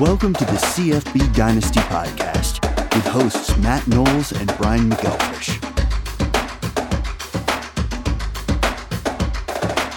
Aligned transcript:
Welcome 0.00 0.32
to 0.34 0.44
the 0.44 0.52
CFB 0.52 1.34
Dynasty 1.34 1.80
Podcast 1.80 2.62
with 2.94 3.04
hosts 3.06 3.56
Matt 3.58 3.84
Knowles 3.88 4.30
and 4.30 4.46
Brian 4.56 4.88
McElfish. 4.88 5.58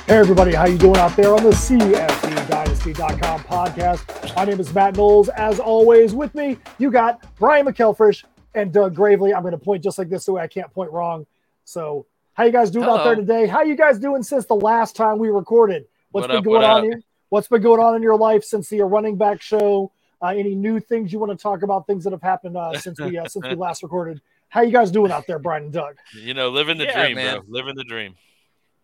Hey 0.07 0.17
everybody, 0.17 0.55
how 0.55 0.65
you 0.65 0.79
doing 0.79 0.97
out 0.97 1.15
there 1.15 1.35
on 1.35 1.43
the 1.43 1.51
CFBDynasty.com 1.51 3.41
podcast? 3.41 4.35
My 4.35 4.45
name 4.45 4.59
is 4.59 4.73
Matt 4.73 4.97
Knowles. 4.97 5.29
As 5.29 5.59
always, 5.59 6.15
with 6.15 6.33
me, 6.33 6.57
you 6.79 6.89
got 6.89 7.23
Brian 7.37 7.67
McElfish 7.67 8.23
and 8.55 8.73
Doug 8.73 8.95
Gravely. 8.95 9.35
I'm 9.35 9.43
going 9.43 9.51
to 9.51 9.59
point 9.59 9.83
just 9.83 9.99
like 9.99 10.09
this 10.09 10.25
so 10.25 10.35
I 10.35 10.47
can't 10.47 10.73
point 10.73 10.91
wrong. 10.91 11.27
So, 11.63 12.07
how 12.33 12.45
you 12.45 12.51
guys 12.51 12.71
doing 12.71 12.85
Hello. 12.85 12.97
out 12.97 13.03
there 13.03 13.15
today? 13.15 13.45
How 13.45 13.61
you 13.61 13.75
guys 13.75 13.99
doing 13.99 14.23
since 14.23 14.47
the 14.47 14.55
last 14.55 14.95
time 14.95 15.19
we 15.19 15.29
recorded? 15.29 15.85
What's 16.09 16.23
what 16.23 16.29
been 16.29 16.37
up, 16.37 16.43
going 16.43 16.63
on 16.63 16.83
here? 16.85 17.03
What's 17.31 17.47
been 17.47 17.61
going 17.61 17.79
on 17.79 17.95
in 17.95 18.01
your 18.01 18.17
life 18.17 18.43
since 18.43 18.67
the 18.67 18.81
running 18.81 19.15
back 19.15 19.41
show? 19.41 19.93
Uh, 20.21 20.33
any 20.35 20.53
new 20.53 20.81
things 20.81 21.13
you 21.13 21.19
want 21.19 21.31
to 21.31 21.41
talk 21.41 21.63
about? 21.63 21.87
Things 21.87 22.03
that 22.03 22.11
have 22.11 22.21
happened 22.21 22.57
uh, 22.57 22.77
since 22.77 22.99
we 22.99 23.17
uh, 23.17 23.25
since 23.29 23.47
we 23.47 23.55
last 23.55 23.83
recorded. 23.83 24.19
How 24.49 24.63
you 24.63 24.71
guys 24.73 24.91
doing 24.91 25.13
out 25.13 25.27
there, 25.27 25.39
Brian 25.39 25.63
and 25.63 25.71
Doug? 25.71 25.95
You 26.13 26.33
know, 26.33 26.49
living 26.49 26.77
the 26.77 26.83
yeah, 26.83 27.05
dream, 27.05 27.15
man. 27.15 27.35
bro. 27.37 27.45
Living 27.47 27.75
the 27.77 27.85
dream. 27.85 28.15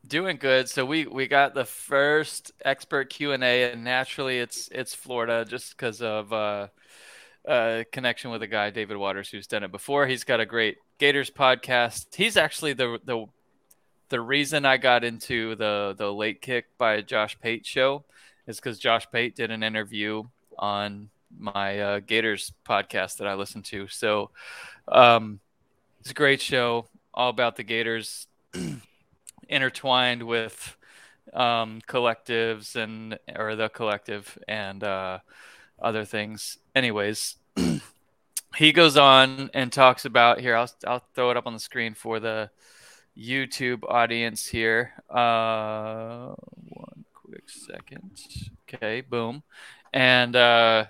Doing 0.08 0.38
good. 0.38 0.70
So 0.70 0.86
we 0.86 1.06
we 1.06 1.28
got 1.28 1.56
the 1.56 1.66
first 1.66 2.54
expert 2.64 3.10
Q 3.10 3.34
and 3.34 3.44
A, 3.44 3.74
and 3.74 3.84
naturally 3.84 4.40
it's 4.40 4.70
it's 4.72 4.96
Florida 4.96 5.44
just 5.44 5.76
because 5.76 6.02
of 6.02 6.32
uh, 6.32 6.68
uh, 7.46 7.84
connection 7.92 8.32
with 8.32 8.42
a 8.44 8.48
guy 8.48 8.70
David 8.70 8.96
Waters 8.96 9.28
who's 9.28 9.46
done 9.46 9.66
it 9.66 9.74
before. 9.74 10.08
He's 10.08 10.24
got 10.24 10.40
a 10.40 10.46
great 10.46 10.78
Gators 11.00 11.30
podcast. 11.30 12.16
He's 12.16 12.38
actually 12.38 12.72
the 12.72 12.98
the 13.04 13.26
the 14.08 14.22
reason 14.22 14.66
I 14.66 14.78
got 14.78 15.04
into 15.04 15.56
the 15.56 15.96
the 15.98 16.14
late 16.14 16.42
kick 16.42 16.68
by 16.78 17.02
Josh 17.02 17.38
Pate 17.42 17.66
show 17.66 18.06
is 18.48 18.58
because 18.58 18.80
Josh 18.80 19.06
Pate 19.12 19.36
did 19.36 19.52
an 19.52 19.64
interview 19.64 20.24
on 20.58 21.10
my 21.38 21.80
uh, 21.80 22.00
Gators 22.00 22.54
podcast 22.68 23.18
that 23.18 23.28
I 23.28 23.36
listen 23.36 23.62
to. 23.64 23.88
So 23.88 24.32
um, 24.88 25.40
it's 26.00 26.12
a 26.12 26.16
great 26.16 26.42
show, 26.42 26.88
all 27.14 27.30
about 27.30 27.58
the 27.58 27.64
Gators, 27.64 28.28
intertwined 29.50 30.24
with 30.24 30.76
um, 31.34 31.82
collectives 31.88 32.76
and 32.76 33.20
or 33.36 33.56
the 33.56 33.70
collective 33.70 34.38
and 34.48 34.84
uh, 34.84 35.20
other 35.80 36.06
things. 36.06 36.58
Anyways, 36.74 37.36
he 38.56 38.72
goes 38.72 38.98
on 38.98 39.50
and 39.54 39.72
talks 39.72 40.06
about 40.06 40.40
here. 40.40 40.56
I'll 40.56 40.72
I'll 40.86 41.04
throw 41.14 41.32
it 41.32 41.38
up 41.38 41.48
on 41.48 41.54
the 41.54 41.60
screen 41.60 41.94
for 41.94 42.20
the 42.20 42.50
YouTube 43.18 43.84
audience 43.88 44.46
here. 44.48 44.94
Uh, 45.10 46.36
one 46.70 46.97
quick 47.38 47.50
second. 47.50 48.20
Okay, 48.68 49.02
boom, 49.02 49.44
and 49.94 50.36
uh, 50.36 50.86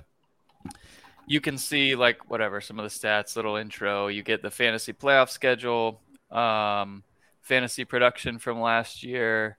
you 1.25 1.41
can 1.41 1.57
see 1.57 1.95
like 1.95 2.29
whatever 2.29 2.61
some 2.61 2.79
of 2.79 2.83
the 2.83 2.89
stats, 2.89 3.35
little 3.35 3.57
intro. 3.57 4.07
You 4.07 4.23
get 4.23 4.41
the 4.41 4.51
fantasy 4.51 4.93
playoff 4.93 5.29
schedule, 5.29 6.01
um, 6.31 7.03
fantasy 7.41 7.83
production 7.83 8.39
from 8.39 8.61
last 8.61 9.03
year, 9.03 9.57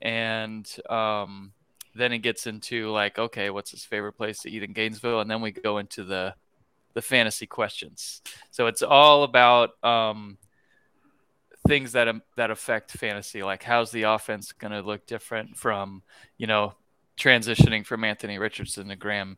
and 0.00 0.68
um, 0.88 1.52
then 1.94 2.12
it 2.12 2.18
gets 2.18 2.46
into 2.46 2.90
like, 2.90 3.18
okay, 3.18 3.50
what's 3.50 3.72
his 3.72 3.84
favorite 3.84 4.12
place 4.12 4.40
to 4.42 4.50
eat 4.50 4.62
in 4.62 4.72
Gainesville, 4.72 5.20
and 5.20 5.30
then 5.30 5.40
we 5.40 5.50
go 5.50 5.78
into 5.78 6.04
the 6.04 6.34
the 6.94 7.02
fantasy 7.02 7.46
questions. 7.46 8.22
So 8.50 8.66
it's 8.66 8.82
all 8.82 9.24
about 9.24 9.70
um, 9.84 10.38
things 11.68 11.92
that 11.92 12.08
um, 12.08 12.22
that 12.36 12.50
affect 12.50 12.92
fantasy, 12.92 13.42
like 13.42 13.62
how's 13.62 13.90
the 13.90 14.04
offense 14.04 14.52
going 14.52 14.72
to 14.72 14.80
look 14.80 15.06
different 15.06 15.56
from 15.56 16.02
you 16.36 16.46
know 16.46 16.74
transitioning 17.18 17.84
from 17.84 18.04
Anthony 18.04 18.38
Richardson 18.38 18.88
to 18.88 18.96
Graham 18.96 19.36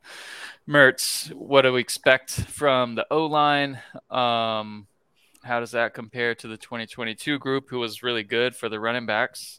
Mertz. 0.68 1.32
What 1.32 1.62
do 1.62 1.72
we 1.72 1.80
expect 1.80 2.30
from 2.30 2.94
the 2.94 3.06
O 3.10 3.26
line? 3.26 3.80
Um, 4.10 4.86
how 5.42 5.58
does 5.60 5.72
that 5.72 5.94
compare 5.94 6.34
to 6.36 6.48
the 6.48 6.56
2022 6.56 7.38
group, 7.38 7.68
who 7.68 7.78
was 7.78 8.02
really 8.02 8.22
good 8.22 8.54
for 8.54 8.68
the 8.68 8.78
running 8.78 9.06
backs? 9.06 9.58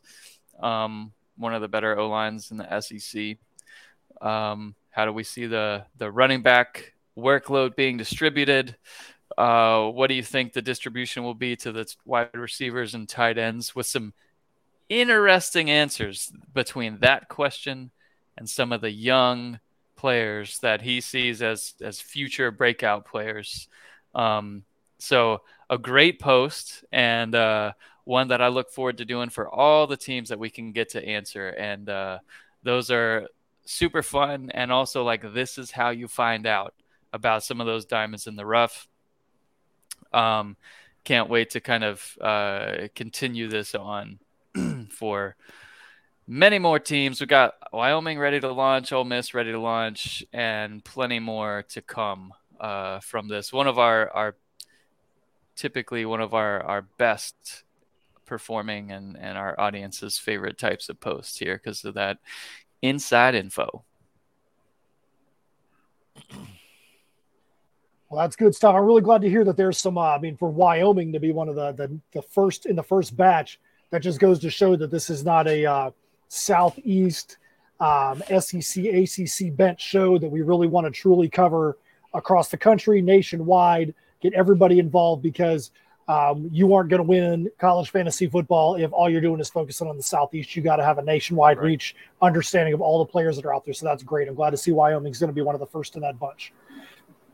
Um, 0.61 1.11
one 1.37 1.53
of 1.53 1.61
the 1.61 1.67
better 1.67 1.97
O 1.97 2.07
lines 2.07 2.51
in 2.51 2.57
the 2.57 2.79
SEC. 2.79 3.37
Um, 4.21 4.75
how 4.91 5.05
do 5.05 5.11
we 5.11 5.23
see 5.23 5.47
the 5.47 5.85
the 5.97 6.11
running 6.11 6.41
back 6.41 6.93
workload 7.17 7.75
being 7.75 7.97
distributed? 7.97 8.77
Uh, 9.41 9.89
what 9.89 10.05
do 10.05 10.13
you 10.13 10.21
think 10.21 10.53
the 10.53 10.61
distribution 10.61 11.23
will 11.23 11.33
be 11.33 11.55
to 11.55 11.71
the 11.71 11.91
wide 12.05 12.29
receivers 12.35 12.93
and 12.93 13.09
tight 13.09 13.39
ends? 13.39 13.75
With 13.75 13.87
some 13.87 14.13
interesting 14.87 15.71
answers 15.71 16.31
between 16.53 16.99
that 16.99 17.27
question 17.27 17.89
and 18.37 18.47
some 18.47 18.71
of 18.71 18.81
the 18.81 18.91
young 18.91 19.59
players 19.95 20.59
that 20.59 20.83
he 20.83 21.01
sees 21.01 21.41
as 21.41 21.73
as 21.81 21.99
future 21.99 22.51
breakout 22.51 23.05
players. 23.05 23.67
Um, 24.13 24.63
so 24.99 25.41
a 25.71 25.77
great 25.79 26.19
post 26.19 26.85
and 26.91 27.33
uh, 27.33 27.71
one 28.03 28.27
that 28.27 28.43
I 28.43 28.49
look 28.49 28.69
forward 28.69 28.99
to 28.99 29.05
doing 29.05 29.29
for 29.29 29.49
all 29.49 29.87
the 29.87 29.97
teams 29.97 30.29
that 30.29 30.37
we 30.37 30.51
can 30.51 30.71
get 30.71 30.89
to 30.89 31.03
answer. 31.03 31.49
And 31.49 31.89
uh, 31.89 32.19
those 32.61 32.91
are 32.91 33.27
super 33.65 34.03
fun 34.03 34.51
and 34.53 34.71
also 34.71 35.03
like 35.03 35.33
this 35.33 35.57
is 35.57 35.71
how 35.71 35.89
you 35.89 36.07
find 36.07 36.45
out 36.45 36.75
about 37.11 37.43
some 37.43 37.59
of 37.59 37.65
those 37.65 37.85
diamonds 37.85 38.27
in 38.27 38.35
the 38.35 38.45
rough. 38.45 38.87
Um, 40.13 40.57
can't 41.03 41.29
wait 41.29 41.51
to 41.51 41.59
kind 41.59 41.83
of 41.83 42.17
uh, 42.21 42.87
continue 42.95 43.47
this 43.47 43.73
on 43.75 44.19
for 44.91 45.35
many 46.27 46.59
more 46.59 46.79
teams. 46.79 47.19
We 47.19 47.27
got 47.27 47.55
Wyoming 47.73 48.19
ready 48.19 48.39
to 48.39 48.51
launch, 48.51 48.91
Ole 48.91 49.03
Miss 49.03 49.33
ready 49.33 49.51
to 49.51 49.59
launch, 49.59 50.23
and 50.31 50.83
plenty 50.83 51.19
more 51.19 51.63
to 51.69 51.81
come 51.81 52.33
uh, 52.59 52.99
from 52.99 53.27
this. 53.27 53.51
One 53.51 53.67
of 53.67 53.79
our 53.79 54.09
our 54.11 54.35
typically 55.55 56.05
one 56.05 56.21
of 56.21 56.33
our 56.33 56.63
our 56.63 56.81
best 56.97 57.63
performing 58.25 58.91
and 58.91 59.17
and 59.17 59.37
our 59.37 59.59
audience's 59.59 60.17
favorite 60.17 60.57
types 60.57 60.87
of 60.89 60.99
posts 60.99 61.37
here 61.37 61.57
because 61.57 61.83
of 61.83 61.95
that 61.95 62.17
inside 62.81 63.35
info. 63.35 63.83
Well, 68.11 68.21
that's 68.21 68.35
good 68.35 68.53
stuff. 68.53 68.75
I'm 68.75 68.83
really 68.83 69.01
glad 69.01 69.21
to 69.21 69.29
hear 69.29 69.45
that 69.45 69.55
there's 69.55 69.77
some. 69.77 69.97
Uh, 69.97 70.01
I 70.01 70.19
mean, 70.19 70.35
for 70.35 70.49
Wyoming 70.49 71.13
to 71.13 71.19
be 71.19 71.31
one 71.31 71.47
of 71.47 71.55
the, 71.55 71.71
the 71.71 71.97
the 72.11 72.21
first 72.21 72.65
in 72.65 72.75
the 72.75 72.83
first 72.83 73.15
batch, 73.15 73.57
that 73.91 74.01
just 74.01 74.19
goes 74.19 74.37
to 74.39 74.49
show 74.49 74.75
that 74.75 74.91
this 74.91 75.09
is 75.09 75.23
not 75.23 75.47
a 75.47 75.65
uh, 75.65 75.91
Southeast 76.27 77.37
um, 77.79 78.21
SEC 78.37 78.83
ACC 78.83 79.55
bench 79.55 79.81
show 79.81 80.17
that 80.17 80.29
we 80.29 80.41
really 80.41 80.67
want 80.67 80.87
to 80.87 80.91
truly 80.91 81.29
cover 81.29 81.77
across 82.13 82.49
the 82.49 82.57
country, 82.57 83.01
nationwide, 83.01 83.93
get 84.19 84.33
everybody 84.33 84.79
involved 84.79 85.23
because 85.23 85.71
um, 86.09 86.49
you 86.51 86.73
aren't 86.73 86.89
going 86.89 87.01
to 87.01 87.07
win 87.07 87.49
college 87.59 87.91
fantasy 87.91 88.27
football 88.27 88.75
if 88.75 88.91
all 88.91 89.09
you're 89.09 89.21
doing 89.21 89.39
is 89.39 89.49
focusing 89.49 89.87
on 89.87 89.95
the 89.95 90.03
Southeast. 90.03 90.53
You 90.53 90.61
got 90.61 90.75
to 90.75 90.83
have 90.83 90.97
a 90.97 91.01
nationwide 91.01 91.59
right. 91.59 91.65
reach, 91.65 91.95
understanding 92.21 92.73
of 92.73 92.81
all 92.81 92.99
the 92.99 93.09
players 93.09 93.37
that 93.37 93.45
are 93.45 93.55
out 93.55 93.63
there. 93.63 93.73
So 93.73 93.85
that's 93.85 94.03
great. 94.03 94.27
I'm 94.27 94.35
glad 94.35 94.49
to 94.49 94.57
see 94.57 94.73
Wyoming's 94.73 95.19
going 95.19 95.29
to 95.29 95.33
be 95.33 95.41
one 95.41 95.55
of 95.55 95.61
the 95.61 95.67
first 95.67 95.95
in 95.95 96.01
that 96.01 96.19
bunch. 96.19 96.51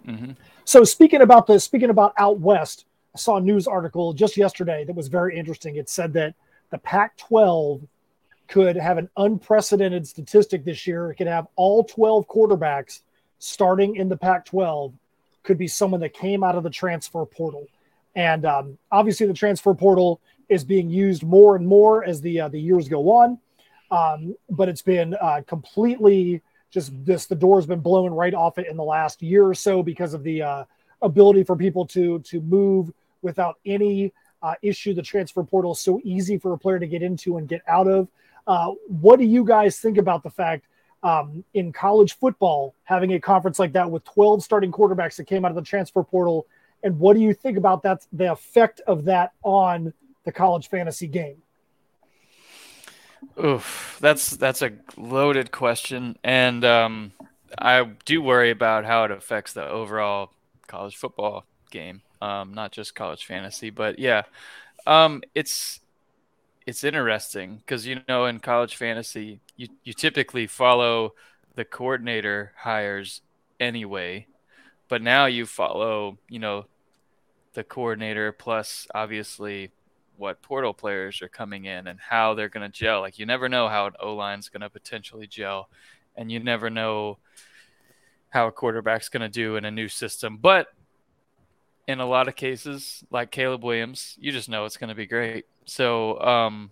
Mm-hmm. 0.08 0.32
So 0.66 0.84
speaking 0.84 1.22
about 1.22 1.48
the 1.48 1.60
speaking 1.60 1.90
about 1.90 2.14
out 2.18 2.40
west, 2.40 2.86
I 3.16 3.20
saw 3.20 3.38
a 3.38 3.42
news 3.42 3.68
article 3.68 4.14
just 4.14 4.38
yesterday 4.38 4.84
that 4.86 4.96
was 4.96 5.08
very 5.08 5.38
interesting. 5.38 5.76
It 5.76 5.90
said 5.90 6.14
that 6.14 6.36
the 6.70 6.78
Pac-12 6.78 7.82
could 8.48 8.76
have 8.78 8.98
an 8.98 9.10
unprecedented 9.18 10.08
statistic 10.08 10.64
this 10.64 10.88
year. 10.88 11.12
It 11.12 11.16
could 11.16 11.28
have 11.28 11.48
all 11.56 11.84
12 11.84 12.28
quarterbacks 12.28 13.02
starting 13.40 13.96
in 13.96 14.10
the 14.10 14.18
Pac 14.18 14.46
12 14.46 14.94
could 15.44 15.58
be 15.58 15.68
someone 15.68 16.02
that 16.02 16.14
came 16.14 16.44
out 16.44 16.56
of 16.56 16.64
the 16.64 16.70
transfer 16.70 17.26
portal. 17.26 17.68
And 18.16 18.46
um, 18.46 18.78
obviously, 18.92 19.28
the 19.28 19.34
transfer 19.34 19.74
portal 19.74 20.20
is 20.50 20.64
being 20.64 20.90
used 20.90 21.24
more 21.24 21.56
and 21.56 21.68
more 21.68 22.04
as 22.04 22.22
the 22.22 22.42
uh, 22.42 22.48
the 22.50 22.60
years 22.60 22.88
go 22.88 23.10
on. 23.12 23.40
Um, 23.90 24.36
but 24.50 24.68
it's 24.68 24.82
been 24.82 25.16
uh, 25.16 25.42
completely 25.48 26.42
just 26.70 26.92
this 27.06 27.26
the 27.26 27.36
door's 27.36 27.66
been 27.66 27.80
blown 27.80 28.12
right 28.12 28.34
off 28.34 28.58
it 28.58 28.68
in 28.68 28.78
the 28.78 28.84
last 28.84 29.22
year 29.22 29.46
or 29.46 29.54
so 29.54 29.82
because 29.82 30.14
of 30.14 30.24
the 30.24 30.42
uh, 30.42 30.64
ability 31.02 31.44
for 31.44 31.56
people 31.56 31.86
to 31.86 32.20
to 32.20 32.42
move 32.42 32.92
without 33.22 33.56
any 33.66 34.14
uh, 34.42 34.56
issue. 34.62 34.94
The 34.94 35.02
transfer 35.02 35.44
portal 35.44 35.72
is 35.74 35.80
so 35.80 36.00
easy 36.04 36.38
for 36.38 36.54
a 36.54 36.58
player 36.58 36.80
to 36.80 36.88
get 36.88 37.02
into 37.02 37.38
and 37.38 37.48
get 37.48 37.62
out 37.68 37.88
of. 37.88 38.08
Uh, 38.46 38.72
what 38.88 39.20
do 39.20 39.26
you 39.26 39.44
guys 39.44 39.80
think 39.80 39.98
about 39.98 40.24
the 40.24 40.30
fact 40.30 40.66
um, 41.04 41.44
in 41.54 41.72
college 41.72 42.18
football 42.18 42.74
having 42.84 43.14
a 43.14 43.20
conference 43.20 43.60
like 43.60 43.74
that 43.74 43.90
with 43.90 44.04
12 44.06 44.44
starting 44.44 44.72
quarterbacks 44.72 45.18
that 45.18 45.26
came 45.26 45.46
out 45.46 45.52
of 45.52 45.56
the 45.56 45.62
transfer 45.62 46.04
portal? 46.04 46.48
And 46.84 47.00
what 47.00 47.16
do 47.16 47.22
you 47.22 47.34
think 47.34 47.58
about 47.58 47.84
that, 47.84 48.06
the 48.14 48.32
effect 48.32 48.82
of 48.88 49.06
that 49.06 49.34
on 49.44 49.94
the 50.26 50.32
college 50.32 50.70
fantasy 50.70 51.08
game? 51.08 51.42
Oof, 53.44 53.98
that's 54.02 54.32
that's 54.32 54.62
a 54.62 54.72
loaded 54.96 55.52
question, 55.52 56.18
and 56.24 56.64
um, 56.66 57.12
I 57.58 57.84
do 58.06 58.22
worry 58.22 58.52
about 58.52 58.86
how 58.86 59.04
it 59.06 59.12
affects 59.12 59.54
the 59.54 59.68
overall 59.68 60.32
college 60.68 60.96
football 60.96 61.46
game, 61.72 62.02
um, 62.22 62.54
not 62.54 62.72
just 62.72 62.96
college 62.96 63.26
fantasy. 63.26 63.70
But 63.70 64.00
yeah, 64.00 64.24
um, 64.86 65.22
it's 65.36 65.80
it's 66.66 66.84
interesting 66.84 67.58
because 67.58 67.86
you 67.88 68.02
know 68.08 68.26
in 68.26 68.40
college 68.40 68.76
fantasy 68.76 69.40
you, 69.56 69.68
you 69.84 69.94
typically 69.94 70.48
follow 70.48 71.14
the 71.56 71.66
coordinator 71.66 72.54
hires 72.58 73.22
anyway. 73.60 74.28
But 74.90 75.02
now 75.02 75.26
you 75.26 75.46
follow, 75.46 76.18
you 76.30 76.40
know, 76.40 76.66
the 77.54 77.64
coordinator 77.64 78.32
plus 78.32 78.88
obviously 78.96 79.72
what 80.18 80.42
portal 80.42 80.74
players 80.74 81.22
are 81.22 81.30
coming 81.30 81.66
in 81.66 81.88
and 81.88 82.00
how 82.00 82.34
they're 82.34 82.50
going 82.50 82.70
to 82.70 82.76
gel. 82.76 83.02
Like 83.02 83.20
you 83.20 83.26
never 83.26 83.48
know 83.48 83.68
how 83.70 83.86
an 83.88 83.94
O 84.00 84.16
line's 84.16 84.50
going 84.50 84.62
to 84.62 84.70
potentially 84.70 85.28
gel, 85.28 85.70
and 86.16 86.32
you 86.32 86.40
never 86.40 86.70
know 86.70 87.20
how 88.30 88.48
a 88.48 88.52
quarterback's 88.52 89.10
going 89.10 89.22
to 89.22 89.30
do 89.30 89.56
in 89.56 89.66
a 89.66 89.72
new 89.72 89.88
system. 89.88 90.38
But 90.38 90.68
in 91.88 92.00
a 92.00 92.06
lot 92.06 92.28
of 92.28 92.36
cases, 92.36 93.04
like 93.10 93.32
Caleb 93.32 93.64
Williams, 93.64 94.18
you 94.20 94.32
just 94.32 94.50
know 94.50 94.66
it's 94.66 94.78
going 94.78 94.90
to 94.90 94.96
be 94.96 95.06
great. 95.06 95.46
So, 95.66 96.20
um, 96.20 96.72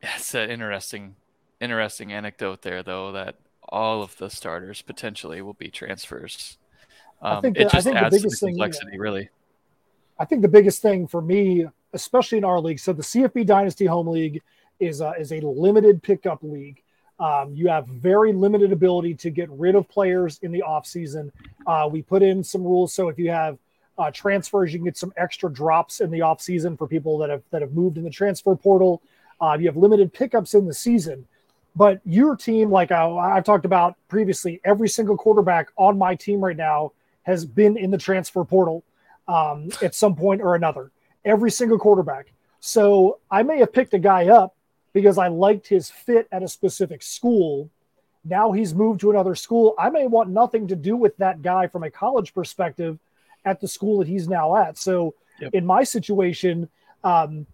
it's 0.00 0.34
an 0.34 0.50
interesting, 0.50 1.16
interesting 1.60 2.12
anecdote 2.12 2.62
there, 2.62 2.82
though, 2.84 3.12
that 3.12 3.36
all 3.68 4.02
of 4.02 4.16
the 4.16 4.30
starters 4.30 4.80
potentially 4.82 5.42
will 5.42 5.54
be 5.54 5.68
transfers. 5.68 6.56
Um, 7.20 7.38
I 7.38 7.40
think, 7.40 7.56
it 7.56 7.62
just 7.64 7.74
I 7.74 7.80
think 7.80 7.96
adds 7.96 8.14
the 8.14 8.20
biggest 8.20 8.38
to 8.38 8.46
the 8.46 8.52
complexity, 8.52 8.90
thing, 8.92 9.00
really. 9.00 9.28
I 10.18 10.24
think 10.24 10.42
the 10.42 10.48
biggest 10.48 10.80
thing 10.80 11.08
for 11.08 11.20
me, 11.20 11.66
especially 11.92 12.38
in 12.38 12.44
our 12.44 12.60
league, 12.60 12.78
so 12.78 12.92
the 12.92 13.02
CFB 13.02 13.46
Dynasty 13.46 13.86
Home 13.86 14.08
League 14.08 14.42
is 14.80 15.00
a, 15.00 15.12
is 15.18 15.32
a 15.32 15.40
limited 15.40 16.02
pickup 16.02 16.42
league. 16.42 16.82
Um, 17.20 17.52
you 17.52 17.68
have 17.68 17.86
very 17.88 18.32
limited 18.32 18.72
ability 18.72 19.14
to 19.16 19.30
get 19.30 19.50
rid 19.50 19.74
of 19.74 19.88
players 19.88 20.38
in 20.42 20.52
the 20.52 20.62
offseason. 20.66 21.32
Uh, 21.66 21.88
we 21.90 22.02
put 22.02 22.22
in 22.22 22.44
some 22.44 22.62
rules. 22.62 22.92
So 22.92 23.08
if 23.08 23.18
you 23.18 23.30
have 23.30 23.58
uh, 23.98 24.10
transfers, 24.12 24.72
you 24.72 24.78
can 24.78 24.84
get 24.84 24.96
some 24.96 25.12
extra 25.16 25.52
drops 25.52 26.00
in 26.00 26.10
the 26.10 26.20
offseason 26.20 26.78
for 26.78 26.86
people 26.86 27.18
that 27.18 27.30
have 27.30 27.42
that 27.50 27.60
have 27.60 27.72
moved 27.72 27.98
in 27.98 28.04
the 28.04 28.10
transfer 28.10 28.54
portal. 28.54 29.02
Uh, 29.40 29.56
you 29.58 29.66
have 29.66 29.76
limited 29.76 30.12
pickups 30.12 30.54
in 30.54 30.66
the 30.66 30.74
season. 30.74 31.26
But 31.74 32.00
your 32.04 32.34
team, 32.36 32.70
like 32.70 32.90
I, 32.90 33.08
I've 33.08 33.44
talked 33.44 33.64
about 33.64 33.96
previously, 34.08 34.60
every 34.64 34.88
single 34.88 35.16
quarterback 35.16 35.70
on 35.76 35.98
my 35.98 36.14
team 36.14 36.40
right 36.40 36.56
now 36.56 36.92
has 37.22 37.44
been 37.44 37.76
in 37.76 37.90
the 37.90 37.98
transfer 37.98 38.44
portal 38.44 38.82
um, 39.28 39.68
at 39.82 39.94
some 39.94 40.16
point 40.16 40.40
or 40.40 40.54
another. 40.54 40.90
Every 41.28 41.50
single 41.50 41.78
quarterback. 41.78 42.32
So 42.60 43.18
I 43.30 43.42
may 43.42 43.58
have 43.58 43.72
picked 43.72 43.94
a 43.94 43.98
guy 43.98 44.28
up 44.28 44.56
because 44.92 45.18
I 45.18 45.28
liked 45.28 45.68
his 45.68 45.90
fit 45.90 46.26
at 46.32 46.42
a 46.42 46.48
specific 46.48 47.02
school. 47.02 47.70
Now 48.24 48.50
he's 48.50 48.74
moved 48.74 49.00
to 49.02 49.10
another 49.10 49.34
school. 49.34 49.74
I 49.78 49.90
may 49.90 50.06
want 50.06 50.30
nothing 50.30 50.66
to 50.68 50.74
do 50.74 50.96
with 50.96 51.16
that 51.18 51.42
guy 51.42 51.68
from 51.68 51.84
a 51.84 51.90
college 51.90 52.34
perspective 52.34 52.98
at 53.44 53.60
the 53.60 53.68
school 53.68 53.98
that 53.98 54.08
he's 54.08 54.28
now 54.28 54.56
at. 54.56 54.76
So 54.78 55.14
yep. 55.40 55.54
in 55.54 55.64
my 55.64 55.84
situation, 55.84 56.68
um, 57.04 57.46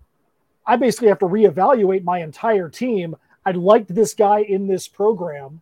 I 0.67 0.77
basically 0.77 1.09
have 1.09 1.19
to 1.19 1.27
reevaluate 1.27 2.05
my 2.05 2.21
entire 2.21 2.69
team. 2.69 3.17
I 3.45 3.51
liked 3.51 3.95
this 3.95 4.15
guy 4.15 4.41
in 4.41 4.67
this 4.67 4.89
program, 4.89 5.61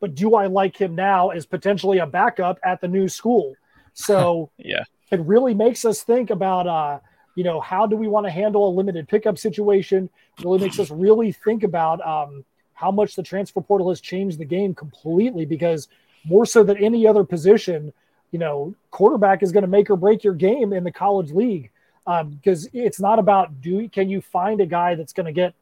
but 0.00 0.14
do 0.14 0.34
I 0.34 0.46
like 0.46 0.76
him 0.76 0.94
now 0.94 1.28
as 1.28 1.46
potentially 1.46 1.98
a 1.98 2.06
backup 2.06 2.58
at 2.64 2.80
the 2.80 2.88
new 2.88 3.08
school? 3.08 3.54
So 3.94 4.50
yeah, 4.58 4.84
it 5.10 5.20
really 5.20 5.54
makes 5.54 5.84
us 5.84 6.02
think 6.02 6.30
about 6.30 6.66
uh, 6.66 6.98
you 7.34 7.44
know, 7.44 7.60
how 7.60 7.86
do 7.86 7.96
we 7.96 8.08
want 8.08 8.26
to 8.26 8.30
handle 8.30 8.68
a 8.68 8.72
limited 8.72 9.08
pickup 9.08 9.38
situation? 9.38 10.10
Really 10.42 10.58
makes 10.58 10.78
us 10.78 10.90
really 10.90 11.32
think 11.32 11.62
about 11.62 12.04
um, 12.06 12.44
how 12.74 12.90
much 12.90 13.14
the 13.14 13.22
transfer 13.22 13.60
portal 13.60 13.88
has 13.90 14.00
changed 14.00 14.38
the 14.38 14.44
game 14.44 14.74
completely 14.74 15.46
because 15.46 15.88
more 16.24 16.44
so 16.44 16.62
than 16.62 16.76
any 16.78 17.06
other 17.06 17.24
position, 17.24 17.92
you 18.30 18.38
know, 18.38 18.74
quarterback 18.90 19.42
is 19.42 19.52
going 19.52 19.62
to 19.62 19.68
make 19.68 19.90
or 19.90 19.96
break 19.96 20.24
your 20.24 20.34
game 20.34 20.72
in 20.72 20.84
the 20.84 20.92
college 20.92 21.30
league 21.32 21.70
because 22.04 22.66
um, 22.66 22.70
it's 22.72 23.00
not 23.00 23.18
about 23.18 23.60
do 23.60 23.88
can 23.88 24.08
you 24.08 24.20
find 24.20 24.60
a 24.60 24.66
guy 24.66 24.94
that's 24.94 25.12
going 25.12 25.26
to 25.26 25.32
get 25.32 25.54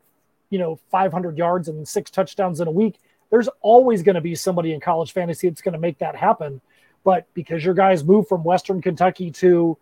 you 0.50 0.59
know 0.59 0.79
500 0.91 1.37
yards 1.37 1.69
and 1.69 1.87
six 1.87 2.11
touchdowns 2.11 2.61
in 2.61 2.69
a 2.69 2.70
week. 2.70 2.99
There's 3.31 3.49
always 3.61 4.03
going 4.03 4.15
to 4.15 4.20
be 4.20 4.35
somebody 4.35 4.73
in 4.73 4.81
college 4.81 5.12
fantasy 5.12 5.49
that's 5.49 5.61
going 5.61 5.75
to 5.75 5.79
make 5.79 5.99
that 5.99 6.17
happen. 6.17 6.61
But 7.05 7.26
because 7.35 7.65
your 7.65 7.75
guys 7.75 8.03
move 8.03 8.26
from 8.26 8.43
Western 8.43 8.81
Kentucky 8.81 9.31
to 9.32 9.76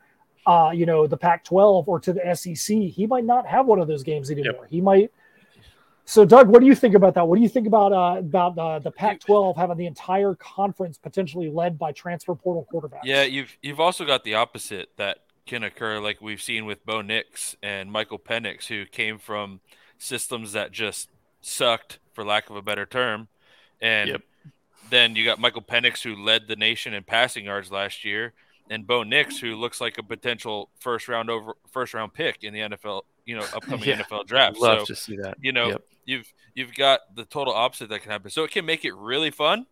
uh, 0.47 0.71
you 0.73 0.87
know, 0.87 1.07
the 1.07 1.17
Pac-12 1.17 1.89
or 1.89 2.01
to 2.01 2.13
the 2.13 2.35
SEC, 2.35 2.77
he 2.77 3.07
might 3.07 3.25
not 3.25 3.47
have 3.47 3.67
one 3.67 3.81
of 3.81 3.89
those 3.89 4.03
games 4.03 4.31
anymore. 4.31 4.63
Yep. 4.63 4.71
He 4.71 4.81
might. 4.81 5.13
So, 6.09 6.25
Doug, 6.25 6.49
what 6.49 6.61
do 6.61 6.67
you 6.67 6.77
think 6.77 6.95
about 6.95 7.15
that? 7.15 7.27
What 7.27 7.35
do 7.35 7.43
you 7.43 7.49
think 7.49 7.67
about 7.67 7.93
uh, 7.93 8.21
about 8.21 8.57
uh, 8.57 8.79
the 8.79 8.93
Pac-12 8.93 9.57
having 9.57 9.77
the 9.77 9.87
entire 9.87 10.37
conference 10.37 10.99
potentially 10.99 11.51
led 11.51 11.79
by 11.79 11.91
transfer 11.91 12.35
portal 12.37 12.67
quarterbacks? 12.73 13.01
Yeah, 13.03 13.25
you've 13.25 13.57
you've 13.61 13.81
also 13.81 14.05
got 14.05 14.23
the 14.23 14.35
opposite 14.35 14.91
that 14.97 15.25
can 15.47 15.65
occur, 15.65 15.99
like 15.99 16.21
we've 16.21 16.41
seen 16.41 16.65
with 16.65 16.87
Bo 16.87 17.03
Nix 17.03 17.57
and 17.61 17.91
Michael 17.91 18.21
Penix, 18.21 18.67
who 18.67 18.87
came 18.87 19.19
from 19.19 19.61
systems 19.99 20.53
that 20.53 20.71
just 20.71 21.09
sucked, 21.41 21.99
for 22.13 22.25
lack 22.25 22.51
of 22.51 22.57
a 22.57 22.63
better 22.63 22.87
term, 22.87 23.27
and 23.81 24.11
yep. 24.11 24.23
then 24.91 25.17
you 25.17 25.25
got 25.25 25.41
Michael 25.41 25.63
Penix, 25.63 26.03
who 26.03 26.15
led 26.15 26.47
the 26.47 26.57
nation 26.57 26.95
in 26.95 27.03
passing 27.03 27.47
yards 27.47 27.73
last 27.73 28.05
year, 28.05 28.33
and 28.71 28.87
Bo 28.87 29.03
Nix, 29.03 29.39
who 29.39 29.55
looks 29.55 29.81
like 29.81 29.99
a 29.99 30.03
potential 30.03 30.71
first 30.79 31.09
round 31.09 31.31
over 31.31 31.55
first 31.71 31.95
round 31.95 32.15
pick 32.15 32.43
in 32.43 32.53
the 32.53 32.61
NFL, 32.61 33.03
you 33.25 33.37
know, 33.37 33.47
upcoming 33.55 33.85
yeah, 33.89 34.03
NFL 34.03 34.27
draft. 34.27 34.59
Love 34.59 34.81
so, 34.81 34.85
to 34.87 34.97
see 34.97 35.17
that. 35.17 35.37
You 35.41 35.53
know, 35.53 35.69
yep. 35.69 35.83
you've 36.05 36.33
you've 36.55 36.75
got 36.75 37.15
the 37.15 37.25
total 37.25 37.53
opposite 37.53 37.89
that 37.91 38.03
can 38.03 38.11
happen. 38.11 38.31
So 38.31 38.45
it 38.45 38.51
can 38.51 38.65
make 38.65 38.85
it 38.85 38.95
really 38.95 39.31
fun, 39.31 39.67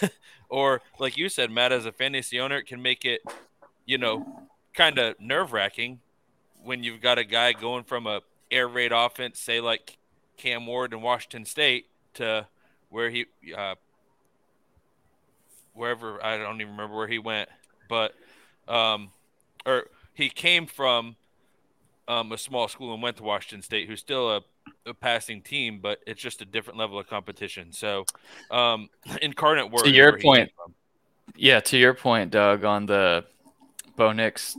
or 0.48 0.80
like 0.98 1.16
you 1.16 1.28
said, 1.28 1.50
Matt, 1.50 1.72
as 1.72 1.86
a 1.86 1.92
fantasy 1.92 2.40
owner, 2.40 2.58
it 2.58 2.66
can 2.66 2.80
make 2.80 3.04
it, 3.04 3.20
you 3.86 3.98
know, 3.98 4.42
kind 4.74 4.98
of 4.98 5.20
nerve 5.20 5.52
wracking 5.52 6.00
when 6.62 6.82
you've 6.82 7.00
got 7.00 7.18
a 7.18 7.24
guy 7.24 7.52
going 7.52 7.84
from 7.84 8.06
a 8.06 8.20
air 8.50 8.68
raid 8.68 8.92
offense, 8.92 9.40
say 9.40 9.60
like 9.60 9.98
Cam 10.36 10.66
Ward 10.66 10.92
in 10.92 11.02
Washington 11.02 11.44
State, 11.44 11.86
to 12.14 12.46
where 12.88 13.10
he, 13.10 13.26
uh, 13.56 13.74
wherever 15.74 16.22
I 16.24 16.38
don't 16.38 16.60
even 16.60 16.72
remember 16.72 16.96
where 16.96 17.08
he 17.08 17.18
went, 17.18 17.48
but 17.88 18.14
um, 18.72 19.10
or 19.66 19.84
he 20.14 20.28
came 20.28 20.66
from 20.66 21.16
um, 22.08 22.32
a 22.32 22.38
small 22.38 22.68
school 22.68 22.92
and 22.94 23.02
went 23.02 23.16
to 23.18 23.22
Washington 23.22 23.62
State, 23.62 23.88
who's 23.88 24.00
still 24.00 24.30
a, 24.30 24.42
a, 24.86 24.94
passing 24.94 25.40
team, 25.40 25.78
but 25.80 26.00
it's 26.06 26.20
just 26.20 26.40
a 26.42 26.44
different 26.44 26.78
level 26.78 26.98
of 26.98 27.06
competition. 27.06 27.72
So, 27.72 28.04
um, 28.50 28.88
incarnate 29.22 29.70
word. 29.70 29.84
To 29.84 29.90
your 29.90 30.18
point, 30.18 30.50
yeah, 31.36 31.60
to 31.60 31.76
your 31.76 31.94
point, 31.94 32.30
Doug, 32.30 32.64
on 32.64 32.86
the 32.86 33.24
Bo 33.96 34.12
Nix 34.12 34.56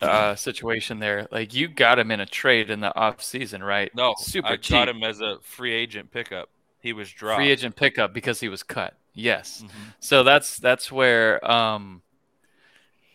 uh, 0.00 0.34
situation 0.36 0.98
there, 0.98 1.26
like 1.30 1.54
you 1.54 1.68
got 1.68 1.98
him 1.98 2.10
in 2.10 2.20
a 2.20 2.26
trade 2.26 2.70
in 2.70 2.80
the 2.80 2.94
off 2.94 3.22
season, 3.22 3.62
right? 3.62 3.94
No, 3.94 4.14
super 4.18 4.48
I 4.48 4.56
cheap. 4.56 4.72
got 4.72 4.88
him 4.88 5.02
as 5.02 5.20
a 5.20 5.38
free 5.42 5.72
agent 5.72 6.10
pickup. 6.10 6.50
He 6.80 6.92
was 6.92 7.10
dropped. 7.10 7.38
Free 7.38 7.50
agent 7.50 7.76
pickup 7.76 8.12
because 8.12 8.40
he 8.40 8.48
was 8.48 8.62
cut. 8.62 8.94
Yes. 9.14 9.62
Mm-hmm. 9.64 9.82
So 10.00 10.22
that's 10.22 10.58
that's 10.58 10.92
where 10.92 11.42
um, 11.50 12.02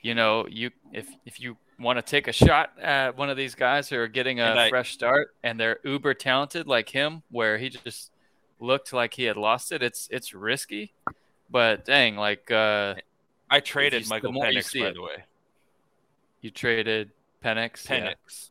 you 0.10 0.16
know, 0.16 0.48
you 0.50 0.72
if 0.92 1.08
if 1.24 1.40
you 1.40 1.56
want 1.80 1.98
to 1.98 2.02
take 2.02 2.28
a 2.28 2.32
shot 2.32 2.72
at 2.82 3.16
one 3.16 3.30
of 3.30 3.38
these 3.38 3.54
guys 3.54 3.88
who 3.88 3.96
are 4.00 4.08
getting 4.08 4.40
a 4.40 4.56
I, 4.56 4.70
fresh 4.70 4.92
start 4.92 5.36
and 5.44 5.60
they're 5.60 5.80
uber 5.84 6.16
talented 6.16 6.66
like 6.66 6.90
him, 6.90 7.22
where 7.30 7.60
he 7.60 7.70
just 7.70 8.10
looked 8.60 8.92
like 8.92 9.14
he 9.14 9.26
had 9.26 9.38
lost 9.38 9.72
it, 9.72 9.84
it's 9.84 10.08
it's 10.10 10.34
risky. 10.34 10.94
But 11.52 11.86
dang, 11.86 12.16
like 12.16 12.50
uh, 12.50 12.96
I 13.52 13.60
traded 13.60 14.06
you, 14.06 14.10
Michael 14.10 14.34
Penix 14.34 14.74
by 14.80 14.88
it. 14.88 14.96
the 14.96 15.02
way. 15.04 15.24
You 16.42 16.50
traded 16.50 17.12
Penix. 17.46 17.86
Penix. 17.86 18.50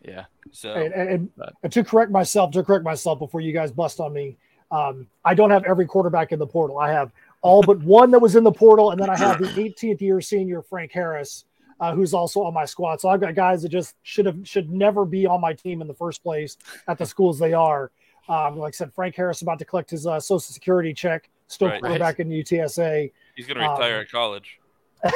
Yeah. 0.00 0.10
yeah. 0.10 0.24
So 0.52 0.72
and, 0.72 0.94
and, 0.94 1.30
and, 1.62 1.70
to 1.70 1.84
correct 1.84 2.10
myself, 2.10 2.50
to 2.52 2.62
correct 2.62 2.82
myself 2.82 3.18
before 3.18 3.42
you 3.42 3.52
guys 3.52 3.70
bust 3.70 4.00
on 4.00 4.14
me, 4.14 4.38
um, 4.70 5.06
I 5.22 5.34
don't 5.34 5.50
have 5.50 5.64
every 5.64 5.84
quarterback 5.84 6.32
in 6.32 6.38
the 6.38 6.46
portal. 6.46 6.78
I 6.78 6.90
have 6.92 7.12
all 7.42 7.62
but 7.62 7.80
one 7.80 8.10
that 8.12 8.20
was 8.20 8.36
in 8.36 8.44
the 8.44 8.52
portal, 8.52 8.92
and 8.92 9.00
then 9.00 9.10
I 9.10 9.16
have 9.16 9.38
the 9.38 9.48
18th 9.48 10.00
year 10.00 10.20
senior 10.20 10.62
Frank 10.62 10.92
Harris, 10.92 11.44
uh, 11.80 11.94
who's 11.94 12.14
also 12.14 12.42
on 12.42 12.54
my 12.54 12.64
squad. 12.64 13.00
So 13.00 13.08
I've 13.08 13.20
got 13.20 13.34
guys 13.34 13.62
that 13.62 13.68
just 13.68 13.96
should 14.02 14.26
have 14.26 14.38
should 14.44 14.70
never 14.70 15.04
be 15.04 15.26
on 15.26 15.40
my 15.40 15.52
team 15.52 15.80
in 15.80 15.88
the 15.88 15.94
first 15.94 16.22
place 16.22 16.56
at 16.88 16.98
the 16.98 17.06
schools 17.06 17.38
they 17.38 17.52
are. 17.52 17.90
Um, 18.28 18.56
like 18.56 18.74
I 18.74 18.76
said, 18.76 18.94
Frank 18.94 19.16
Harris 19.16 19.42
about 19.42 19.58
to 19.58 19.64
collect 19.64 19.90
his 19.90 20.06
uh, 20.06 20.20
Social 20.20 20.40
Security 20.40 20.94
check, 20.94 21.28
still 21.48 21.68
right. 21.68 21.80
quarterback 21.80 22.20
in 22.20 22.28
UTSA. 22.28 23.10
He's 23.34 23.46
going 23.46 23.58
to 23.58 23.68
retire 23.68 23.96
um, 23.96 24.00
at 24.02 24.10
college. 24.10 24.58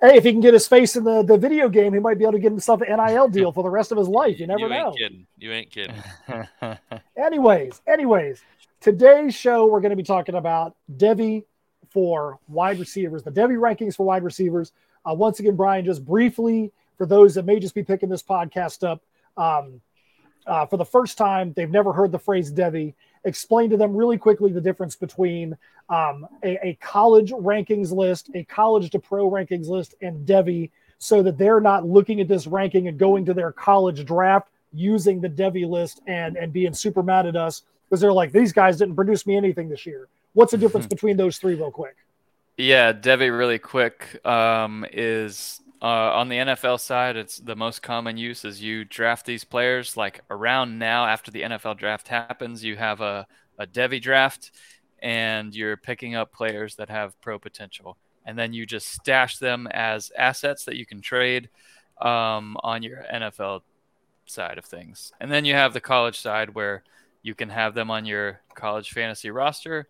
hey, 0.00 0.16
if 0.16 0.24
he 0.24 0.32
can 0.32 0.40
get 0.40 0.54
his 0.54 0.66
face 0.66 0.96
in 0.96 1.04
the, 1.04 1.22
the 1.22 1.36
video 1.36 1.68
game, 1.68 1.92
he 1.92 2.00
might 2.00 2.18
be 2.18 2.24
able 2.24 2.32
to 2.32 2.38
get 2.38 2.50
himself 2.50 2.80
an 2.80 2.96
NIL 2.96 3.28
deal 3.28 3.52
for 3.52 3.62
the 3.62 3.68
rest 3.68 3.92
of 3.92 3.98
his 3.98 4.08
life. 4.08 4.40
You 4.40 4.46
never 4.48 4.60
you 4.60 4.68
know. 4.70 4.94
Kidding. 4.96 5.26
You 5.38 5.52
ain't 5.52 5.70
kidding. 5.70 5.96
anyways, 7.18 7.82
anyways, 7.86 8.42
Today's 8.84 9.34
show, 9.34 9.64
we're 9.64 9.80
going 9.80 9.92
to 9.92 9.96
be 9.96 10.02
talking 10.02 10.34
about 10.34 10.76
Devy 10.94 11.44
for 11.88 12.38
wide 12.48 12.78
receivers, 12.78 13.22
the 13.22 13.30
Devy 13.30 13.56
rankings 13.56 13.96
for 13.96 14.04
wide 14.04 14.22
receivers. 14.22 14.72
Uh, 15.08 15.14
once 15.14 15.40
again, 15.40 15.56
Brian, 15.56 15.86
just 15.86 16.04
briefly 16.04 16.70
for 16.98 17.06
those 17.06 17.34
that 17.34 17.46
may 17.46 17.58
just 17.58 17.74
be 17.74 17.82
picking 17.82 18.10
this 18.10 18.22
podcast 18.22 18.86
up 18.86 19.00
um, 19.38 19.80
uh, 20.46 20.66
for 20.66 20.76
the 20.76 20.84
first 20.84 21.16
time, 21.16 21.54
they've 21.54 21.70
never 21.70 21.94
heard 21.94 22.12
the 22.12 22.18
phrase 22.18 22.52
Devy. 22.52 22.92
Explain 23.24 23.70
to 23.70 23.78
them 23.78 23.96
really 23.96 24.18
quickly 24.18 24.52
the 24.52 24.60
difference 24.60 24.96
between 24.96 25.56
um, 25.88 26.26
a, 26.42 26.58
a, 26.62 26.78
college 26.82 27.30
rankings 27.30 27.90
list, 27.90 28.28
a 28.34 28.44
college 28.44 28.90
to 28.90 28.98
pro 28.98 29.30
rankings 29.30 29.66
list, 29.66 29.94
and 30.02 30.28
Devy, 30.28 30.70
so 30.98 31.22
that 31.22 31.38
they're 31.38 31.58
not 31.58 31.86
looking 31.86 32.20
at 32.20 32.28
this 32.28 32.46
ranking 32.46 32.86
and 32.88 32.98
going 32.98 33.24
to 33.24 33.32
their 33.32 33.50
college 33.50 34.04
draft 34.04 34.50
using 34.74 35.22
the 35.22 35.30
Devy 35.30 35.66
list 35.66 36.02
and 36.06 36.36
and 36.36 36.52
being 36.52 36.74
super 36.74 37.02
mad 37.02 37.24
at 37.24 37.34
us 37.34 37.62
because 37.88 38.00
they're 38.00 38.12
like, 38.12 38.32
these 38.32 38.52
guys 38.52 38.78
didn't 38.78 38.96
produce 38.96 39.26
me 39.26 39.36
anything 39.36 39.68
this 39.68 39.86
year. 39.86 40.08
What's 40.32 40.52
the 40.52 40.58
difference 40.58 40.86
between 40.94 41.16
those 41.16 41.38
three, 41.38 41.54
real 41.54 41.70
quick? 41.70 41.96
Yeah, 42.56 42.92
Devy, 42.92 43.36
really 43.36 43.58
quick, 43.58 44.24
um, 44.24 44.86
is 44.92 45.60
uh, 45.82 46.12
on 46.14 46.28
the 46.28 46.36
NFL 46.36 46.80
side, 46.80 47.16
it's 47.16 47.38
the 47.38 47.56
most 47.56 47.82
common 47.82 48.16
use 48.16 48.44
is 48.44 48.62
you 48.62 48.84
draft 48.84 49.26
these 49.26 49.44
players 49.44 49.96
like 49.96 50.22
around 50.30 50.78
now 50.78 51.04
after 51.04 51.30
the 51.30 51.42
NFL 51.42 51.76
draft 51.76 52.08
happens, 52.08 52.64
you 52.64 52.76
have 52.76 53.02
a, 53.02 53.26
a 53.58 53.66
Devy 53.66 54.00
draft 54.00 54.50
and 55.02 55.54
you're 55.54 55.76
picking 55.76 56.14
up 56.14 56.32
players 56.32 56.76
that 56.76 56.88
have 56.88 57.20
pro 57.20 57.38
potential. 57.38 57.98
And 58.24 58.38
then 58.38 58.54
you 58.54 58.64
just 58.64 58.88
stash 58.88 59.36
them 59.36 59.66
as 59.72 60.10
assets 60.16 60.64
that 60.64 60.76
you 60.76 60.86
can 60.86 61.02
trade 61.02 61.50
um, 62.00 62.56
on 62.62 62.82
your 62.82 63.04
NFL 63.12 63.60
side 64.24 64.56
of 64.56 64.64
things. 64.64 65.12
And 65.20 65.30
then 65.30 65.44
you 65.44 65.52
have 65.52 65.74
the 65.74 65.80
college 65.80 66.18
side 66.18 66.54
where 66.54 66.82
you 67.24 67.34
can 67.34 67.48
have 67.48 67.74
them 67.74 67.90
on 67.90 68.04
your 68.04 68.40
college 68.54 68.92
fantasy 68.92 69.30
roster 69.30 69.88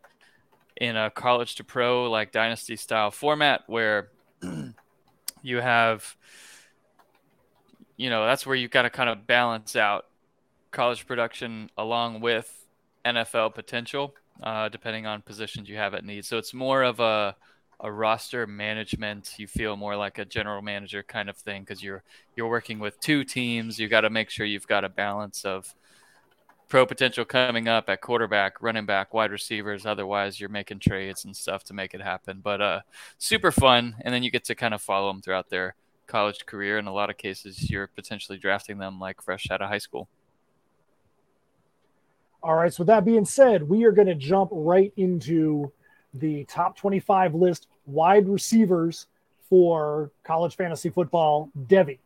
in 0.81 0.97
a 0.97 1.11
college 1.11 1.57
to 1.57 1.65
pro 1.65 2.11
like 2.11 2.33
dynasty 2.33 2.77
style 2.77 3.11
format 3.11 3.63
where 3.67 4.09
you 5.43 5.61
have 5.61 6.17
you 7.97 8.09
know 8.09 8.25
that's 8.25 8.47
where 8.47 8.57
you've 8.57 8.71
got 8.71 8.83
to 8.83 8.91
kind 8.91 9.11
of 9.11 9.27
balance 9.27 9.77
out 9.77 10.07
college 10.71 11.07
production 11.07 11.69
along 11.77 12.21
with 12.21 12.67
NFL 13.05 13.55
potential 13.55 14.15
uh, 14.43 14.69
depending 14.69 15.07
on 15.07 15.23
positions 15.23 15.69
you 15.69 15.77
have 15.77 15.95
at 15.95 16.05
need. 16.05 16.25
So 16.25 16.39
it's 16.39 16.55
more 16.55 16.83
of 16.83 17.01
a 17.01 17.37
a 17.81 17.91
roster 17.91 18.47
management 18.47 19.35
you 19.37 19.49
feel 19.49 19.77
more 19.77 19.97
like 19.97 20.19
a 20.19 20.25
general 20.25 20.63
manager 20.63 21.03
kind 21.03 21.29
of 21.29 21.37
thing 21.37 21.63
because 21.63 21.83
you're 21.83 22.05
you're 22.37 22.49
working 22.49 22.79
with 22.79 22.99
two 23.01 23.25
teams 23.25 23.81
you 23.81 23.89
got 23.89 24.03
to 24.03 24.11
make 24.11 24.31
sure 24.31 24.47
you've 24.47 24.67
got 24.69 24.85
a 24.85 24.89
balance 24.89 25.45
of 25.45 25.75
pro 26.75 26.85
potential 26.85 27.25
coming 27.25 27.69
up 27.69 27.89
at 27.89 28.01
quarterback, 28.01 28.61
running 28.61 28.85
back, 28.85 29.15
wide 29.15 29.31
receivers. 29.31 29.87
Otherwise, 29.87 30.41
you're 30.41 30.49
making 30.49 30.81
trades 30.81 31.25
and 31.25 31.37
stuff 31.37 31.63
to 31.63 31.73
make 31.73 31.95
it 31.95 32.01
happen. 32.01 32.41
But 32.43 32.61
uh, 32.61 32.81
super 33.17 33.53
fun, 33.53 33.95
and 34.01 34.13
then 34.13 34.25
you 34.25 34.31
get 34.33 34.43
to 34.47 34.57
kind 34.57 34.75
of 34.75 34.83
follow 34.83 35.07
them 35.07 35.23
throughout 35.23 35.49
their 35.49 35.77
college 36.09 36.45
career. 36.47 36.79
In 36.79 36.89
a 36.89 36.93
lot 36.93 37.11
of 37.11 37.17
cases, 37.17 37.71
you're 37.71 37.87
potentially 37.87 38.39
drafting 38.39 38.79
them 38.79 38.99
like 38.99 39.23
fresh 39.23 39.53
out 39.53 39.63
of 39.63 39.69
high 39.69 39.79
school. 39.79 40.09
All 42.43 42.57
right. 42.57 42.75
So 42.75 42.81
with 42.81 42.89
that 42.89 43.05
being 43.05 43.25
said, 43.25 43.63
we 43.63 43.85
are 43.85 43.93
going 43.93 44.09
to 44.09 44.17
jump 44.17 44.51
right 44.53 44.93
into 44.97 45.71
the 46.13 46.43
top 46.47 46.77
25 46.77 47.37
list 47.37 47.69
wide 47.87 48.29
receivers 48.29 49.07
for 49.49 50.11
college 50.25 50.57
fantasy 50.57 50.91
football. 50.91 51.53
Devy, 51.69 52.01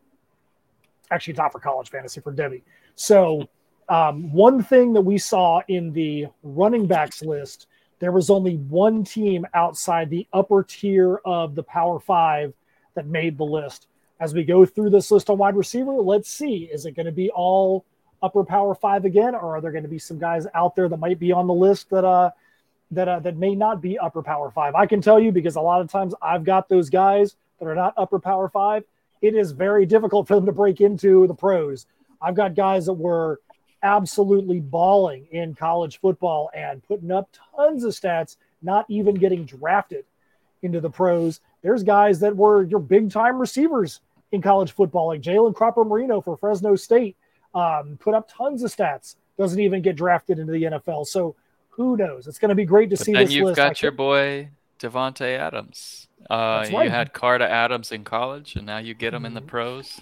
actually, 1.09 1.33
not 1.33 1.51
for 1.51 1.59
college 1.59 1.89
fantasy 1.89 2.21
for 2.21 2.31
Devy. 2.31 2.61
So 2.93 3.49
um, 3.89 4.31
one 4.31 4.63
thing 4.63 4.93
that 4.93 5.01
we 5.01 5.17
saw 5.17 5.61
in 5.67 5.91
the 5.91 6.27
running 6.43 6.85
backs 6.85 7.23
list, 7.23 7.67
there 7.99 8.11
was 8.11 8.29
only 8.29 8.55
one 8.55 9.03
team 9.03 9.45
outside 9.53 10.09
the 10.09 10.27
upper 10.31 10.63
tier 10.63 11.19
of 11.25 11.55
the 11.55 11.63
Power 11.63 11.99
Five 11.99 12.53
that 12.93 13.07
made 13.07 13.37
the 13.37 13.43
list. 13.43 13.87
As 14.19 14.33
we 14.33 14.43
go 14.43 14.65
through 14.65 14.91
this 14.91 15.11
list 15.11 15.29
on 15.29 15.37
wide 15.37 15.55
receiver, 15.55 15.93
let's 15.93 16.29
see 16.29 16.69
is 16.71 16.85
it 16.85 16.95
going 16.95 17.07
to 17.07 17.11
be 17.11 17.29
all 17.31 17.83
upper 18.21 18.43
Power 18.43 18.75
Five 18.75 19.05
again, 19.05 19.33
or 19.33 19.55
are 19.55 19.61
there 19.61 19.71
going 19.71 19.83
to 19.83 19.89
be 19.89 19.99
some 19.99 20.19
guys 20.19 20.45
out 20.53 20.75
there 20.75 20.87
that 20.87 20.97
might 20.97 21.19
be 21.19 21.31
on 21.31 21.47
the 21.47 21.53
list 21.53 21.89
that 21.89 22.05
uh 22.05 22.29
that 22.91 23.07
uh, 23.07 23.19
that 23.19 23.37
may 23.37 23.55
not 23.55 23.81
be 23.81 23.97
upper 23.97 24.21
Power 24.21 24.51
Five? 24.51 24.75
I 24.75 24.85
can 24.85 25.01
tell 25.01 25.19
you 25.19 25.31
because 25.31 25.55
a 25.55 25.61
lot 25.61 25.81
of 25.81 25.89
times 25.89 26.13
I've 26.21 26.43
got 26.43 26.69
those 26.69 26.89
guys 26.89 27.35
that 27.59 27.67
are 27.67 27.75
not 27.75 27.93
upper 27.97 28.19
Power 28.19 28.49
Five. 28.49 28.83
It 29.21 29.35
is 29.35 29.51
very 29.51 29.85
difficult 29.85 30.27
for 30.27 30.35
them 30.35 30.45
to 30.45 30.51
break 30.51 30.79
into 30.79 31.25
the 31.27 31.33
pros. 31.33 31.85
I've 32.21 32.35
got 32.35 32.55
guys 32.55 32.85
that 32.85 32.93
were 32.93 33.39
absolutely 33.83 34.59
balling 34.59 35.27
in 35.31 35.55
college 35.55 35.99
football 35.99 36.49
and 36.53 36.83
putting 36.87 37.11
up 37.11 37.29
tons 37.55 37.83
of 37.83 37.93
stats, 37.93 38.37
not 38.61 38.85
even 38.89 39.15
getting 39.15 39.45
drafted 39.45 40.05
into 40.61 40.81
the 40.81 40.89
pros. 40.89 41.39
There's 41.61 41.83
guys 41.83 42.19
that 42.19 42.35
were 42.35 42.63
your 42.63 42.79
big 42.79 43.11
time 43.11 43.39
receivers 43.39 44.01
in 44.31 44.41
college 44.41 44.71
football, 44.71 45.07
like 45.07 45.21
Jalen 45.21 45.55
Cropper 45.55 45.83
Marino 45.83 46.21
for 46.21 46.37
Fresno 46.37 46.75
State, 46.75 47.15
um, 47.53 47.97
put 47.99 48.13
up 48.13 48.29
tons 48.31 48.63
of 48.63 48.73
stats, 48.73 49.15
doesn't 49.37 49.59
even 49.59 49.81
get 49.81 49.95
drafted 49.95 50.39
into 50.39 50.51
the 50.51 50.63
NFL. 50.63 51.07
So 51.07 51.35
who 51.69 51.97
knows? 51.97 52.27
It's 52.27 52.39
going 52.39 52.49
to 52.49 52.55
be 52.55 52.65
great 52.65 52.89
to 52.91 52.97
but 52.97 53.05
see 53.05 53.13
then 53.13 53.25
this 53.25 53.33
you've 53.33 53.45
list. 53.45 53.57
got 53.57 53.81
your 53.81 53.91
boy 53.91 54.49
Davante 54.79 55.37
Adams. 55.37 56.07
Uh, 56.29 56.59
That's. 56.59 56.71
You 56.71 56.89
had 56.89 57.13
Carter 57.13 57.45
Adams 57.45 57.91
in 57.91 58.03
college, 58.03 58.55
and 58.55 58.65
now 58.65 58.77
you 58.77 58.93
get 58.93 59.13
him 59.13 59.25
in 59.25 59.33
the 59.33 59.41
Mhm. 59.41 59.47
pros. 59.47 60.01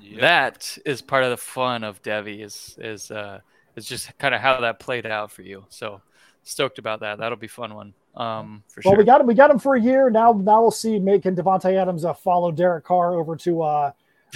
Yep. 0.00 0.20
That 0.20 0.78
is 0.86 1.02
part 1.02 1.24
of 1.24 1.30
the 1.30 1.36
fun 1.36 1.84
of 1.84 2.02
Devy 2.02 2.42
is 2.42 2.76
is 2.80 3.10
uh, 3.10 3.40
is 3.76 3.86
just 3.86 4.16
kind 4.18 4.34
of 4.34 4.40
how 4.40 4.60
that 4.60 4.78
played 4.80 5.06
out 5.06 5.30
for 5.30 5.42
you. 5.42 5.64
So 5.68 6.00
stoked 6.42 6.78
about 6.78 7.00
that. 7.00 7.18
That'll 7.18 7.36
be 7.36 7.48
fun 7.48 7.74
one. 7.74 7.94
Um, 8.16 8.64
for 8.68 8.80
Well, 8.84 8.92
sure. 8.94 8.98
we 8.98 9.04
got 9.04 9.20
him. 9.20 9.26
We 9.26 9.34
got 9.34 9.50
him 9.50 9.58
for 9.58 9.74
a 9.76 9.80
year 9.80 10.10
now. 10.10 10.32
Now 10.32 10.62
we'll 10.62 10.70
see. 10.70 10.98
Making 10.98 11.36
Davante 11.36 11.74
Adams 11.74 12.04
uh, 12.04 12.14
follow 12.14 12.50
Derek 12.50 12.84
Carr 12.84 13.14
over 13.14 13.36
to 13.36 13.62
uh, 13.62 13.92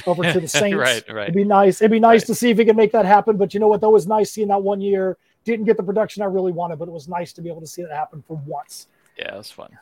over 0.07 0.23
to 0.31 0.41
the 0.41 0.49
Saints. 0.61 0.77
right, 0.77 1.03
right. 1.11 1.23
It'd 1.25 1.35
be 1.35 1.45
nice. 1.45 1.81
It'd 1.81 1.91
be 1.91 1.99
nice 2.01 2.21
Right. 2.23 2.27
to 2.29 2.35
see 2.35 2.51
if 2.51 2.59
he 2.59 2.65
can 2.65 2.77
make 2.77 2.93
that 2.93 3.07
happen. 3.07 3.37
But 3.39 3.55
you 3.55 3.61
know 3.61 3.69
what? 3.69 3.81
That 3.81 3.91
was 3.91 4.07
nice 4.07 4.31
seeing 4.33 4.49
that 4.49 4.63
one 4.63 4.81
year. 4.81 5.17
Didn't 5.45 5.65
get 5.65 5.77
the 5.77 5.83
production 5.83 6.23
I 6.23 6.27
really 6.27 6.53
wanted, 6.53 6.79
but 6.79 6.87
it 6.87 6.93
was 6.93 7.09
nice 7.09 7.33
to 7.33 7.41
be 7.43 7.49
able 7.49 7.63
to 7.63 7.67
see 7.67 7.83
that 7.83 7.91
happen 7.93 8.23
for 8.29 8.37
once. 8.47 8.87
Yeah, 9.19 9.35
it 9.35 9.39
was 9.39 9.51
fun. 9.51 9.77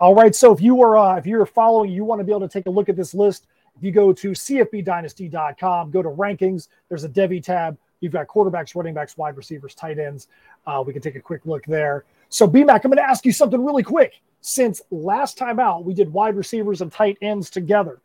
All 0.00 0.14
right. 0.14 0.34
So 0.34 0.52
if 0.52 0.60
you 0.60 0.82
are 0.82 0.96
uh, 0.96 1.16
if 1.16 1.26
you're 1.26 1.46
following, 1.46 1.90
you 1.90 2.04
want 2.04 2.20
to 2.20 2.24
be 2.24 2.32
able 2.32 2.40
to 2.40 2.48
take 2.48 2.66
a 2.66 2.70
look 2.70 2.88
at 2.88 2.96
this 2.96 3.14
list. 3.14 3.46
If 3.76 3.82
you 3.82 3.92
go 3.92 4.12
to 4.12 4.30
cfbdynasty.com, 4.32 5.90
go 5.90 6.02
to 6.02 6.08
rankings. 6.08 6.68
There's 6.88 7.04
a 7.04 7.08
Devy 7.08 7.42
tab. 7.42 7.78
You've 8.00 8.12
got 8.12 8.26
quarterbacks, 8.26 8.74
running 8.74 8.94
backs, 8.94 9.16
wide 9.16 9.36
receivers, 9.36 9.74
tight 9.74 9.98
ends. 9.98 10.26
Uh, 10.66 10.82
we 10.84 10.92
can 10.92 11.00
take 11.00 11.14
a 11.14 11.20
quick 11.20 11.46
look 11.46 11.64
there. 11.66 12.04
So 12.28 12.48
BMAC, 12.48 12.84
I'm 12.84 12.90
going 12.90 12.96
to 12.96 13.08
ask 13.08 13.24
you 13.24 13.32
something 13.32 13.64
really 13.64 13.82
quick. 13.82 14.20
Since 14.40 14.82
last 14.90 15.38
time 15.38 15.60
out, 15.60 15.84
we 15.84 15.94
did 15.94 16.12
wide 16.12 16.34
receivers 16.34 16.80
and 16.80 16.90
tight 16.90 17.16
ends 17.22 17.48
together. 17.48 18.00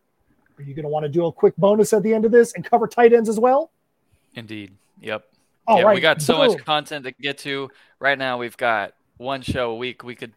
Are 0.58 0.64
you 0.64 0.76
going 0.76 0.84
to 0.84 0.90
want 0.90 1.04
to 1.04 1.10
do 1.10 1.26
a 1.26 1.32
quick 1.32 1.56
bonus 1.58 1.94
at 1.94 2.04
the 2.04 2.14
end 2.14 2.26
of 2.26 2.32
this 2.32 2.54
and 2.54 2.64
cover 2.64 2.88
tight 2.88 3.12
ends 3.12 3.28
as 3.28 3.40
well? 3.40 3.72
Indeed. 4.36 4.72
Yep. 5.02 5.26
All 5.68 5.80
yeah, 5.80 5.86
right, 5.86 5.96
we 5.96 6.02
got 6.02 6.22
so 6.22 6.38
boom. 6.38 6.54
much 6.54 6.64
content 6.64 7.06
to 7.06 7.12
get 7.12 7.40
to. 7.40 7.70
Right 8.00 8.18
now, 8.18 8.38
we've 8.38 8.56
got 8.56 8.94
one 9.18 9.42
show 9.42 9.72
a 9.72 9.76
week. 9.76 10.04
We 10.04 10.16
could 10.16 10.34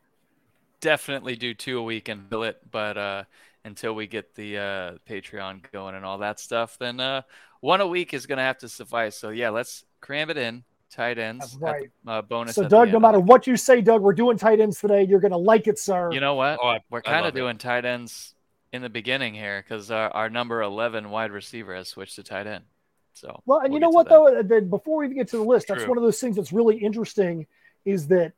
definitely 0.80 1.36
do 1.36 1.54
two 1.54 1.78
a 1.78 1.82
week 1.82 2.08
and 2.08 2.28
fill 2.28 2.44
it, 2.44 2.58
but 2.70 2.96
uh, 2.96 3.24
until 3.64 3.94
we 3.94 4.06
get 4.06 4.34
the 4.34 4.58
uh, 4.58 4.92
Patreon 5.08 5.70
going 5.72 5.94
and 5.94 6.04
all 6.04 6.18
that 6.18 6.40
stuff, 6.40 6.76
then 6.78 7.00
uh, 7.00 7.22
one 7.60 7.80
a 7.80 7.86
week 7.86 8.14
is 8.14 8.26
going 8.26 8.38
to 8.38 8.42
have 8.44 8.58
to 8.58 8.68
suffice. 8.68 9.16
So 9.16 9.30
yeah, 9.30 9.50
let's 9.50 9.84
cram 10.00 10.30
it 10.30 10.36
in. 10.38 10.64
Tight 10.92 11.18
ends, 11.18 11.52
That's 11.52 11.54
at 11.54 11.60
right. 11.62 11.90
the- 12.04 12.10
uh, 12.10 12.22
bonus. 12.22 12.56
So 12.56 12.66
Doug, 12.66 12.90
no 12.90 12.98
matter 12.98 13.20
what 13.20 13.46
you 13.46 13.56
say, 13.56 13.80
Doug, 13.80 14.02
we're 14.02 14.12
doing 14.12 14.36
tight 14.36 14.58
ends 14.58 14.80
today. 14.80 15.04
You're 15.04 15.20
going 15.20 15.30
to 15.30 15.36
like 15.38 15.68
it, 15.68 15.78
sir. 15.78 16.10
You 16.10 16.18
know 16.18 16.34
what? 16.34 16.58
Oh, 16.60 16.66
I- 16.66 16.80
We're 16.90 17.00
kind 17.00 17.18
love 17.22 17.26
of 17.28 17.36
it. 17.36 17.38
doing 17.40 17.58
tight 17.58 17.84
ends 17.84 18.34
in 18.72 18.82
the 18.82 18.88
beginning 18.88 19.32
here 19.34 19.62
because 19.62 19.92
our, 19.92 20.10
our 20.10 20.28
number 20.28 20.62
11 20.62 21.08
wide 21.10 21.30
receiver 21.30 21.76
has 21.76 21.86
switched 21.86 22.16
to 22.16 22.24
tight 22.24 22.48
end. 22.48 22.64
So 23.12 23.40
Well, 23.46 23.60
and 23.60 23.68
we'll 23.68 23.74
you 23.74 23.80
know 23.80 23.90
what 23.90 24.08
that. 24.08 24.48
though? 24.48 24.56
That 24.56 24.68
before 24.68 24.98
we 24.98 25.04
even 25.04 25.16
get 25.16 25.28
to 25.28 25.36
the 25.36 25.44
list, 25.44 25.68
that's 25.68 25.86
one 25.86 25.96
of 25.96 26.02
those 26.02 26.18
things 26.20 26.34
that's 26.34 26.52
really 26.52 26.76
interesting. 26.76 27.46
Is 27.84 28.08
that 28.08 28.32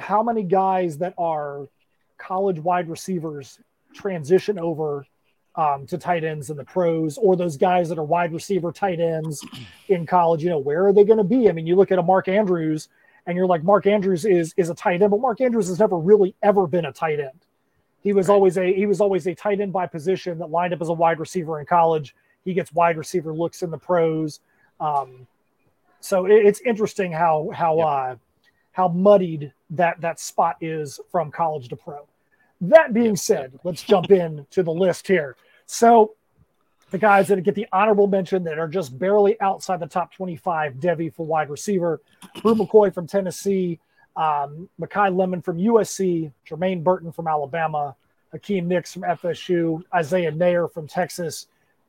how 0.00 0.22
many 0.22 0.42
guys 0.42 0.98
that 0.98 1.14
are 1.18 1.68
college 2.18 2.58
wide 2.58 2.88
receivers 2.88 3.60
transition 3.94 4.58
over 4.58 5.06
um, 5.56 5.86
to 5.86 5.98
tight 5.98 6.24
ends 6.24 6.50
in 6.50 6.56
the 6.56 6.64
pros, 6.64 7.18
or 7.18 7.36
those 7.36 7.56
guys 7.56 7.88
that 7.88 7.98
are 7.98 8.04
wide 8.04 8.32
receiver 8.32 8.72
tight 8.72 9.00
ends 9.00 9.44
in 9.88 10.06
college? 10.06 10.42
You 10.42 10.50
know, 10.50 10.58
where 10.58 10.86
are 10.86 10.92
they 10.92 11.04
going 11.04 11.18
to 11.18 11.24
be? 11.24 11.48
I 11.48 11.52
mean, 11.52 11.66
you 11.66 11.76
look 11.76 11.92
at 11.92 11.98
a 11.98 12.02
Mark 12.02 12.28
Andrews, 12.28 12.88
and 13.26 13.36
you're 13.36 13.46
like, 13.46 13.62
Mark 13.62 13.86
Andrews 13.86 14.24
is 14.24 14.54
is 14.56 14.70
a 14.70 14.74
tight 14.74 15.02
end, 15.02 15.10
but 15.10 15.20
Mark 15.20 15.40
Andrews 15.40 15.68
has 15.68 15.78
never 15.78 15.98
really 15.98 16.34
ever 16.42 16.66
been 16.66 16.86
a 16.86 16.92
tight 16.92 17.20
end. 17.20 17.46
He 18.02 18.12
was 18.14 18.28
Right. 18.28 18.34
always 18.34 18.56
a 18.56 18.72
he 18.72 18.86
was 18.86 19.00
always 19.00 19.26
a 19.26 19.34
tight 19.34 19.60
end 19.60 19.72
by 19.72 19.86
position 19.86 20.38
that 20.38 20.50
lined 20.50 20.72
up 20.72 20.80
as 20.80 20.88
a 20.88 20.92
wide 20.94 21.18
receiver 21.20 21.60
in 21.60 21.66
college. 21.66 22.14
He 22.44 22.54
gets 22.54 22.72
wide 22.72 22.96
receiver 22.96 23.34
looks 23.34 23.62
in 23.62 23.70
the 23.70 23.76
pros. 23.78 24.40
Um, 24.80 25.26
so 26.00 26.24
it, 26.24 26.46
it's 26.46 26.60
interesting 26.62 27.12
how 27.12 27.50
how 27.52 27.76
Yep. 27.76 27.86
uh, 27.86 28.14
how 28.72 28.88
muddied 28.88 29.52
that 29.70 30.00
that 30.00 30.20
spot 30.20 30.56
is 30.60 31.00
from 31.10 31.30
college 31.30 31.68
to 31.68 31.76
pro. 31.76 32.06
That 32.60 32.92
being 32.92 33.16
said, 33.16 33.58
let's 33.64 33.82
jump 33.82 34.10
in 34.10 34.46
to 34.50 34.62
the 34.62 34.72
list 34.72 35.06
here. 35.06 35.36
So 35.66 36.14
the 36.90 36.98
guys 36.98 37.28
that 37.28 37.42
get 37.42 37.54
the 37.54 37.66
honorable 37.72 38.06
mention 38.06 38.44
that 38.44 38.58
are 38.58 38.68
just 38.68 38.98
barely 38.98 39.40
outside 39.40 39.80
the 39.80 39.86
top 39.86 40.12
25, 40.12 40.74
Devy 40.74 41.14
for 41.14 41.24
wide 41.24 41.48
receiver, 41.48 42.00
Bru 42.42 42.54
McCoy 42.54 42.92
from 42.92 43.06
Tennessee, 43.06 43.78
um, 44.16 44.68
Makai 44.80 45.14
Lemon 45.14 45.40
from 45.40 45.58
USC, 45.58 46.32
Jermaine 46.46 46.82
Burton 46.82 47.12
from 47.12 47.28
Alabama, 47.28 47.94
Hakeem 48.32 48.68
Nicks 48.68 48.92
from 48.92 49.02
FSU, 49.02 49.82
Isaiah 49.94 50.32
Neyor 50.32 50.70
from 50.72 50.86
Texas. 50.86 51.46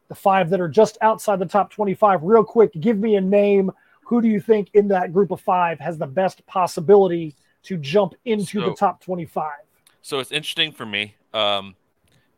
The 0.07 0.15
five 0.15 0.49
that 0.49 0.61
are 0.61 0.69
just 0.69 0.97
outside 1.01 1.39
the 1.39 1.45
top 1.45 1.71
25. 1.71 2.23
Real 2.23 2.43
quick, 2.43 2.71
give 2.79 2.97
me 2.97 3.15
a 3.15 3.21
name. 3.21 3.71
Who 4.05 4.21
do 4.21 4.27
you 4.27 4.41
think 4.41 4.69
in 4.73 4.89
that 4.89 5.13
group 5.13 5.31
of 5.31 5.41
five 5.41 5.79
has 5.79 5.97
the 5.97 6.07
best 6.07 6.45
possibility 6.45 7.35
to 7.63 7.77
jump 7.77 8.13
into 8.25 8.61
the 8.61 8.73
top 8.73 9.01
25? 9.01 9.51
So 10.01 10.19
it's 10.19 10.31
interesting 10.31 10.71
for 10.71 10.85
me 10.85 11.15
um, 11.33 11.75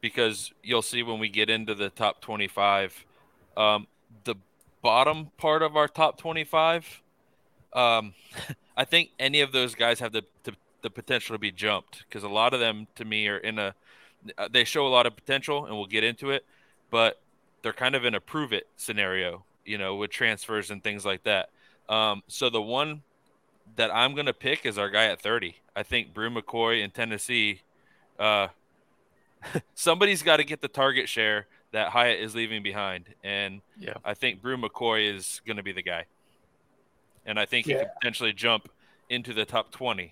because 0.02 0.52
you'll 0.64 0.82
see 0.82 1.04
when 1.04 1.20
we 1.20 1.30
get 1.30 1.50
into 1.50 1.76
the 1.76 1.90
top 1.90 2.22
25, 2.22 3.06
um, 3.56 3.88
the 4.26 4.36
bottom 4.82 5.32
part 5.38 5.62
of 5.62 5.78
our 5.78 5.88
top 5.88 6.18
25, 6.18 7.02
um, 7.74 8.14
I 8.78 8.86
think 8.86 9.12
any 9.20 9.42
of 9.42 9.52
those 9.52 9.76
guys 9.76 10.00
have 10.00 10.12
the, 10.12 10.24
the 10.44 10.54
the 10.84 10.90
potential 10.90 11.34
to 11.34 11.40
be 11.40 11.52
jumped 11.52 12.04
because 12.08 12.24
a 12.24 12.30
lot 12.30 12.54
of 12.54 12.60
them 12.60 12.88
to 12.96 13.06
me 13.06 13.28
are 13.28 13.38
in 13.38 13.58
a 13.58 13.74
uh, 14.38 14.48
they 14.52 14.64
show 14.64 14.86
a 14.86 14.90
lot 14.90 15.06
of 15.06 15.16
potential 15.16 15.66
and 15.66 15.76
we'll 15.76 15.86
get 15.86 16.04
into 16.04 16.30
it, 16.30 16.46
but 16.92 17.20
they're 17.62 17.74
kind 17.74 17.96
of 17.96 18.06
in 18.06 18.14
a 18.14 18.20
prove 18.20 18.54
it 18.54 18.68
scenario, 18.78 19.44
you 19.66 19.78
know, 19.78 19.96
with 19.96 20.12
transfers 20.12 20.70
and 20.70 20.84
things 20.84 21.06
like 21.06 21.24
that. 21.24 21.50
Um, 21.90 22.24
so 22.28 22.50
the 22.50 22.62
one 22.62 23.02
that 23.76 23.94
I'm 23.94 24.14
going 24.14 24.26
to 24.28 24.34
pick 24.34 24.66
is 24.66 24.78
our 24.78 24.90
guy 24.90 25.06
at 25.06 25.22
30. 25.22 25.56
I 25.76 25.84
think 25.84 26.14
Bru 26.14 26.30
McCoy 26.30 26.84
in 26.84 26.92
Tennessee. 26.92 27.62
Uh, 28.20 28.48
somebody's 29.76 30.22
got 30.24 30.38
to 30.38 30.44
get 30.44 30.62
the 30.62 30.68
target 30.68 31.10
share 31.10 31.48
that 31.72 31.90
Hyatt 31.90 32.20
is 32.20 32.36
leaving 32.36 32.62
behind, 32.62 33.06
and 33.24 33.62
Yeah. 33.80 33.94
I 34.06 34.14
think 34.14 34.42
Bru 34.42 34.58
McCoy 34.58 35.12
is 35.14 35.42
going 35.46 35.58
to 35.58 35.64
be 35.64 35.72
the 35.72 35.82
guy. 35.82 36.06
And 37.26 37.40
I 37.40 37.46
think 37.46 37.66
he 37.66 37.74
could 37.74 37.90
potentially 38.00 38.32
jump 38.34 38.70
into 39.10 39.34
the 39.34 39.44
top 39.46 39.72
20. 39.72 40.12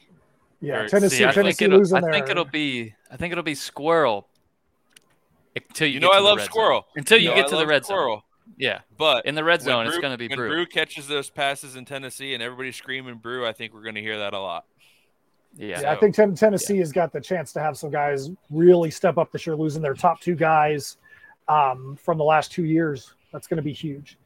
Yeah, 0.59 0.77
Or- 0.81 0.87
Tennessee, 0.89 1.17
See, 1.17 1.23
I 1.23 1.27
think 1.27 1.35
Tennessee 1.35 1.65
it'll, 1.65 1.77
losing 1.79 1.97
I 1.97 2.01
there. 2.01 2.11
think 2.13 2.29
it'll 2.29 2.45
be 2.45 2.95
I 3.11 3.17
think 3.17 3.31
it'll 3.31 3.43
be 3.43 3.55
Squirrel. 3.55 4.27
Until 5.55 5.87
you, 5.87 5.95
You 5.95 5.99
get 5.99 6.05
know 6.05 6.11
to 6.11 6.15
I 6.15 6.19
the 6.19 6.25
love 6.25 6.37
red 6.37 6.43
zone. 6.45 6.49
Squirrel. 6.51 6.87
Until 6.95 7.17
you 7.17 7.29
know 7.29 7.35
get 7.35 7.45
I 7.45 7.47
to 7.49 7.51
the 7.55 7.57
love 7.61 7.67
red 7.67 7.85
zone. 7.85 8.21
Squirrel, 8.53 8.73
Yeah. 8.73 8.79
But 8.97 9.25
In 9.25 9.35
the 9.35 9.43
red 9.43 9.59
when 9.59 9.65
zone, 9.65 9.87
it's 9.87 9.97
going 9.97 10.11
to 10.11 10.17
be 10.17 10.27
when 10.27 10.37
Bru. 10.37 10.49
Bru 10.49 10.65
catches 10.65 11.07
those 11.07 11.29
passes 11.29 11.75
in 11.75 11.85
Tennessee 11.85 12.33
and 12.33 12.41
everybody's 12.43 12.75
screaming 12.75 13.15
Brew, 13.15 13.45
I 13.45 13.53
think 13.53 13.73
we're 13.73 13.83
going 13.83 13.95
to 13.95 14.01
hear 14.01 14.19
that 14.19 14.33
a 14.33 14.39
lot. 14.39 14.65
Yeah. 15.55 15.81
Yeah, 15.81 15.91
I 15.91 15.95
think 15.95 16.15
Ten- 16.15 16.35
Tennessee 16.35 16.77
has 16.77 16.91
got 16.91 17.11
the 17.11 17.19
chance 17.19 17.51
to 17.53 17.59
have 17.59 17.77
some 17.77 17.91
guys 17.91 18.29
really 18.49 18.89
step 18.89 19.17
up 19.17 19.31
this 19.31 19.45
year, 19.45 19.55
losing 19.55 19.81
their 19.81 19.93
top 19.93 20.21
two 20.21 20.35
guys 20.35 20.97
um, 21.47 21.97
from 22.01 22.17
the 22.17 22.23
last 22.23 22.51
two 22.51 22.63
years. 22.65 23.13
That's 23.33 23.47
going 23.47 23.57
to 23.57 23.63
be 23.63 23.73
huge. 23.73 24.17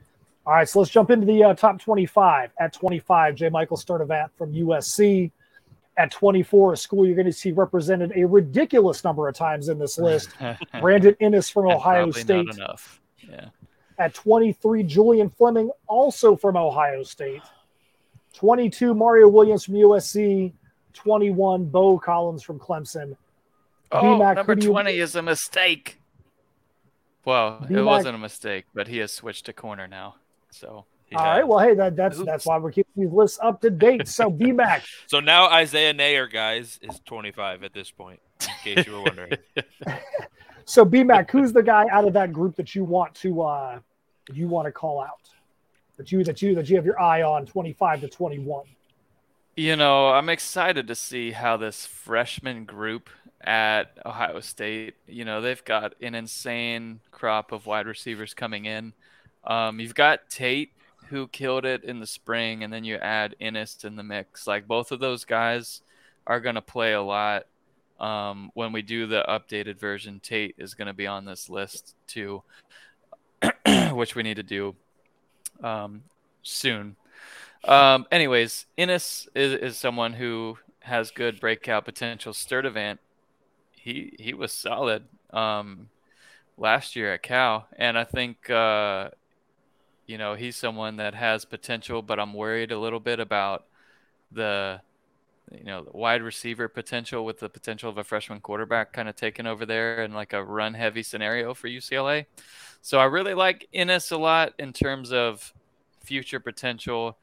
All 0.46 0.54
right, 0.54 0.70
so 0.70 0.80
let's 0.80 0.92
jump 0.92 1.10
into 1.10 1.26
the 1.26 1.44
uh, 1.44 1.54
top 1.56 1.80
25. 1.80 2.52
At 2.60 2.74
25, 2.74 3.36
J. 3.36 3.50
Michael 3.50 3.78
Sturdivant 3.78 4.30
from 4.38 4.54
USC. 4.54 5.32
At 5.98 6.12
24, 6.12 6.74
a 6.74 6.78
school 6.78 7.06
you're 7.06 7.16
going 7.16 7.26
to 7.26 7.34
see 7.34 7.52
represented 7.52 8.12
a 8.16 8.26
ridiculous 8.26 9.04
number 9.04 9.28
of 9.28 9.34
times 9.34 9.70
in 9.70 9.80
this 9.80 9.98
list. 9.98 10.30
Brandon 10.82 11.16
Inniss 11.22 11.52
from 11.52 11.68
Ohio 11.68 12.12
State. 12.12 12.46
Not 12.46 12.56
enough. 12.58 13.02
Yeah. 13.28 13.46
At 13.98 14.14
23, 14.14 14.84
Julian 14.84 15.30
Fleming, 15.30 15.72
also 15.88 16.36
from 16.36 16.58
Ohio 16.58 17.04
State. 17.04 17.42
22, 18.34 18.94
Mario 18.94 19.28
Williams 19.30 19.64
from 19.66 19.76
USC. 19.76 20.52
21, 20.94 21.66
Beaux 21.66 21.98
Collins 22.00 22.42
from 22.44 22.60
Clemson. 22.60 23.16
Oh, 23.92 24.14
B-Mac, 24.18 24.36
number 24.38 24.56
who 24.56 24.62
do 24.62 24.66
you- 24.68 24.72
20 24.72 24.98
is 25.00 25.16
a 25.16 25.22
mistake. 25.22 26.00
Well, 27.26 27.60
it 27.64 27.70
B-Mac- 27.70 27.86
wasn't 27.86 28.16
a 28.16 28.20
mistake, 28.20 28.66
but 28.74 28.88
he 28.88 28.98
has 29.00 29.12
switched 29.12 29.46
to 29.48 29.54
corner 29.54 29.88
now. 29.88 30.16
So 30.52 30.86
He 31.08 31.16
All 31.16 31.24
has. 31.24 31.38
right, 31.38 31.48
well, 31.48 31.60
hey, 31.60 31.74
that, 31.76 31.96
that's 31.96 32.18
Oops. 32.18 32.26
that's 32.26 32.46
why 32.46 32.58
we're 32.58 32.72
keeping 32.72 33.04
these 33.04 33.12
lists 33.14 33.38
up 33.42 33.62
to 33.62 33.70
date. 33.70 34.08
So 34.08 34.30
be 34.44 34.52
back. 34.52 34.84
So 35.08 35.20
now 35.20 35.48
Isaiah 35.50 35.94
Neyor, 35.94 36.32
guys, 36.32 36.80
is 36.82 37.00
25 37.06 37.64
at 37.64 37.74
this 37.74 37.92
point, 37.92 38.20
in 38.42 38.76
case 38.76 38.88
you 38.88 38.94
were 38.94 39.02
wondering. 39.04 39.34
So 40.66 40.84
B 40.84 41.04
Mac, 41.04 41.30
who's 41.32 41.54
the 41.54 41.64
guy 41.64 41.86
out 41.92 42.06
of 42.06 42.14
that 42.14 42.34
group 42.34 42.56
that 42.56 42.76
you 42.76 42.84
want 42.84 43.14
to 43.16 43.42
uh 43.42 43.80
you 44.34 44.48
want 44.48 44.66
to 44.66 44.72
call 44.72 45.00
out? 45.02 45.30
That 45.98 46.12
you 46.12 46.24
that 46.24 46.42
you 46.42 46.56
that 46.56 46.70
you 46.70 46.76
have 46.76 46.86
your 46.86 47.00
eye 47.00 47.22
on 47.22 47.46
25 47.46 48.02
to 48.02 48.08
21. 48.08 48.66
You 49.58 49.78
know, 49.78 50.10
I'm 50.10 50.28
excited 50.28 50.88
to 50.88 50.96
see 50.96 51.32
how 51.32 51.56
this 51.56 51.86
freshman 51.86 52.66
group 52.66 53.10
at 53.46 53.98
Ohio 54.06 54.42
State, 54.42 54.96
you 55.08 55.24
know, 55.24 55.40
they've 55.40 55.64
got 55.64 55.94
an 56.02 56.16
insane 56.16 57.00
crop 57.12 57.52
of 57.52 57.66
wide 57.66 57.88
receivers 57.88 58.34
coming 58.34 58.66
in. 58.66 58.92
Um, 59.46 59.80
you've 59.80 59.96
got 59.96 60.30
Tate, 60.30 60.74
who 61.08 61.28
killed 61.28 61.64
it 61.64 61.84
in 61.84 62.00
the 62.00 62.08
spring, 62.08 62.64
and 62.64 62.74
then 62.74 62.84
you 62.84 62.96
add 62.96 63.36
Inniss 63.40 63.86
in 63.86 63.96
the 63.96 64.04
mix. 64.04 64.48
Like, 64.48 64.68
both 64.68 64.92
of 64.92 65.00
those 65.00 65.24
guys 65.24 65.82
are 66.26 66.40
going 66.40 66.56
to 66.56 66.62
play 66.62 66.94
a 66.94 67.02
lot. 67.02 67.46
Um, 68.00 68.52
when 68.54 68.74
we 68.74 68.82
do 68.82 69.08
the 69.08 69.24
updated 69.28 69.80
version, 69.80 70.20
Tate 70.20 70.56
is 70.58 70.74
going 70.74 70.88
to 70.88 70.94
be 70.94 71.08
on 71.08 71.26
this 71.26 71.50
list 71.50 71.96
too, 72.08 72.44
which 73.92 74.16
we 74.16 74.24
need 74.24 74.36
to 74.36 74.44
do 74.44 74.76
um, 75.64 76.04
soon. 76.44 76.96
Um, 77.64 78.06
anyways, 78.12 78.66
Inniss 78.78 79.28
is, 79.34 79.54
is 79.54 79.78
someone 79.78 80.14
who 80.14 80.58
has 80.82 81.10
good 81.10 81.40
breakout 81.40 81.86
potential. 81.86 82.32
Sturdivant, 82.32 83.00
he 83.72 84.14
he 84.20 84.34
was 84.34 84.52
solid 84.52 85.04
um, 85.32 85.90
last 86.58 86.96
year 86.96 87.14
at 87.14 87.24
Cal, 87.24 87.68
and 87.78 87.98
I 87.98 88.04
think 88.04 88.50
uh, 88.50 89.10
you 90.06 90.18
know 90.18 90.36
he's 90.36 90.56
someone 90.56 90.98
that 90.98 91.16
has 91.16 91.46
potential, 91.46 92.02
but 92.02 92.20
I'm 92.20 92.34
worried 92.34 92.72
a 92.72 92.80
little 92.80 93.00
bit 93.00 93.20
about 93.20 93.66
the 94.32 94.82
you 95.52 95.64
know 95.64 95.88
wide 95.92 96.22
receiver 96.22 96.68
potential 96.68 97.26
with 97.26 97.40
the 97.40 97.50
potential 97.50 97.90
of 97.90 97.98
a 97.98 98.04
freshman 98.04 98.40
quarterback 98.40 98.94
kind 98.94 99.08
of 99.08 99.16
taking 99.16 99.46
over 99.46 99.66
there 99.66 100.04
in 100.04 100.14
like 100.14 100.34
a 100.34 100.44
run 100.44 100.74
heavy 100.74 101.04
scenario 101.04 101.54
for 101.54 101.68
UCLA. 101.68 102.26
So 102.82 103.00
I 103.00 103.06
really 103.06 103.34
like 103.34 103.68
Inniss 103.74 104.12
a 104.12 104.18
lot 104.18 104.54
in 104.60 104.74
terms 104.74 105.12
of 105.12 105.54
future 106.04 106.40
potential 106.40 107.18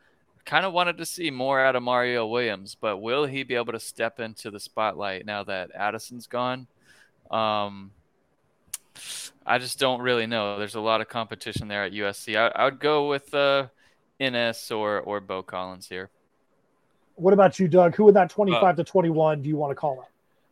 kind 0.45 0.67
of 0.67 0.73
wanted 0.73 0.99
to 0.99 1.07
see 1.07 1.31
more 1.31 1.61
out 1.61 1.77
of 1.77 1.83
Mario 1.83 2.27
Williams, 2.27 2.77
but 2.81 2.99
will 2.99 3.27
he 3.27 3.43
be 3.43 3.55
able 3.55 3.73
to 3.73 3.81
step 3.81 4.19
into 4.19 4.51
the 4.51 4.61
spotlight 4.61 5.25
now 5.25 5.45
that 5.45 5.71
Addison's 5.75 6.27
gone? 6.27 6.67
Um, 7.31 7.93
I 9.47 9.59
just 9.59 9.79
don't 9.79 10.01
really 10.01 10.27
know. 10.27 10.59
There's 10.59 10.75
a 10.75 10.81
lot 10.81 11.01
of 11.01 11.09
competition 11.09 11.69
there 11.69 11.85
at 11.85 11.93
USC. 11.93 12.37
I, 12.37 12.49
I 12.49 12.65
would 12.65 12.81
go 12.81 13.09
with 13.09 13.33
uh, 13.35 13.69
Inniss 14.21 14.77
or 14.77 15.01
or 15.01 15.21
Beaux 15.21 15.43
Collins 15.43 15.89
here. 15.89 16.11
What 17.23 17.33
about 17.33 17.59
you, 17.61 17.69
Doug? 17.69 17.95
Who 17.95 18.09
in 18.09 18.15
that 18.15 18.31
25 18.31 18.77
to 18.77 18.85
21 18.85 19.43
do 19.43 19.49
you 19.49 19.57
want 19.57 19.71
to 19.71 19.75
call 19.77 20.01
out? 20.01 20.09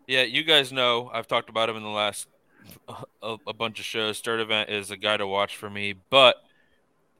Yeah, 0.06 0.22
you 0.22 0.44
guys 0.44 0.72
know 0.72 1.10
I've 1.12 1.26
talked 1.26 1.50
about 1.50 1.68
him 1.68 1.76
in 1.76 1.82
the 1.82 1.88
last 1.88 2.28
a, 3.22 3.36
a 3.46 3.52
bunch 3.52 3.80
of 3.80 3.84
shows. 3.84 4.22
Sturdivant 4.22 4.70
is 4.70 4.90
a 4.90 4.96
guy 4.96 5.16
to 5.16 5.26
watch 5.26 5.56
for 5.56 5.68
me, 5.68 5.94
but 6.10 6.36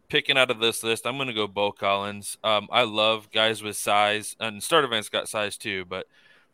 picking 0.09 0.39
out 0.39 0.51
of 0.51 0.61
this 0.61 0.83
list, 0.83 1.07
I'm 1.07 1.17
going 1.17 1.29
to 1.29 1.35
go 1.35 1.49
Beaux 1.49 1.73
Collins. 1.73 2.39
Um, 2.45 2.69
I 2.71 2.83
love 2.83 3.31
guys 3.33 3.63
with 3.63 3.77
size, 3.77 4.37
and 4.39 4.61
Sturdivant's 4.61 5.09
got 5.09 5.29
size 5.29 5.57
too, 5.57 5.85
but 5.85 6.07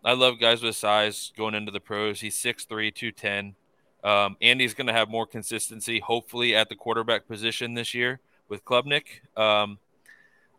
I 0.02 0.14
love 0.14 0.40
guys 0.40 0.62
with 0.62 0.76
size 0.76 1.32
going 1.36 1.54
into 1.54 1.72
the 1.72 1.80
pros. 1.80 2.20
He's 2.20 2.36
6'3", 2.36 2.94
210. 2.94 3.56
Um, 4.04 4.36
Andy's 4.40 4.72
going 4.72 4.86
to 4.86 4.92
have 4.92 5.08
more 5.08 5.26
consistency, 5.26 5.98
hopefully, 6.00 6.54
at 6.54 6.68
the 6.68 6.76
quarterback 6.76 7.26
position 7.26 7.74
this 7.74 7.92
year 7.92 8.20
with 8.48 8.64
Klubnik. 8.64 9.04
Um, 9.36 9.78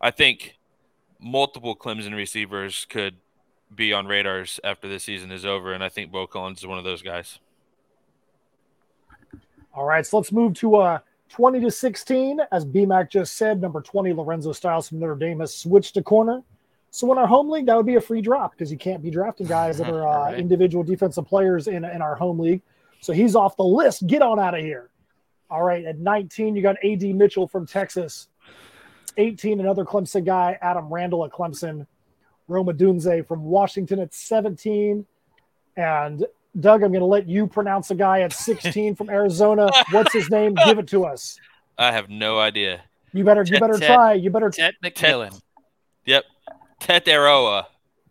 I 0.00 0.10
think 0.10 0.57
multiple 1.20 1.76
Clemson 1.76 2.14
receivers 2.14 2.86
could 2.88 3.16
be 3.74 3.92
on 3.92 4.06
radars 4.06 4.58
after 4.64 4.88
this 4.88 5.04
season 5.04 5.30
is 5.30 5.44
over, 5.44 5.72
and 5.72 5.84
I 5.84 5.88
think 5.88 6.10
Beaux 6.10 6.26
Collins 6.26 6.58
is 6.60 6.66
one 6.66 6.78
of 6.78 6.84
those 6.84 7.02
guys. 7.02 7.38
All 9.74 9.84
right, 9.84 10.04
so 10.04 10.16
let's 10.18 10.32
move 10.32 10.54
to 10.54 10.76
uh 10.76 10.98
20 11.28 11.60
to 11.60 11.70
16. 11.70 12.40
As 12.50 12.64
BMAC 12.64 13.10
just 13.10 13.36
said, 13.36 13.60
number 13.60 13.82
20, 13.82 14.14
Lorenzo 14.14 14.52
Styles 14.52 14.88
from 14.88 14.98
Notre 14.98 15.14
Dame 15.14 15.40
has 15.40 15.54
switched 15.54 15.94
to 15.94 16.02
corner. 16.02 16.42
So 16.90 17.12
in 17.12 17.18
our 17.18 17.26
home 17.26 17.50
league, 17.50 17.66
that 17.66 17.76
would 17.76 17.84
be 17.84 17.96
a 17.96 18.00
free 18.00 18.22
drop 18.22 18.52
because 18.52 18.72
you 18.72 18.78
can't 18.78 19.02
be 19.02 19.10
drafting 19.10 19.46
guys 19.46 19.76
that 19.76 19.90
are 19.90 20.08
uh, 20.08 20.30
Right. 20.30 20.38
individual 20.38 20.82
defensive 20.82 21.26
players 21.26 21.68
in, 21.68 21.84
in 21.84 22.00
our 22.00 22.14
home 22.14 22.38
league. 22.38 22.62
So 23.00 23.12
he's 23.12 23.36
off 23.36 23.58
the 23.58 23.62
list. 23.62 24.06
Get 24.06 24.22
on 24.22 24.40
out 24.40 24.54
of 24.54 24.64
here. 24.64 24.88
All 25.50 25.62
right, 25.62 25.84
at 25.84 25.98
19, 25.98 26.56
you 26.56 26.62
got 26.62 26.76
AD 26.82 27.02
Mitchell 27.14 27.46
from 27.46 27.66
Texas. 27.66 28.28
18, 29.18 29.60
another 29.60 29.84
Clemson 29.84 30.24
guy, 30.24 30.58
Adam 30.62 30.92
Randall 30.92 31.24
at 31.24 31.32
Clemson. 31.32 31.86
Rome 32.46 32.68
Odunze 32.68 33.26
from 33.26 33.44
Washington 33.44 34.00
at 34.00 34.14
17. 34.14 35.04
And 35.76 36.26
Doug, 36.58 36.82
I'm 36.82 36.90
going 36.90 37.00
to 37.00 37.06
let 37.06 37.28
you 37.28 37.46
pronounce 37.46 37.90
a 37.90 37.94
guy 37.94 38.22
at 38.22 38.32
16 38.32 38.94
from 38.94 39.10
Arizona. 39.10 39.70
What's 39.90 40.12
his 40.14 40.30
name? 40.30 40.54
Give 40.64 40.78
it 40.78 40.88
to 40.88 41.04
us. 41.04 41.38
I 41.76 41.92
have 41.92 42.08
no 42.08 42.38
idea. 42.38 42.80
You 43.12 43.24
better, 43.24 43.42
you 43.42 43.60
better 43.60 43.78
Ted- 43.78 43.86
try. 43.86 44.14
You 44.14 44.30
better. 44.30 44.50
Ted 44.50 44.74
McMillan. 44.82 45.40
Yep, 46.06 46.24
Teteroa. 46.80 47.66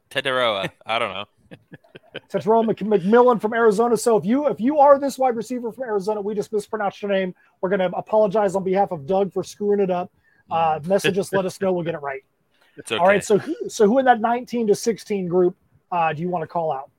Teteroa. 0.10 0.70
I 0.86 1.00
don't 1.00 1.13
know. 1.13 1.26
Tetrell 2.30 2.65
Mc- 2.65 2.78
McMillan 2.80 3.41
from 3.41 3.54
Arizona. 3.54 3.96
So 3.98 4.17
if 4.17 4.26
you 4.26 4.48
if 4.48 4.60
you 4.60 4.80
are 4.80 4.98
this 5.00 5.17
wide 5.17 5.36
receiver 5.36 5.72
from 5.72 5.84
Arizona, 5.84 6.22
we 6.22 6.34
just 6.34 6.52
mispronounced 6.52 7.02
your 7.02 7.12
name. 7.12 7.36
We're 7.62 7.70
going 7.70 7.80
to 7.80 7.96
apologize 7.96 8.56
on 8.56 8.63
behalf 8.63 8.91
of 8.91 9.06
Doug 9.06 9.34
for 9.34 9.43
screwing 9.43 9.80
it 9.80 9.91
up. 9.91 10.12
Uh, 10.49 10.79
message 10.86 11.17
us, 11.17 11.31
let 11.33 11.45
us 11.45 11.60
know. 11.62 11.71
We'll 11.73 11.83
get 11.83 11.95
it 11.95 12.01
right. 12.01 12.23
It's 12.77 12.91
okay. 12.91 12.99
All 13.01 13.07
right. 13.07 13.23
So 13.23 13.39
who, 13.39 13.55
so 13.69 13.88
who 13.88 13.97
in 13.97 14.05
that 14.05 14.21
19 14.21 14.67
to 14.67 14.75
16 14.75 15.27
group 15.27 15.55
uh, 15.91 16.13
do 16.13 16.21
you 16.21 16.29
want 16.29 16.43
to 16.43 16.47
call 16.47 16.71
out? 16.71 16.91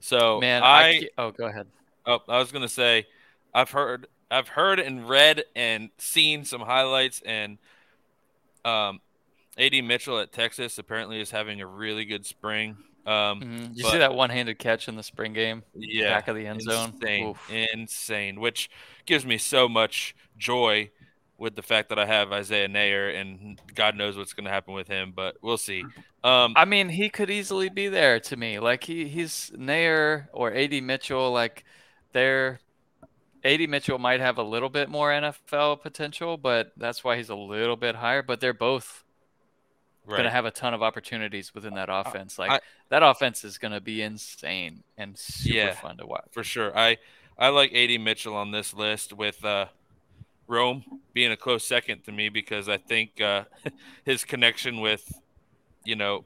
So 0.00 0.40
Man, 0.40 0.62
I, 0.62 0.82
I, 0.88 1.08
oh 1.18 1.30
go 1.30 1.44
ahead. 1.46 1.66
oh, 2.06 2.20
I 2.26 2.38
was 2.38 2.50
gonna 2.52 2.68
say, 2.70 3.06
I've 3.52 3.70
heard, 3.70 4.06
I've 4.30 4.48
heard 4.48 4.80
and 4.80 5.06
read 5.06 5.44
and 5.54 5.90
seen 5.98 6.44
some 6.46 6.62
highlights, 6.62 7.20
and 7.26 7.58
um, 8.64 9.00
Ad 9.58 9.72
Mitchell 9.84 10.18
at 10.20 10.32
Texas 10.32 10.78
apparently 10.78 11.20
is 11.20 11.30
having 11.30 11.60
a 11.60 11.66
really 11.66 12.06
good 12.06 12.24
spring. 12.24 12.76
Um, 13.06 13.40
Mhm. 13.40 13.76
You 13.76 13.82
but- 13.84 13.92
see 13.92 13.98
that 13.98 14.14
one-handed 14.14 14.58
catch 14.58 14.88
in 14.88 14.96
the 14.96 15.02
spring 15.02 15.32
game, 15.34 15.62
yeah, 15.74 16.14
back 16.14 16.28
of 16.28 16.36
the 16.36 16.46
end 16.46 16.62
zone. 16.62 16.92
insane, 16.94 17.26
Oof. 17.28 17.50
insane, 17.52 18.40
which 18.40 18.70
gives 19.04 19.26
me 19.26 19.36
so 19.38 19.68
much 19.68 20.16
joy 20.38 20.90
with 21.38 21.54
the 21.54 21.62
fact 21.62 21.90
that 21.90 21.98
I 21.98 22.06
have 22.06 22.32
Isaiah 22.32 22.68
Neyor 22.68 23.14
and 23.14 23.60
God 23.74 23.94
knows 23.96 24.16
what's 24.16 24.32
going 24.32 24.46
to 24.46 24.50
happen 24.50 24.72
with 24.74 24.88
him, 24.88 25.12
but 25.14 25.36
we'll 25.42 25.58
see. 25.58 25.84
Um, 26.24 26.54
I 26.56 26.64
mean, 26.64 26.88
he 26.88 27.08
could 27.10 27.30
easily 27.30 27.68
be 27.68 27.88
there 27.88 28.18
to 28.20 28.36
me. 28.36 28.58
Like 28.58 28.84
he 28.84 29.06
he's 29.08 29.50
Neyor 29.56 30.28
or 30.32 30.52
AD 30.54 30.82
Mitchell. 30.82 31.30
Like 31.32 31.64
they're 32.12 32.60
AD 33.44 33.68
Mitchell 33.68 33.98
might 33.98 34.20
have 34.20 34.38
a 34.38 34.42
little 34.42 34.70
bit 34.70 34.88
more 34.88 35.10
NFL 35.10 35.82
potential, 35.82 36.36
but 36.36 36.72
that's 36.76 37.04
why 37.04 37.16
he's 37.16 37.28
a 37.28 37.36
little 37.36 37.76
bit 37.76 37.94
higher. 37.96 38.22
But 38.22 38.40
they're 38.40 38.54
both 38.54 39.04
right. 40.06 40.16
going 40.16 40.24
to 40.24 40.30
have 40.30 40.46
a 40.46 40.50
ton 40.50 40.74
of 40.74 40.82
opportunities 40.82 41.54
within 41.54 41.74
that 41.74 41.88
offense. 41.90 42.38
Like 42.38 42.50
I- 42.50 42.60
that 42.88 43.02
offense 43.02 43.44
is 43.44 43.58
going 43.58 43.72
to 43.72 43.80
be 43.80 44.00
insane 44.02 44.82
and 44.96 45.16
super 45.18 45.56
Yeah. 45.56 45.74
fun 45.74 45.96
to 45.98 46.06
watch. 46.06 46.28
for 46.32 46.42
sure. 46.44 46.76
I 46.76 46.96
I 47.38 47.48
like 47.48 47.72
AD 47.74 48.00
Mitchell 48.00 48.34
on 48.34 48.50
this 48.52 48.72
list 48.72 49.12
with 49.12 49.44
uh, 49.44 49.66
Rome 50.48 50.84
being 51.12 51.32
a 51.32 51.36
close 51.36 51.64
second 51.66 52.04
to 52.04 52.12
me 52.12 52.28
because 52.28 52.68
I 52.68 52.76
think 52.76 53.20
uh, 53.20 53.44
his 54.04 54.24
connection 54.24 54.80
with 54.80 55.12
you 55.84 55.96
know 55.96 56.24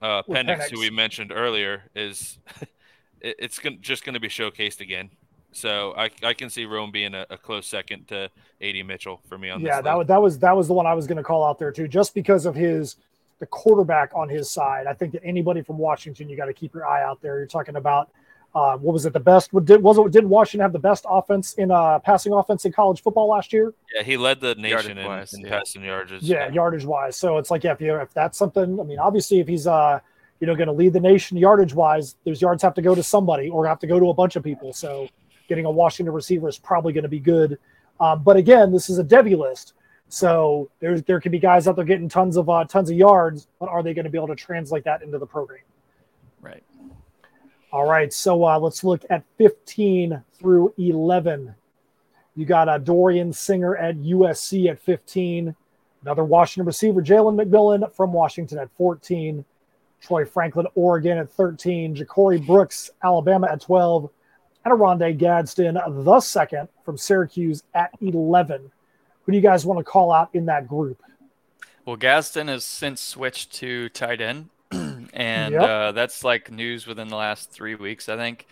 uh, 0.00 0.22
Penix, 0.22 0.44
Penix. 0.44 0.70
who 0.70 0.80
we 0.80 0.90
mentioned 0.90 1.32
earlier, 1.32 1.84
is 1.94 2.38
it, 3.20 3.36
it's 3.38 3.58
gonna, 3.58 3.76
just 3.76 4.04
going 4.04 4.14
to 4.14 4.20
be 4.20 4.28
showcased 4.28 4.80
again. 4.80 5.10
So 5.52 5.94
I, 5.96 6.10
I 6.22 6.32
can 6.32 6.48
see 6.48 6.64
Rome 6.64 6.92
being 6.92 7.14
a, 7.14 7.26
a 7.28 7.36
close 7.36 7.66
second 7.66 8.06
to 8.08 8.30
AD 8.60 8.86
Mitchell 8.86 9.20
for 9.28 9.36
me 9.36 9.50
on 9.50 9.60
yeah, 9.60 9.76
this 9.76 9.84
that 9.84 9.98
was 9.98 10.06
that 10.06 10.22
was 10.22 10.38
that 10.38 10.56
was 10.56 10.68
the 10.68 10.74
one 10.74 10.86
I 10.86 10.94
was 10.94 11.06
going 11.06 11.16
to 11.16 11.24
call 11.24 11.44
out 11.44 11.58
there 11.58 11.72
too, 11.72 11.88
just 11.88 12.14
because 12.14 12.46
of 12.46 12.54
his 12.54 12.96
the 13.40 13.46
quarterback 13.46 14.12
on 14.14 14.28
his 14.28 14.50
side. 14.50 14.86
I 14.86 14.92
think 14.92 15.12
that 15.12 15.24
anybody 15.24 15.62
from 15.62 15.78
Washington, 15.78 16.28
you 16.28 16.36
got 16.36 16.46
to 16.46 16.52
keep 16.52 16.74
your 16.74 16.86
eye 16.86 17.02
out 17.02 17.20
there. 17.20 17.38
You're 17.38 17.46
talking 17.46 17.76
about 17.76 18.10
uh, 18.54 18.76
what 18.76 18.92
was 18.92 19.06
it? 19.06 19.12
The 19.12 19.20
best 19.20 19.52
what 19.52 19.64
did 19.64 19.82
was 19.82 19.98
it? 19.98 20.10
Did 20.10 20.24
Washington 20.24 20.62
have 20.62 20.72
the 20.72 20.78
best 20.78 21.04
offense 21.08 21.54
in 21.54 21.70
uh, 21.70 22.00
passing 22.00 22.32
offense 22.32 22.64
in 22.64 22.72
college 22.72 23.02
football 23.02 23.28
last 23.28 23.52
year? 23.52 23.72
Yeah, 23.94 24.02
he 24.02 24.16
led 24.16 24.40
the 24.40 24.56
nation 24.56 24.98
in, 24.98 25.04
Yardage-wise, 25.04 25.34
in 25.34 25.40
yeah. 25.42 25.50
passing 25.50 25.84
yards. 25.84 26.12
Yeah, 26.22 26.50
yardage 26.50 26.84
wise. 26.84 27.16
So 27.16 27.38
it's 27.38 27.50
like 27.50 27.62
yeah, 27.62 27.72
if 27.72 27.80
you 27.80 27.94
if 27.96 28.12
that's 28.12 28.36
something, 28.36 28.80
I 28.80 28.82
mean, 28.82 28.98
obviously 28.98 29.38
if 29.38 29.46
he's 29.46 29.66
uh 29.66 30.00
you 30.40 30.46
know 30.46 30.56
going 30.56 30.66
to 30.66 30.72
lead 30.72 30.92
the 30.92 31.00
nation 31.00 31.36
yardage 31.36 31.74
wise, 31.74 32.16
those 32.24 32.42
yards 32.42 32.62
have 32.62 32.74
to 32.74 32.82
go 32.82 32.94
to 32.94 33.02
somebody 33.02 33.48
or 33.48 33.66
have 33.66 33.78
to 33.80 33.86
go 33.86 34.00
to 34.00 34.10
a 34.10 34.14
bunch 34.14 34.34
of 34.34 34.42
people. 34.42 34.72
So 34.72 35.08
getting 35.48 35.64
a 35.64 35.70
Washington 35.70 36.12
receiver 36.12 36.48
is 36.48 36.58
probably 36.58 36.92
going 36.92 37.02
to 37.02 37.08
be 37.08 37.20
good. 37.20 37.58
Um, 38.00 38.22
but 38.24 38.36
again, 38.36 38.72
this 38.72 38.90
is 38.90 38.98
a 38.98 39.04
Devy 39.04 39.38
list, 39.38 39.74
so 40.08 40.70
there's 40.80 41.02
there 41.04 41.20
could 41.20 41.30
be 41.30 41.38
guys 41.38 41.68
out 41.68 41.76
there 41.76 41.84
getting 41.84 42.08
tons 42.08 42.36
of 42.36 42.48
uh, 42.48 42.64
tons 42.64 42.90
of 42.90 42.96
yards, 42.96 43.46
but 43.60 43.68
are 43.68 43.84
they 43.84 43.94
going 43.94 44.06
to 44.06 44.10
be 44.10 44.18
able 44.18 44.28
to 44.28 44.34
translate 44.34 44.82
that 44.84 45.02
into 45.02 45.18
the 45.18 45.26
program? 45.26 45.60
All 47.72 47.88
right, 47.88 48.12
so 48.12 48.44
uh, 48.44 48.58
let's 48.58 48.82
look 48.82 49.04
at 49.10 49.22
15 49.38 50.22
through 50.34 50.74
11. 50.76 51.54
You 52.34 52.44
got 52.44 52.68
uh, 52.68 52.78
Dorian 52.78 53.32
Singer 53.32 53.76
at 53.76 53.96
USC 53.96 54.68
at 54.68 54.80
15. 54.80 55.54
Another 56.02 56.24
Washington 56.24 56.66
receiver, 56.66 57.02
Jalen 57.02 57.40
McMillan 57.40 57.92
from 57.94 58.12
Washington 58.12 58.58
at 58.58 58.70
14. 58.76 59.44
Troy 60.00 60.24
Franklin, 60.24 60.66
Oregon 60.74 61.18
at 61.18 61.30
13. 61.30 61.94
Ja'Corey 61.94 62.44
Brooks, 62.44 62.90
Alabama 63.04 63.48
at 63.50 63.60
12. 63.60 64.10
And 64.64 64.72
Oronde 64.72 65.18
Gadsden, 65.18 65.74
the 65.74 66.20
second 66.20 66.68
from 66.84 66.98
Syracuse 66.98 67.62
at 67.74 67.90
11. 68.00 68.70
Who 69.22 69.32
do 69.32 69.36
you 69.36 69.42
guys 69.42 69.64
want 69.64 69.78
to 69.78 69.84
call 69.84 70.10
out 70.10 70.30
in 70.34 70.46
that 70.46 70.66
group? 70.66 71.02
Well, 71.84 71.96
Gadsden 71.96 72.48
has 72.48 72.64
since 72.64 73.00
switched 73.00 73.52
to 73.54 73.88
tight 73.90 74.20
end, 74.20 74.48
and 75.12 75.54
Yep. 75.54 75.62
uh, 75.62 75.92
that's 75.92 76.24
like 76.24 76.50
news 76.50 76.86
within 76.86 77.08
the 77.08 77.16
last 77.16 77.50
three 77.50 77.74
weeks. 77.74 78.08
I 78.08 78.16
think 78.16 78.46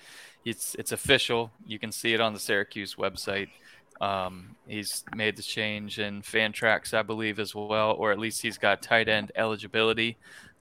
it's 0.44 0.74
it's 0.76 0.92
official. 0.92 1.50
You 1.66 1.78
can 1.78 1.92
see 1.92 2.14
it 2.14 2.20
on 2.20 2.32
the 2.32 2.38
Syracuse 2.40 2.94
website. 2.96 3.48
Um, 4.00 4.54
he's 4.66 5.04
made 5.14 5.36
the 5.36 5.42
change 5.42 5.98
in 5.98 6.22
Fantrax, 6.22 6.94
I 6.94 7.02
believe, 7.02 7.40
as 7.40 7.54
well, 7.54 7.92
or 7.98 8.12
at 8.12 8.18
least 8.18 8.40
he's 8.42 8.56
got 8.56 8.80
tight 8.80 9.08
end 9.08 9.32
eligibility 9.34 10.16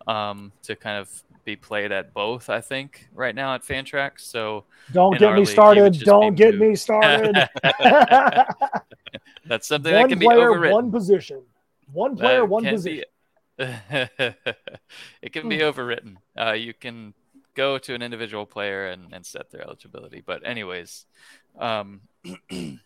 um, 0.08 0.52
to 0.64 0.76
kind 0.76 0.98
of 0.98 1.24
be 1.46 1.56
played 1.56 1.92
at 1.92 2.14
both. 2.14 2.50
I 2.50 2.62
think 2.62 3.08
right 3.14 3.36
now 3.36 3.54
at 3.54 3.64
Fantrax. 3.64 4.22
So 4.22 4.66
Don't 4.92 5.18
get 5.20 5.34
me 5.34 5.40
league, 5.40 5.48
started. 5.48 6.00
Don't 6.00 6.36
get 6.36 6.56
moved. 6.56 6.70
me 6.72 6.76
started. 6.76 7.36
that's 9.46 9.68
something 9.68 9.92
that 9.94 10.00
one 10.02 10.10
can 10.10 10.20
be 10.20 10.26
player, 10.26 10.72
one 10.72 10.92
position. 10.92 11.42
One 11.94 12.18
player, 12.18 12.40
That 12.40 12.50
one 12.50 12.66
position. 12.66 13.00
Be, 13.02 13.06
it 13.60 15.34
can 15.34 15.50
be 15.50 15.60
overwritten. 15.60 16.18
Uh, 16.40 16.54
you 16.54 16.74
can 16.74 17.14
go 17.56 17.78
to 17.80 17.96
an 17.96 18.02
individual 18.02 18.46
player 18.46 18.88
and, 18.88 19.12
and 19.12 19.26
set 19.26 19.50
their 19.52 19.62
eligibility. 19.62 20.22
But 20.26 20.46
anyways, 20.46 21.06
um, 21.58 22.02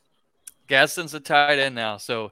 Gadsden's 0.67 1.13
a 1.13 1.19
tight 1.19 1.60
end 1.60 1.75
now. 1.75 1.97
So 1.97 2.31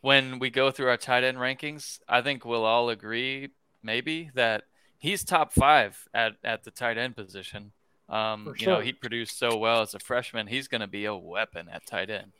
when 0.00 0.38
we 0.38 0.48
go 0.50 0.70
through 0.70 0.88
our 0.88 0.96
tight 0.96 1.22
end 1.24 1.38
rankings, 1.38 2.00
I 2.08 2.22
think 2.22 2.44
we'll 2.44 2.64
all 2.64 2.88
agree 2.88 3.50
maybe 3.82 4.30
that 4.34 4.64
he's 4.98 5.24
top 5.24 5.52
five 5.52 6.08
at, 6.14 6.32
at 6.42 6.64
the 6.64 6.70
tight 6.70 6.96
end 6.96 7.14
position. 7.16 7.72
Um, 8.08 8.44
For 8.44 8.56
You 8.56 8.66
know, 8.66 8.80
he 8.80 8.92
produced 8.92 9.38
so 9.38 9.56
well 9.56 9.82
as 9.82 9.94
a 9.94 9.98
freshman. 9.98 10.46
He's 10.46 10.68
going 10.68 10.80
to 10.80 10.86
be 10.86 11.04
a 11.04 11.14
weapon 11.14 11.68
at 11.70 11.86
tight 11.86 12.10
end. 12.10 12.32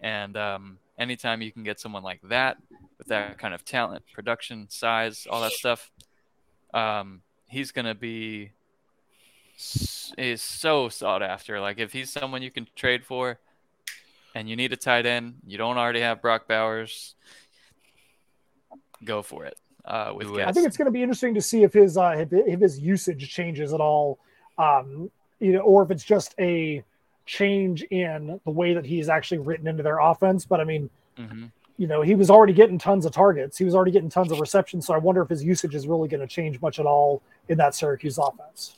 And 0.00 0.36
um, 0.36 0.78
anytime 0.98 1.42
you 1.42 1.52
can 1.52 1.62
get 1.62 1.80
someone 1.80 2.02
like 2.02 2.20
that 2.24 2.58
with 2.98 3.08
that 3.08 3.38
kind 3.38 3.54
of 3.54 3.64
talent, 3.64 4.04
production, 4.12 4.66
size, 4.68 5.26
all 5.30 5.40
that 5.42 5.52
stuff, 5.52 5.90
um, 6.74 7.22
he's 7.46 7.72
going 7.72 7.86
to 7.86 7.94
be 7.94 8.52
is 10.18 10.42
so 10.42 10.88
sought 10.88 11.22
after. 11.22 11.60
Like 11.60 11.78
if 11.78 11.92
he's 11.92 12.10
someone 12.10 12.42
you 12.42 12.50
can 12.50 12.66
trade 12.74 13.04
for, 13.04 13.38
and 14.34 14.48
you 14.48 14.56
need 14.56 14.72
a 14.72 14.76
tight 14.76 15.06
end, 15.06 15.34
you 15.46 15.58
don't 15.58 15.76
already 15.76 16.00
have 16.00 16.22
Brock 16.22 16.48
Bowers, 16.48 17.14
go 19.04 19.22
for 19.22 19.44
it. 19.44 19.58
Uh, 19.84 20.12
with 20.14 20.28
I 20.38 20.52
think 20.52 20.66
it's 20.66 20.76
going 20.76 20.86
to 20.86 20.92
be 20.92 21.02
interesting 21.02 21.34
to 21.34 21.42
see 21.42 21.64
if 21.64 21.72
his 21.72 21.96
uh, 21.96 22.14
if, 22.16 22.28
if 22.32 22.60
his 22.60 22.78
usage 22.78 23.28
changes 23.28 23.72
at 23.72 23.80
all, 23.80 24.18
um, 24.56 25.10
you 25.40 25.52
know, 25.52 25.60
or 25.60 25.82
if 25.82 25.90
it's 25.90 26.04
just 26.04 26.34
a 26.38 26.84
change 27.26 27.82
in 27.84 28.40
the 28.44 28.50
way 28.50 28.74
that 28.74 28.84
he's 28.84 29.08
actually 29.08 29.38
written 29.38 29.66
into 29.66 29.82
their 29.82 29.98
offense. 29.98 30.44
But 30.44 30.60
I 30.60 30.64
mean, 30.64 30.90
Mhm. 31.18 31.50
you 31.76 31.86
know, 31.86 32.02
he 32.02 32.14
was 32.14 32.30
already 32.30 32.52
getting 32.52 32.78
tons 32.78 33.06
of 33.06 33.12
targets. 33.12 33.56
He 33.58 33.64
was 33.64 33.74
already 33.74 33.90
getting 33.92 34.08
tons 34.10 34.32
of 34.32 34.40
receptions. 34.40 34.86
So 34.86 34.94
I 34.94 34.98
wonder 34.98 35.22
if 35.22 35.28
his 35.28 35.44
usage 35.44 35.74
is 35.74 35.86
really 35.86 36.08
going 36.08 36.20
to 36.20 36.26
change 36.26 36.60
much 36.60 36.78
at 36.78 36.86
all 36.86 37.22
in 37.48 37.58
that 37.58 37.74
Syracuse 37.74 38.18
offense. 38.18 38.76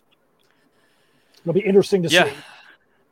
It'll 1.42 1.52
be 1.52 1.60
interesting 1.60 2.02
to 2.02 2.08
Yeah. 2.08 2.24
see. 2.30 2.36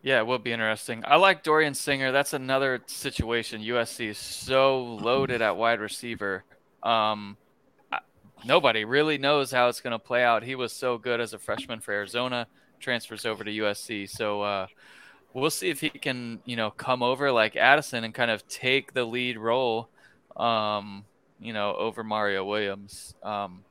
Yeah, 0.03 0.18
it 0.18 0.27
will 0.27 0.38
be 0.40 0.53
interesting. 0.53 1.05
I 1.07 1.16
like 1.16 1.42
Dorian 1.45 1.75
Singer. 1.75 2.11
That's 2.11 2.33
another 2.33 2.83
situation. 2.87 3.61
USC 3.62 4.09
is 4.09 4.18
so 4.18 4.83
loaded 4.85 5.40
at 5.42 5.57
wide 5.57 5.79
receiver. 5.81 6.42
Um, 6.83 7.37
nobody 8.45 8.85
really 8.85 9.18
knows 9.18 9.53
how 9.53 9.68
it's 9.68 9.81
going 9.81 9.92
to 9.92 9.99
play 10.01 10.25
out. 10.25 10.42
He 10.42 10.57
was 10.57 10.73
so 10.73 10.99
good 10.99 11.21
as 11.21 11.33
a 11.35 11.38
freshman 11.38 11.79
for 11.81 11.92
Arizona, 11.92 12.49
transfers 12.81 13.25
over 13.25 13.45
to 13.45 13.51
USC. 13.53 14.07
So 14.09 14.42
uh, 14.42 14.66
we'll 15.35 15.51
see 15.51 15.71
if 15.71 15.81
he 15.81 15.90
can, 15.90 16.40
you 16.45 16.57
know, 16.57 16.71
come 16.71 17.03
over 17.03 17.33
like 17.33 17.57
Addison 17.57 18.05
and 18.05 18.14
kind 18.14 18.31
of 18.31 18.47
take 18.49 18.92
the 18.95 19.05
lead 19.05 19.38
role, 19.38 19.88
um, 20.37 21.05
you 21.40 21.53
know, 21.53 21.75
over 21.75 22.05
Mario 22.05 22.45
Williams. 22.45 23.14
Um, 23.23 23.64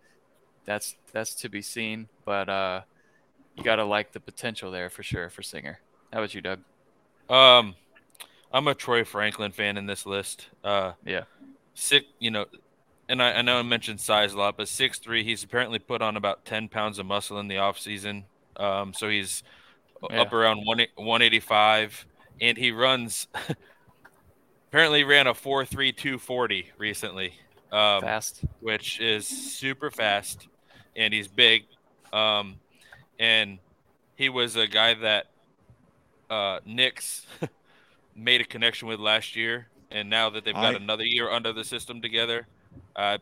that's 0.66 0.96
that's 1.12 1.34
to 1.36 1.50
be 1.50 1.62
seen, 1.62 2.08
but 2.26 2.50
uh, 2.50 2.82
you 3.56 3.64
got 3.64 3.78
to 3.78 3.86
like 3.86 4.12
the 4.12 4.20
potential 4.20 4.72
there 4.72 4.90
for 4.90 5.04
sure 5.04 5.30
for 5.30 5.42
Singer. 5.42 5.80
How 6.14 6.20
about 6.20 6.34
you, 6.34 6.42
Doug? 6.42 6.60
Um, 7.30 7.76
I'm 8.54 8.68
a 8.68 8.76
Troy 8.76 9.04
Franklin 9.04 9.52
fan 9.52 9.78
in 9.78 9.86
this 9.86 10.06
list. 10.06 10.50
Uh, 10.64 10.94
Yeah. 11.06 11.24
Sick, 11.74 12.06
you 12.20 12.32
know, 12.32 12.46
and 13.08 13.24
I, 13.24 13.34
I 13.34 13.42
know 13.42 13.58
I 13.58 13.62
mentioned 13.64 14.02
size 14.02 14.34
a 14.34 14.38
lot, 14.38 14.58
but 14.58 14.68
six 14.68 15.00
three. 15.00 15.24
He's 15.24 15.44
apparently 15.44 15.80
put 15.80 16.02
on 16.02 16.18
about 16.18 16.46
ten 16.46 16.68
pounds 16.68 17.00
of 17.00 17.06
muscle 17.06 17.40
in 17.40 17.48
the 17.48 17.58
off 17.58 17.80
season. 17.80 18.26
Um, 18.58 18.94
so 18.94 19.10
he's 19.10 19.42
Yeah. 20.10 20.22
up 20.22 20.34
around 20.34 20.62
one 20.66 20.82
one 20.96 21.22
eighty 21.22 21.40
five, 21.40 22.06
and 22.40 22.58
he 22.58 22.72
runs. 22.72 23.28
apparently 24.72 25.04
ran 25.04 25.28
a 25.28 25.34
four 25.34 25.66
three 25.66 25.92
two 25.92 26.18
forty 26.18 26.72
recently. 26.78 27.34
Um, 27.72 28.02
Fast. 28.02 28.44
which 28.60 29.00
is 29.00 29.28
super 29.28 29.90
fast, 29.92 30.48
and 30.96 31.14
he's 31.14 31.28
big. 31.28 31.64
Um, 32.12 32.60
and 33.20 33.60
he 34.16 34.28
was 34.30 34.58
a 34.58 34.68
guy 34.68 34.94
that 34.96 35.28
uh, 36.30 36.60
Nix 36.66 37.26
made 38.16 38.42
a 38.42 38.44
connection 38.44 38.88
with 38.88 39.00
last 39.00 39.36
year, 39.36 39.68
and 39.90 40.10
now 40.10 40.30
that 40.32 40.44
they've 40.44 40.54
got 40.54 40.74
I- 40.74 40.78
another 40.78 41.06
year 41.06 41.30
under 41.30 41.54
the 41.54 41.64
system 41.64 42.02
together, 42.02 42.48
I 42.96 43.20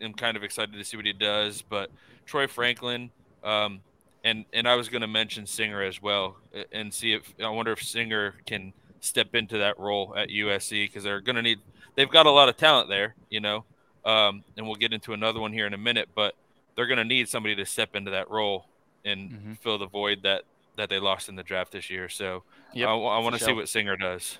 am 0.00 0.14
kind 0.14 0.36
of 0.36 0.44
excited 0.44 0.74
to 0.74 0.84
see 0.84 0.96
what 0.96 1.06
he 1.06 1.12
does. 1.12 1.62
But 1.62 1.90
Troy 2.24 2.46
Franklin, 2.46 3.10
um, 3.42 3.80
and 4.26 4.44
and 4.52 4.68
I 4.68 4.74
was 4.74 4.88
going 4.88 5.02
to 5.02 5.06
mention 5.06 5.46
Singer 5.46 5.82
as 5.82 6.02
well, 6.02 6.36
and 6.72 6.92
see 6.92 7.12
if 7.12 7.32
I 7.42 7.48
wonder 7.48 7.70
if 7.72 7.80
Singer 7.82 8.34
can 8.44 8.72
step 9.00 9.34
into 9.36 9.58
that 9.58 9.78
role 9.78 10.14
at 10.16 10.28
USC 10.30 10.88
because 10.88 11.04
they're 11.04 11.20
going 11.20 11.36
to 11.36 11.42
need. 11.42 11.60
They've 11.94 12.10
got 12.10 12.26
a 12.26 12.30
lot 12.30 12.48
of 12.48 12.56
talent 12.56 12.88
there, 12.88 13.14
you 13.30 13.40
know, 13.40 13.64
um, 14.04 14.42
and 14.56 14.66
we'll 14.66 14.74
get 14.74 14.92
into 14.92 15.12
another 15.12 15.38
one 15.40 15.52
here 15.52 15.66
in 15.66 15.74
a 15.74 15.78
minute. 15.78 16.08
But 16.14 16.34
they're 16.74 16.88
going 16.88 16.98
to 16.98 17.04
need 17.04 17.28
somebody 17.28 17.54
to 17.54 17.64
step 17.64 17.94
into 17.94 18.10
that 18.10 18.28
role 18.28 18.66
and 19.04 19.30
Mhm. 19.30 19.58
fill 19.58 19.78
the 19.78 19.86
void 19.86 20.22
that 20.24 20.42
that 20.74 20.90
they 20.90 20.98
lost 20.98 21.28
in 21.30 21.36
the 21.36 21.42
draft 21.44 21.72
this 21.72 21.88
year. 21.88 22.08
So 22.08 22.42
Yep, 22.74 22.88
I, 22.88 22.94
want 22.94 23.34
to 23.36 23.42
see 23.42 23.52
what 23.52 23.68
Singer 23.68 23.96
does. 23.96 24.38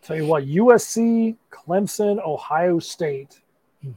Tell 0.00 0.16
you 0.16 0.26
what, 0.26 0.44
USC, 0.46 1.36
Clemson, 1.50 2.24
Ohio 2.24 2.78
State 2.78 3.40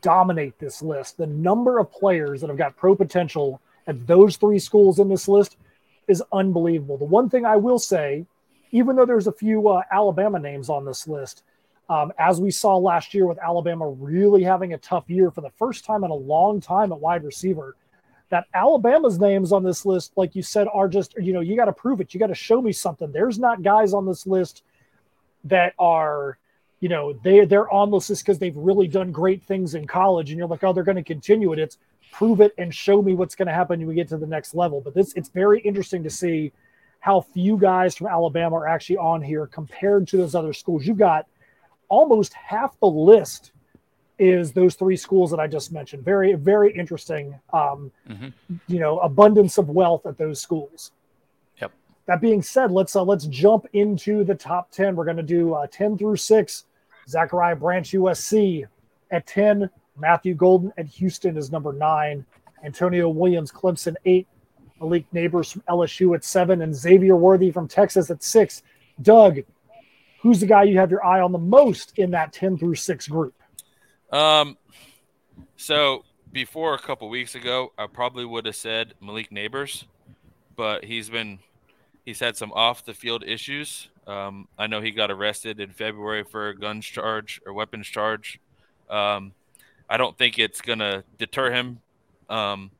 dominate 0.02 0.58
this 0.60 0.82
list. 0.82 1.15
The 1.17 1.28
number 1.28 1.80
of 1.80 1.89
players 1.91 2.41
that 2.41 2.48
have 2.50 2.58
got 2.58 2.76
pro 2.76 2.93
potential 2.95 3.62
at 3.89 4.08
those 4.08 4.38
three 4.38 4.60
schools 4.60 4.99
in 4.99 5.10
this 5.10 5.28
list 5.28 5.58
is 6.08 6.23
unbelievable. 6.32 6.97
The 6.97 7.06
one 7.06 7.30
thing 7.30 7.45
I 7.45 7.56
will 7.56 7.80
say, 7.80 8.25
even 8.71 8.95
though 8.95 9.06
there's 9.06 9.28
a 9.28 9.32
few 9.32 9.67
uh, 9.67 9.82
Alabama 9.91 10.39
names 10.39 10.69
on 10.69 10.86
this 10.86 11.08
list, 11.08 11.43
um, 11.89 12.13
as 12.19 12.39
we 12.39 12.52
saw 12.52 12.78
last 12.78 13.15
year 13.15 13.25
with 13.25 13.39
Alabama 13.39 13.89
really 13.89 14.43
having 14.43 14.73
a 14.73 14.78
tough 14.78 15.10
year 15.10 15.32
for 15.32 15.41
the 15.41 15.49
first 15.58 15.86
time 15.86 16.04
in 16.04 16.12
a 16.12 16.15
long 16.15 16.62
time 16.62 16.91
at 16.91 16.99
wide 16.99 17.23
receiver, 17.23 17.75
that 18.30 18.45
Alabama's 18.54 19.19
names 19.19 19.52
on 19.52 19.63
this 19.63 19.88
list, 19.88 20.12
like 20.15 20.36
you 20.36 20.43
said, 20.43 20.67
are 20.71 20.88
just, 20.88 21.15
you 21.17 21.34
know, 21.34 21.39
you 21.39 21.56
got 21.56 21.65
to 21.65 21.73
prove 21.73 21.99
it. 21.99 22.13
You 22.13 22.19
got 22.19 22.28
to 22.28 22.36
show 22.36 22.62
me 22.62 22.71
something. 22.71 23.12
There's 23.12 23.39
not 23.39 23.63
guys 23.63 23.91
on 23.91 24.06
this 24.06 24.28
list 24.28 24.62
that 25.45 25.73
are, 25.80 26.38
you 26.80 26.89
know, 26.89 27.13
they, 27.23 27.45
they're 27.45 27.71
on 27.73 27.89
this 27.89 28.08
list 28.08 28.23
because 28.23 28.38
they've 28.38 28.56
really 28.56 28.88
done 28.88 29.12
great 29.12 29.43
things 29.43 29.73
in 29.73 29.88
college. 29.88 30.30
And 30.30 30.38
you're 30.38 30.47
like, 30.47 30.63
oh, 30.63 30.73
they're 30.73 30.84
going 30.84 30.95
to 30.95 31.04
continue 31.04 31.54
it. 31.54 31.60
It's 31.60 31.80
prove 32.12 32.41
it 32.41 32.54
and 32.58 32.74
show 32.74 33.02
me 33.02 33.13
what's 33.13 33.36
going 33.36 33.48
to 33.48 33.54
happen 33.54 33.80
when 33.80 33.88
we 33.88 33.95
get 33.95 34.08
to 34.10 34.17
the 34.17 34.28
next 34.28 34.56
level. 34.56 34.82
But 34.82 34.93
this, 34.93 35.13
it's 35.15 35.30
very 35.30 35.60
interesting 35.62 36.04
to 36.04 36.10
see 36.10 36.52
how 37.00 37.22
few 37.22 37.58
guys 37.58 37.95
from 37.95 38.08
Alabama 38.08 38.58
are 38.58 38.67
actually 38.67 38.98
on 38.98 39.22
here 39.22 39.48
compared 39.48 40.08
to 40.10 40.17
those 40.17 40.36
other 40.36 40.54
schools. 40.54 40.86
You've 40.86 40.98
got– 40.98 41.26
almost 41.89 42.34
half 42.34 42.80
the 42.80 42.88
list 42.88 43.52
is 44.17 44.52
those 44.52 44.76
three 44.76 44.95
schools 44.95 45.32
that 45.32 45.39
I 45.39 45.48
just 45.48 45.72
mentioned. 45.72 46.06
Very, 46.06 46.34
very 46.34 46.72
interesting. 46.74 47.38
Um, 47.52 47.91
mm-hmm. 48.08 48.56
You 48.67 48.80
know, 48.80 49.00
abundance 49.00 49.58
of 49.58 49.69
wealth 49.69 50.06
at 50.06 50.17
those 50.17 50.41
schools. 50.41 50.91
Yep. 51.60 51.72
That 52.06 52.22
being 52.22 52.41
said, 52.41 52.72
let's 52.72 52.95
uh, 52.95 53.04
let's 53.04 53.26
jump 53.26 53.65
into 53.74 54.24
the 54.24 54.36
top 54.36 54.72
ten. 54.72 54.95
We're 54.95 55.06
going 55.06 55.17
to 55.17 55.24
do 55.24 55.54
uh, 55.54 55.67
ten 55.67 55.98
through 55.98 56.17
six. 56.17 56.65
Zachariah 57.08 57.56
Branch, 57.56 57.89
USC 57.89 58.65
at 59.10 59.26
ten. 59.26 59.69
Matthew 59.99 60.33
Golden 60.33 60.71
at 60.77 60.88
Houston 60.88 61.38
is 61.38 61.51
number 61.51 61.73
nine. 61.73 62.25
Antonio 62.63 63.09
Williams, 63.09 63.51
Clemson 63.51 63.95
eight. 64.05 64.27
Malik 64.79 65.05
Nabers 65.13 65.51
from 65.51 65.62
LSU 65.67 66.15
at 66.15 66.23
seven, 66.23 66.62
and 66.62 66.73
Xavier 66.73 67.15
Worthy 67.15 67.51
from 67.51 67.67
Texas 67.67 68.09
at 68.09 68.23
six. 68.23 68.63
Doug, 69.01 69.39
who's 70.21 70.39
the 70.39 70.45
guy 70.45 70.63
you 70.63 70.77
have 70.77 70.91
your 70.91 71.05
eye 71.05 71.21
on 71.21 71.31
the 71.31 71.38
most 71.38 71.97
in 71.97 72.12
that 72.12 72.33
10 72.33 72.57
through 72.57 72.75
6 72.75 73.07
group? 73.07 73.33
Um, 74.12 74.57
so 75.55 76.03
before 76.31 76.73
a 76.73 76.79
couple 76.79 77.09
weeks 77.09 77.35
ago, 77.35 77.71
I 77.77 77.88
probably 77.88 78.25
would 78.25 78.45
have 78.45 78.55
said 78.55 78.93
Malik 79.01 79.29
Nabers, 79.29 79.85
but 80.55 80.85
he's 80.85 81.09
been 81.09 81.39
he's 82.05 82.19
had 82.19 82.35
some 82.35 82.51
off 82.53 82.85
the 82.85 82.93
field 82.93 83.23
issues. 83.25 83.89
Um, 84.07 84.47
I 84.57 84.67
know 84.67 84.81
he 84.81 84.91
got 84.91 85.12
arrested 85.12 85.59
in 85.59 85.69
February 85.69 86.23
for 86.23 86.49
a 86.49 86.57
guns 86.57 86.85
charge 86.85 87.39
or 87.45 87.53
weapons 87.53 87.88
charge. 87.88 88.39
Um, 88.89 89.33
I 89.89 89.97
don't 89.97 90.17
think 90.17 90.38
it's 90.38 90.62
gonna 90.62 91.04
deter 91.17 91.52
him 91.52 91.80
um, 92.30 92.71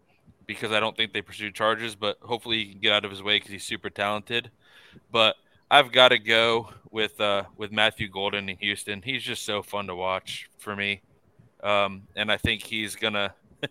because 0.46 0.72
I 0.72 0.80
don't 0.80 0.96
think 0.96 1.14
they 1.14 1.22
pursue 1.22 1.52
charges, 1.52 1.96
but 1.96 2.18
hopefully 2.22 2.58
he 2.58 2.72
can 2.72 2.82
get 2.82 2.94
out 2.94 3.06
of 3.06 3.12
his 3.12 3.24
way 3.24 3.38
because 3.38 3.52
he's 3.52 3.66
super 3.66 3.90
talented. 3.90 4.52
But 5.12 5.36
I've 5.72 5.92
got 5.92 6.10
to 6.10 6.20
go 6.20 6.70
with 6.92 7.20
uh, 7.20 7.44
with 7.58 7.72
Matthew 7.72 8.10
Golden 8.10 8.50
in 8.50 8.58
Houston. 8.58 9.02
He's 9.02 9.24
just 9.24 9.44
so 9.44 9.62
fun 9.62 9.88
to 9.88 9.96
watch 9.96 10.50
for 10.58 10.76
me, 10.76 11.02
um, 11.64 12.04
and 12.16 12.32
I 12.32 12.38
think 12.38 12.64
he's 12.64 12.96
gonna 12.96 13.34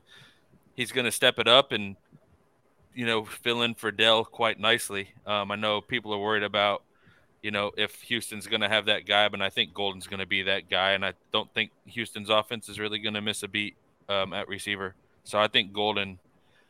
he's 0.75 0.93
gonna 0.93 1.11
step 1.11 1.39
it 1.39 1.49
up 1.49 1.73
and 1.73 1.97
you 2.95 3.07
know 3.07 3.25
fill 3.25 3.63
in 3.63 3.75
for 3.75 3.91
Dell 3.91 4.25
quite 4.25 4.61
nicely. 4.61 5.09
Um, 5.27 5.51
I 5.51 5.57
know 5.57 5.81
people 5.81 6.13
are 6.15 6.19
worried 6.19 6.43
about 6.45 6.83
you 7.43 7.51
know 7.51 7.71
if 7.77 7.95
Houston's 8.03 8.47
gonna 8.47 8.69
have 8.69 8.87
that 8.87 9.07
guy, 9.07 9.29
but 9.29 9.41
I 9.41 9.51
think 9.51 9.75
Golden's 9.75 10.07
gonna 10.07 10.27
be 10.27 10.43
that 10.43 10.69
guy, 10.69 10.93
and 10.93 11.05
I 11.05 11.13
don't 11.33 11.53
think 11.55 11.71
Houston's 11.87 12.31
offense 12.31 12.69
is 12.69 12.79
really 12.79 12.99
gonna 12.99 13.23
miss 13.23 13.43
a 13.43 13.49
beat 13.49 13.77
um, 14.09 14.33
at 14.33 14.49
receiver. 14.49 14.95
So 15.25 15.39
I 15.39 15.49
think 15.49 15.73
Golden 15.73 16.19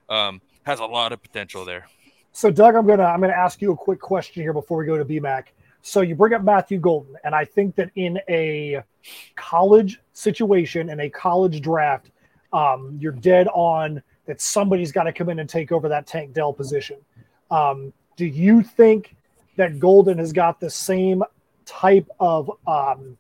um, 0.09 0.41
has 0.65 0.81
a 0.81 0.87
lot 0.87 1.13
of 1.13 1.23
potential 1.23 1.65
there. 1.65 1.87
So, 2.33 2.51
Doug, 2.51 2.75
I'm 2.75 2.87
gonna 2.87 3.05
I'm 3.05 3.21
gonna 3.21 3.33
ask 3.33 3.61
you 3.63 3.73
a 3.73 3.77
quick 3.77 4.01
question 4.01 4.43
here 4.43 4.53
before 4.53 4.79
we 4.79 4.87
go 4.87 4.97
to 4.97 5.05
BMAC. 5.05 5.45
So 5.83 6.01
you 6.01 6.15
bring 6.15 6.35
up 6.35 6.43
Matthew 6.43 6.79
Golden, 6.79 7.17
and 7.25 7.35
I 7.35 7.45
think 7.45 7.77
that 7.77 7.91
in 7.95 8.21
a 8.29 8.83
college 9.37 10.01
situation, 10.13 10.91
in 10.91 11.01
a 11.01 11.09
college 11.09 11.61
draft, 11.63 12.11
um, 12.53 12.99
you're 13.01 13.13
dead 13.13 13.49
on 13.49 14.03
that 14.27 14.41
somebody's 14.41 14.93
got 14.93 15.05
to 15.05 15.13
come 15.13 15.31
in 15.31 15.39
and 15.39 15.49
take 15.49 15.73
over 15.73 15.89
that 15.89 16.07
Tank 16.07 16.35
Dell 16.35 16.53
position. 16.53 16.99
Um, 17.51 17.93
do 18.17 18.27
you 18.27 18.63
think 18.63 19.17
that 19.59 19.79
Golden 19.79 20.19
has 20.19 20.33
got 20.33 20.61
the 20.61 20.71
same 20.71 21.23
type 21.67 22.09
of 22.19 22.51
um, 22.67 23.19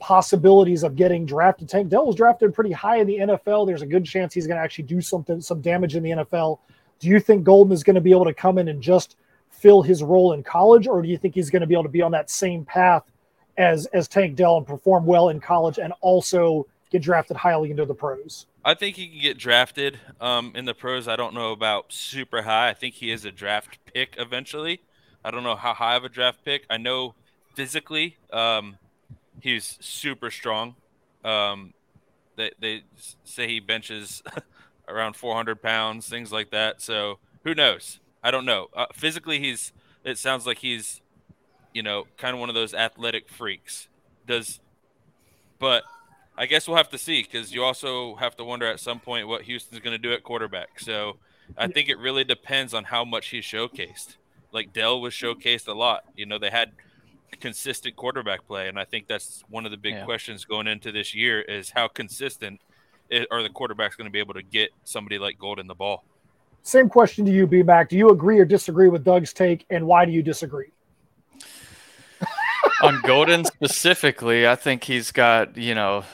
possibilities 0.00 0.82
of 0.82 0.96
getting 0.96 1.26
drafted? 1.26 1.68
Tank 1.68 1.90
Dell 1.90 2.06
was 2.06 2.16
drafted 2.16 2.54
pretty 2.54 2.72
high 2.72 2.96
in 2.96 3.06
the 3.06 3.18
NFL. 3.18 3.66
There's 3.66 3.82
a 3.82 3.86
good 3.86 4.04
chance 4.04 4.34
he's 4.34 4.46
going 4.46 4.56
to 4.56 4.62
actually 4.62 4.84
do 4.84 5.00
something, 5.00 5.40
some 5.40 5.60
damage 5.60 5.94
in 5.94 6.02
the 6.02 6.10
NFL. 6.10 6.58
Do 6.98 7.08
you 7.08 7.20
think 7.20 7.44
Golden 7.44 7.72
is 7.72 7.84
going 7.84 7.94
to 7.94 8.00
be 8.00 8.10
able 8.10 8.24
to 8.24 8.34
come 8.34 8.56
in 8.58 8.68
and 8.68 8.82
just 8.82 9.16
fill 9.50 9.82
his 9.82 10.02
role 10.02 10.32
in 10.32 10.42
college, 10.42 10.86
or 10.86 11.02
do 11.02 11.08
you 11.08 11.18
think 11.18 11.34
he's 11.34 11.50
going 11.50 11.60
to 11.60 11.66
be 11.66 11.74
able 11.74 11.84
to 11.84 11.88
be 11.90 12.02
on 12.02 12.12
that 12.12 12.30
same 12.30 12.64
path 12.64 13.04
as 13.58 13.86
as 13.86 14.08
Tank 14.08 14.36
Dell 14.36 14.56
and 14.56 14.66
perform 14.66 15.04
well 15.04 15.28
in 15.28 15.38
college 15.38 15.78
and 15.78 15.92
also 16.00 16.66
get 16.90 17.02
drafted 17.02 17.36
highly 17.36 17.70
into 17.70 17.84
the 17.84 17.94
pros? 17.94 18.46
I 18.64 18.74
think 18.74 18.96
he 18.96 19.08
can 19.08 19.20
get 19.20 19.38
drafted 19.38 19.98
um, 20.20 20.52
in 20.54 20.64
the 20.64 20.74
pros. 20.74 21.06
I 21.08 21.16
don't 21.16 21.34
know 21.34 21.52
about 21.52 21.92
super 21.92 22.42
high. 22.42 22.70
I 22.70 22.74
think 22.74 22.94
he 22.94 23.10
is 23.10 23.24
a 23.24 23.30
draft 23.30 23.78
pick 23.92 24.16
eventually. 24.18 24.80
I 25.26 25.32
don't 25.32 25.42
know 25.42 25.56
how 25.56 25.74
high 25.74 25.96
of 25.96 26.04
a 26.04 26.08
draft 26.08 26.44
pick. 26.44 26.64
I 26.70 26.76
know 26.76 27.16
physically 27.54 28.16
um, 28.32 28.76
he's 29.40 29.76
super 29.80 30.30
strong. 30.30 30.76
Um, 31.24 31.74
they, 32.36 32.52
they 32.60 32.84
say 33.24 33.48
he 33.48 33.58
benches 33.58 34.22
around 34.88 35.16
400 35.16 35.60
pounds, 35.60 36.08
things 36.08 36.30
like 36.30 36.50
that. 36.52 36.80
So 36.80 37.18
who 37.42 37.56
knows? 37.56 37.98
I 38.22 38.30
don't 38.30 38.44
know. 38.44 38.68
Uh, 38.72 38.86
physically, 38.94 39.40
he's. 39.40 39.72
It 40.04 40.16
sounds 40.16 40.46
like 40.46 40.58
he's, 40.58 41.00
you 41.74 41.82
know, 41.82 42.06
kind 42.16 42.32
of 42.32 42.38
one 42.38 42.48
of 42.48 42.54
those 42.54 42.72
athletic 42.72 43.28
freaks. 43.28 43.88
Does, 44.28 44.60
but 45.58 45.82
I 46.38 46.46
guess 46.46 46.68
we'll 46.68 46.76
have 46.76 46.90
to 46.90 46.98
see 46.98 47.22
because 47.24 47.52
you 47.52 47.64
also 47.64 48.14
have 48.16 48.36
to 48.36 48.44
wonder 48.44 48.66
at 48.66 48.78
some 48.78 49.00
point 49.00 49.26
what 49.26 49.42
Houston's 49.42 49.80
going 49.80 49.92
to 49.92 49.98
do 49.98 50.12
at 50.12 50.22
quarterback. 50.22 50.78
So 50.78 51.16
I 51.58 51.66
think 51.66 51.88
it 51.88 51.98
really 51.98 52.22
depends 52.22 52.72
on 52.72 52.84
how 52.84 53.04
much 53.04 53.28
he's 53.30 53.44
showcased. 53.44 54.14
Like 54.52 54.72
Dell 54.72 55.00
was 55.00 55.14
showcased 55.14 55.68
a 55.68 55.72
lot. 55.72 56.04
You 56.16 56.26
know, 56.26 56.38
they 56.38 56.50
had 56.50 56.72
consistent 57.40 57.96
quarterback 57.96 58.46
play, 58.46 58.68
and 58.68 58.78
I 58.78 58.84
think 58.84 59.06
that's 59.08 59.44
one 59.48 59.64
of 59.64 59.70
the 59.70 59.76
big 59.76 59.94
yeah. 59.94 60.04
questions 60.04 60.44
going 60.44 60.66
into 60.66 60.92
this 60.92 61.14
year 61.14 61.40
is 61.42 61.70
how 61.70 61.88
consistent 61.88 62.60
are 63.30 63.42
the 63.42 63.50
quarterbacks 63.50 63.96
going 63.96 64.06
to 64.06 64.10
be 64.10 64.18
able 64.18 64.34
to 64.34 64.42
get 64.42 64.70
somebody 64.84 65.18
like 65.18 65.38
Golden 65.38 65.66
the 65.66 65.74
ball? 65.74 66.04
Same 66.62 66.88
question 66.88 67.24
to 67.26 67.30
you, 67.30 67.46
B 67.46 67.62
Mac. 67.62 67.88
Do 67.88 67.96
you 67.96 68.10
agree 68.10 68.38
or 68.38 68.44
disagree 68.44 68.88
with 68.88 69.04
Doug's 69.04 69.32
take, 69.32 69.64
and 69.70 69.86
why 69.86 70.04
do 70.04 70.12
you 70.12 70.22
disagree? 70.22 70.72
On 72.82 73.00
Golden 73.02 73.44
specifically, 73.44 74.46
I 74.46 74.56
think 74.56 74.84
he's 74.84 75.12
got, 75.12 75.56
you 75.56 75.74
know, 75.74 76.04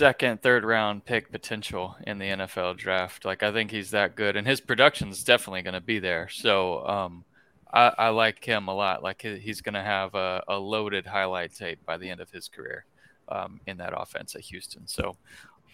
second, 0.00 0.40
third 0.40 0.64
round 0.64 1.04
pick 1.04 1.30
potential 1.30 1.94
in 2.06 2.18
the 2.18 2.24
NFL 2.24 2.78
draft. 2.78 3.24
Like 3.26 3.42
I 3.42 3.52
think 3.52 3.70
he's 3.70 3.90
that 3.90 4.16
good, 4.16 4.34
and 4.34 4.46
his 4.46 4.60
production 4.60 5.10
is 5.10 5.22
definitely 5.22 5.62
going 5.62 5.74
to 5.74 5.80
be 5.80 5.98
there. 5.98 6.28
So 6.30 6.86
um, 6.86 7.24
I, 7.72 7.92
I, 7.98 8.08
like 8.08 8.42
him 8.42 8.68
a 8.68 8.74
lot. 8.74 9.02
Like 9.02 9.20
he's 9.22 9.60
going 9.60 9.74
to 9.74 9.82
have 9.82 10.14
a, 10.14 10.42
a, 10.48 10.58
loaded 10.58 11.06
highlight 11.06 11.54
tape 11.54 11.84
by 11.84 11.98
the 11.98 12.08
end 12.08 12.20
of 12.20 12.30
his 12.30 12.48
career 12.48 12.86
um, 13.28 13.60
in 13.66 13.76
that 13.76 13.92
offense 13.94 14.34
at 14.34 14.40
Houston. 14.40 14.86
So 14.86 15.16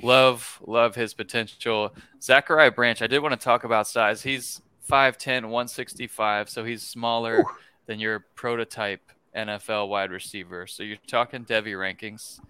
Love, 0.02 0.60
love 0.66 0.94
his 0.94 1.14
potential. 1.14 1.94
Zachariah 2.20 2.70
Branch, 2.70 3.00
I 3.00 3.06
did 3.06 3.20
want 3.20 3.38
to 3.38 3.42
talk 3.42 3.64
about 3.64 3.86
size. 3.86 4.22
He's 4.22 4.60
5'10, 4.90 5.44
165, 5.44 6.50
so 6.50 6.64
he's 6.64 6.82
smaller 6.82 7.40
Ooh. 7.40 7.44
than 7.86 7.98
your 7.98 8.20
prototype 8.34 9.00
NFL 9.34 9.88
wide 9.88 10.10
receiver. 10.10 10.66
So 10.66 10.82
you're 10.82 10.98
talking 11.06 11.44
Devy 11.44 11.72
rankings. 11.72 12.40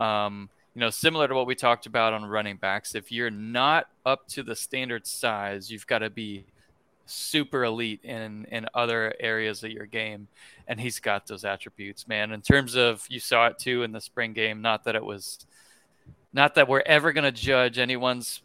Um, 0.00 0.48
you 0.74 0.80
know, 0.80 0.90
similar 0.90 1.28
to 1.28 1.34
what 1.34 1.46
we 1.46 1.54
talked 1.54 1.86
about 1.86 2.12
on 2.12 2.24
running 2.24 2.56
backs, 2.56 2.94
if 2.94 3.12
you're 3.12 3.30
not 3.30 3.88
up 4.06 4.26
to 4.28 4.42
the 4.42 4.56
standard 4.56 5.06
size, 5.06 5.70
you've 5.70 5.86
got 5.86 5.98
to 5.98 6.10
be 6.10 6.46
super 7.04 7.64
elite 7.64 8.00
in 8.04 8.46
in 8.50 8.64
other 8.74 9.12
areas 9.20 9.64
of 9.64 9.70
your 9.70 9.84
game 9.84 10.28
and 10.68 10.80
he's 10.80 11.00
got 11.00 11.26
those 11.26 11.44
attributes 11.44 12.06
man. 12.06 12.32
In 12.32 12.40
terms 12.40 12.76
of 12.76 13.04
you 13.10 13.18
saw 13.18 13.48
it 13.48 13.58
too 13.58 13.82
in 13.82 13.92
the 13.92 14.00
spring 14.00 14.32
game 14.32 14.62
not 14.62 14.84
that 14.84 14.94
it 14.94 15.04
was 15.04 15.44
not 16.32 16.54
that 16.54 16.68
we're 16.68 16.82
ever 16.86 17.12
going 17.12 17.24
to 17.24 17.32
judge 17.32 17.78
anyone's 17.78 18.40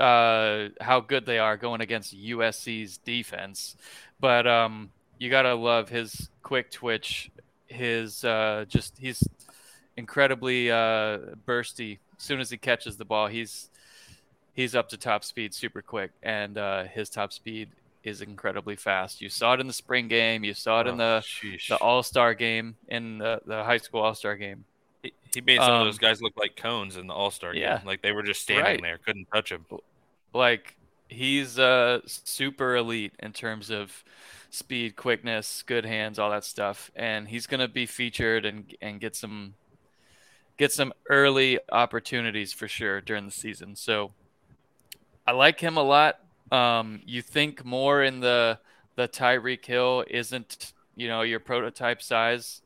uh, 0.00 0.68
how 0.80 1.00
good 1.00 1.26
they 1.26 1.38
are 1.38 1.56
going 1.56 1.82
against 1.82 2.16
USC's 2.16 2.96
defense, 2.98 3.76
but 4.18 4.46
um, 4.46 4.90
you 5.18 5.28
gotta 5.28 5.54
love 5.54 5.90
his 5.90 6.30
quick 6.42 6.70
twitch, 6.70 7.30
his 7.66 8.24
uh, 8.24 8.64
just 8.66 8.96
he's 8.98 9.22
incredibly 9.96 10.70
uh, 10.70 11.18
bursty. 11.46 11.98
As 12.18 12.24
soon 12.24 12.40
as 12.40 12.50
he 12.50 12.56
catches 12.58 12.96
the 12.96 13.04
ball, 13.04 13.26
he's 13.28 13.70
he's 14.54 14.74
up 14.74 14.88
to 14.90 14.96
top 14.96 15.24
speed 15.24 15.54
super 15.54 15.82
quick, 15.82 16.10
and 16.22 16.58
uh, 16.58 16.84
his 16.84 17.08
top 17.10 17.32
speed 17.32 17.70
is 18.02 18.22
incredibly 18.22 18.76
fast. 18.76 19.20
You 19.20 19.28
saw 19.28 19.54
it 19.54 19.60
in 19.60 19.66
the 19.66 19.72
spring 19.72 20.08
game. 20.08 20.42
You 20.44 20.54
saw 20.54 20.80
it 20.80 20.86
in 20.86 20.94
Oh, 20.94 20.96
the 20.96 21.22
sheesh. 21.22 21.68
the 21.68 21.76
All 21.76 22.02
Star 22.02 22.34
game 22.34 22.76
in 22.88 23.18
the, 23.18 23.40
the 23.46 23.62
high 23.64 23.76
school 23.78 24.00
All 24.00 24.14
Star 24.14 24.36
game. 24.36 24.64
He, 25.02 25.12
he 25.34 25.40
made 25.40 25.60
some 25.60 25.74
of 25.74 25.80
those 25.86 25.96
Um, 25.96 25.98
guys 25.98 26.22
look 26.22 26.34
like 26.36 26.56
cones 26.56 26.96
in 26.96 27.06
the 27.06 27.14
All 27.14 27.30
Star 27.30 27.54
yeah. 27.54 27.78
game. 27.78 27.86
Like 27.86 28.02
they 28.02 28.12
were 28.12 28.22
just 28.22 28.42
standing 28.42 28.64
Right. 28.64 28.82
there, 28.82 28.98
couldn't 28.98 29.26
touch 29.32 29.50
him. 29.52 29.66
Like 30.32 30.76
he's 31.08 31.58
uh 31.58 32.00
super 32.06 32.76
elite 32.76 33.12
in 33.18 33.32
terms 33.32 33.70
of 33.70 34.04
speed, 34.50 34.96
quickness, 34.96 35.62
good 35.66 35.84
hands, 35.84 36.18
all 36.18 36.30
that 36.30 36.44
stuff, 36.44 36.90
and 36.94 37.28
he's 37.28 37.46
gonna 37.46 37.68
be 37.68 37.86
featured 37.86 38.44
and 38.44 38.74
and 38.80 39.00
get 39.00 39.16
some 39.16 39.54
get 40.60 40.70
some 40.70 40.92
early 41.08 41.58
opportunities 41.72 42.52
for 42.52 42.68
sure 42.68 43.00
during 43.00 43.24
the 43.24 43.32
season. 43.32 43.74
So 43.74 44.12
I 45.26 45.32
like 45.32 45.58
him 45.58 45.78
a 45.78 45.82
lot. 45.82 46.20
Um, 46.52 47.00
you 47.06 47.22
think 47.22 47.64
more 47.64 48.04
in 48.04 48.20
the 48.20 48.58
the 48.94 49.08
Tyreek 49.08 49.64
Hill 49.64 50.04
isn't 50.06 50.74
you 50.96 51.08
know 51.08 51.22
your 51.22 51.40
prototype 51.40 52.02
size. 52.02 52.60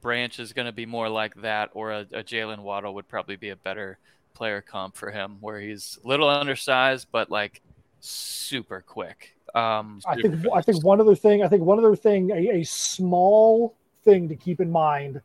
Branch 0.00 0.38
is 0.38 0.52
going 0.52 0.66
to 0.66 0.72
be 0.72 0.86
more 0.86 1.08
like 1.08 1.34
that, 1.42 1.70
or 1.74 1.90
a, 1.90 2.00
a 2.12 2.22
Jaylen 2.22 2.60
Waddle 2.60 2.94
would 2.94 3.08
probably 3.08 3.36
be 3.36 3.50
a 3.50 3.56
better 3.56 3.98
player 4.32 4.60
comp 4.62 4.96
for 4.96 5.10
him, 5.10 5.38
where 5.40 5.58
he's 5.58 5.98
a 6.04 6.08
little 6.08 6.28
undersized 6.28 7.08
but 7.10 7.32
like 7.32 7.60
super 7.98 8.84
quick. 8.86 9.34
Um, 9.56 10.00
I 10.06 10.14
think 10.14 10.46
I 10.54 10.62
think 10.62 10.84
one 10.84 11.00
other 11.00 11.16
thing. 11.16 11.42
I 11.42 11.48
think 11.48 11.62
one 11.62 11.78
other 11.78 11.96
thing. 11.96 12.30
A, 12.30 12.60
a 12.60 12.62
small 12.62 13.74
thing 14.04 14.28
to 14.28 14.36
keep 14.36 14.60
in 14.60 14.70
mind 14.70 15.20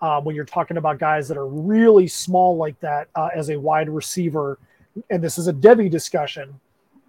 uh, 0.00 0.20
when 0.20 0.36
you're 0.36 0.44
talking 0.44 0.76
about 0.76 0.98
guys 0.98 1.28
that 1.28 1.36
are 1.36 1.46
really 1.46 2.06
small 2.06 2.56
like 2.56 2.78
that 2.80 3.08
uh, 3.14 3.30
as 3.34 3.50
a 3.50 3.58
wide 3.58 3.88
receiver, 3.88 4.58
and 5.10 5.22
this 5.22 5.38
is 5.38 5.48
a 5.48 5.52
Devy 5.52 5.90
discussion, 5.90 6.58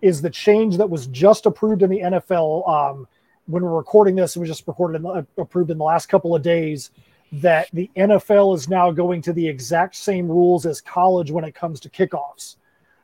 is 0.02 0.21
the 0.21 0.30
change 0.30 0.78
that 0.78 0.89
was 0.89 1.08
just 1.08 1.45
approved 1.45 1.84
in 1.84 1.89
the 1.89 1.99
NFL. 1.99 2.67
Um, 2.67 3.08
when 3.47 3.63
we're 3.63 3.75
recording 3.75 4.15
this, 4.15 4.36
it 4.36 4.39
was 4.39 4.49
just 4.49 4.67
recorded 4.67 4.97
in 4.97 5.04
the, 5.04 5.28
approved 5.38 5.71
in 5.71 5.78
the 5.78 5.84
last 5.84 6.08
couple 6.08 6.36
of 6.36 6.41
days. 6.41 6.91
That 7.32 7.69
the 7.73 7.91
NFL 7.95 8.56
is 8.56 8.67
now 8.67 8.89
going 8.89 9.21
to 9.23 9.34
the 9.34 9.47
exact 9.47 9.95
same 9.95 10.28
rules 10.28 10.65
as 10.65 10.82
college 10.82 11.30
when 11.30 11.43
it 11.43 11.54
comes 11.54 11.80
to 11.82 11.89
kickoffs 11.89 12.56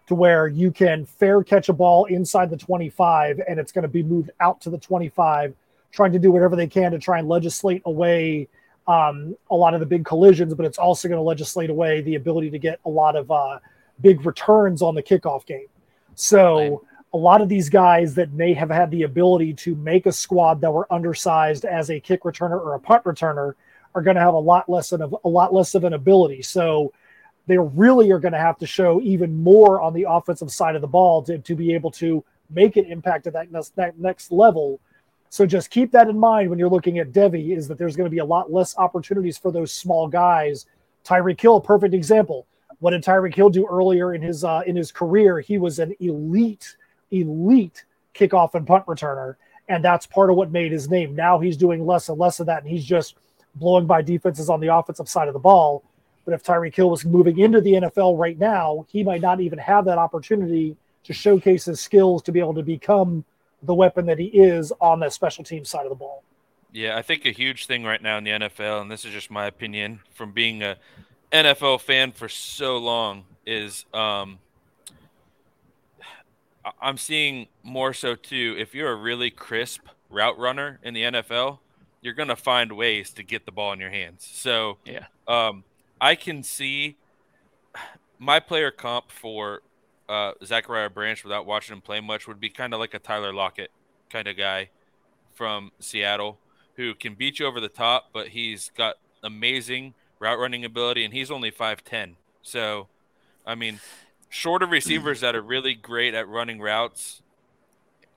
to 0.08 0.16
where 0.16 0.48
you 0.48 0.72
can 0.72 1.06
fair 1.06 1.44
catch 1.44 1.70
a 1.70 1.74
ball 1.74 2.06
inside 2.06 2.50
the 2.50 2.58
25 2.58 3.42
and 3.48 3.60
it's 3.60 3.72
going 3.72 3.84
to 3.84 3.88
be 3.88 4.04
moved 4.04 4.30
out 4.40 4.62
to 4.62 4.70
the 4.70 4.78
25, 4.78 5.54
trying 5.92 6.12
to 6.12 6.20
do 6.20 6.32
whatever 6.32 6.56
they 6.56 6.68
can 6.68 6.92
to 6.92 7.00
try 7.00 7.20
and 7.20 7.28
legislate 7.28 7.82
away 7.86 8.48
um, 8.88 9.36
a 9.50 9.56
lot 9.56 9.74
of 9.74 9.80
the 9.80 9.86
big 9.86 10.06
collisions, 10.06 10.54
but 10.54 10.66
it's 10.66 10.78
also 10.78 11.08
going 11.08 11.18
to 11.18 11.24
legislate 11.24 11.70
away 11.70 12.02
the 12.02 12.16
ability 12.16 12.50
to 12.52 12.60
get 12.60 12.80
a 12.86 12.90
lot 12.90 13.16
of 13.16 13.30
uh, 13.32 13.60
big 14.02 14.26
returns 14.26 14.82
on 14.82 14.96
the 14.96 15.04
kickoff 15.04 15.46
game. 15.46 15.68
So, 16.16 16.58
Right. 16.58 16.80
a 17.14 17.18
lot 17.18 17.42
of 17.42 17.50
these 17.50 17.70
guys 17.70 18.14
that 18.16 18.34
may 18.34 18.54
have 18.54 18.70
had 18.70 18.92
the 18.92 19.04
ability 19.04 19.54
to 19.54 19.76
make 19.76 20.06
a 20.06 20.12
squad 20.12 20.62
that 20.62 20.72
were 20.72 20.92
undersized 20.92 21.66
as 21.66 21.90
a 21.90 22.00
kick 22.00 22.24
returner 22.24 22.60
or 22.60 22.76
a 22.76 22.80
punt 22.80 23.04
returner 23.06 23.54
are 23.94 24.02
going 24.02 24.16
to 24.16 24.22
have 24.22 24.34
a 24.34 24.40
lot 24.40 24.68
less 24.70 24.92
of 24.92 25.16
a 25.24 25.30
lot 25.30 25.54
less 25.54 25.76
of 25.76 25.84
an 25.84 25.94
ability. 25.94 26.42
So, 26.42 26.94
they 27.48 27.58
really 27.58 28.12
are 28.12 28.20
going 28.20 28.34
to 28.34 28.40
have 28.40 28.58
to 28.60 28.68
show 28.68 29.02
even 29.02 29.42
more 29.44 29.82
on 29.82 29.94
the 29.94 30.06
offensive 30.10 30.52
side 30.52 30.76
of 30.76 30.82
the 30.82 30.88
ball 30.88 31.22
to, 31.24 31.38
to 31.38 31.56
be 31.56 31.74
able 31.74 31.92
to 31.92 32.24
make 32.50 32.76
an 32.78 32.86
impact 32.86 33.28
at 33.28 33.34
that 33.34 33.52
next, 33.52 33.76
that 33.76 33.98
next 34.00 34.32
level. 34.32 34.80
So 35.36 35.46
just 35.46 35.70
keep 35.70 35.92
that 35.92 36.08
in 36.08 36.18
mind 36.18 36.50
when 36.50 36.58
you're 36.58 36.70
looking 36.70 36.98
at 37.00 37.12
Devy 37.12 37.58
is 37.58 37.68
that 37.68 37.78
there's 37.78 37.98
going 37.98 38.06
to 38.06 38.10
be 38.10 38.20
a 38.20 38.26
lot 38.26 38.54
less 38.54 38.78
opportunities 38.78 39.38
for 39.38 39.52
those 39.52 39.70
small 39.70 40.08
guys. 40.08 40.66
Tyreek 41.04 41.42
Hill, 41.42 41.60
perfect 41.60 41.94
example. 41.94 42.48
What 42.80 42.92
did 42.92 43.04
Tyreek 43.04 43.36
Hill 43.36 43.50
do 43.50 43.68
earlier 43.70 44.14
in 44.14 44.22
his 44.22 44.46
uh, 44.46 44.62
in 44.66 44.78
his 44.78 44.94
career? 44.94 45.42
He 45.42 45.58
was 45.58 45.80
an 45.80 45.94
elite, 46.00 46.78
elite 47.12 47.84
kickoff 48.14 48.56
and 48.56 48.66
punt 48.66 48.86
returner, 48.86 49.36
and 49.68 49.84
that's 49.84 50.06
part 50.06 50.30
of 50.30 50.38
what 50.38 50.54
made 50.54 50.72
his 50.72 50.90
name. 50.90 51.14
Now 51.14 51.38
he's 51.40 51.58
doing 51.58 51.86
less 51.86 52.08
and 52.08 52.18
less 52.18 52.40
of 52.40 52.46
that, 52.46 52.62
and 52.62 52.72
he's 52.72 52.86
just 52.86 53.18
blowing 53.56 53.86
by 53.86 54.02
defenses 54.02 54.50
on 54.50 54.62
the 54.62 54.74
offensive 54.74 55.10
side 55.10 55.28
of 55.28 55.34
the 55.34 55.40
ball. 55.42 55.84
But 56.24 56.34
if 56.34 56.44
Tyreek 56.44 56.74
Hill 56.74 56.90
was 56.90 57.04
moving 57.04 57.40
into 57.40 57.60
the 57.60 57.74
NFL 57.74 58.18
right 58.18 58.40
now, 58.40 58.86
he 58.88 59.04
might 59.04 59.20
not 59.20 59.42
even 59.42 59.60
have 59.60 59.84
that 59.84 59.98
opportunity 59.98 60.78
to 61.04 61.12
showcase 61.12 61.66
his 61.66 61.82
skills 61.82 62.24
to 62.24 62.32
be 62.32 62.40
able 62.40 62.54
to 62.54 62.64
become 62.64 63.26
the 63.66 63.74
weapon 63.74 64.06
that 64.08 64.20
he 64.20 64.26
is 64.28 64.72
on 64.80 65.00
the 65.00 65.10
special 65.10 65.44
team 65.44 65.66
side 65.66 65.86
of 65.86 65.90
the 65.90 65.96
ball. 65.96 66.24
Yeah, 66.72 66.98
I 66.98 67.02
think 67.02 67.26
a 67.26 67.32
huge 67.32 67.68
thing 67.68 67.84
right 67.84 68.02
now 68.02 68.18
in 68.18 68.24
the 68.24 68.32
NFL, 68.32 68.82
and 68.82 68.92
this 68.92 69.06
is 69.06 69.14
just 69.14 69.32
my 69.32 69.46
opinion 69.46 70.02
from 70.14 70.32
being 70.34 70.62
a 70.62 70.76
NFL 71.32 71.80
fan 71.82 72.12
for 72.12 72.28
so 72.28 72.78
long, 72.78 73.24
is 73.46 73.86
um, 73.94 74.40
I- 76.64 76.72
I'm 76.82 76.98
seeing 76.98 77.48
more 77.64 77.94
so 77.94 78.16
too. 78.16 78.56
If 78.58 78.74
you're 78.76 78.92
a 78.92 78.96
really 78.96 79.30
crisp 79.30 79.88
route 80.10 80.38
runner 80.38 80.80
in 80.84 80.94
the 80.94 81.04
NFL, 81.04 81.60
you're 82.02 82.14
gonna 82.14 82.36
find 82.36 82.72
ways 82.74 83.12
to 83.12 83.24
get 83.24 83.46
the 83.46 83.52
ball 83.52 83.74
in 83.74 83.80
your 83.80 83.90
hands. 83.90 84.28
So 84.32 84.78
Yeah. 84.86 85.06
um, 85.28 85.64
I 86.00 86.16
can 86.16 86.44
see 86.44 86.98
my 88.20 88.40
player 88.40 88.72
comp 88.72 89.12
for 89.12 89.62
uh, 90.08 90.34
Zachariah 90.44 90.90
Branch 90.90 91.24
without 91.24 91.46
watching 91.46 91.76
him 91.76 91.82
play 91.82 92.00
much 92.00 92.28
would 92.28 92.40
be 92.40 92.50
kind 92.50 92.74
of 92.74 92.80
like 92.80 92.94
a 92.94 93.00
Tyler 93.00 93.34
Lockett 93.34 93.72
kind 94.10 94.28
of 94.28 94.38
guy 94.38 94.70
from 95.34 95.72
Seattle 95.80 96.40
who 96.76 96.94
can 96.94 97.16
beat 97.16 97.40
you 97.40 97.46
over 97.46 97.60
the 97.60 97.70
top, 97.70 98.10
but 98.14 98.30
he's 98.30 98.72
got 98.78 98.96
amazing 99.24 99.94
route 100.20 100.40
running 100.40 100.64
ability 100.66 101.04
and 101.04 101.14
he's 101.14 101.32
only 101.32 101.52
5'10. 101.52 102.16
So, 102.42 102.88
I 103.46 103.56
mean, 103.56 103.80
shorter 104.30 104.66
receivers 104.66 105.22
that 105.22 105.36
are 105.36 105.42
really 105.42 105.74
great 105.74 106.14
at 106.14 106.28
running 106.28 106.60
routes 106.60 107.22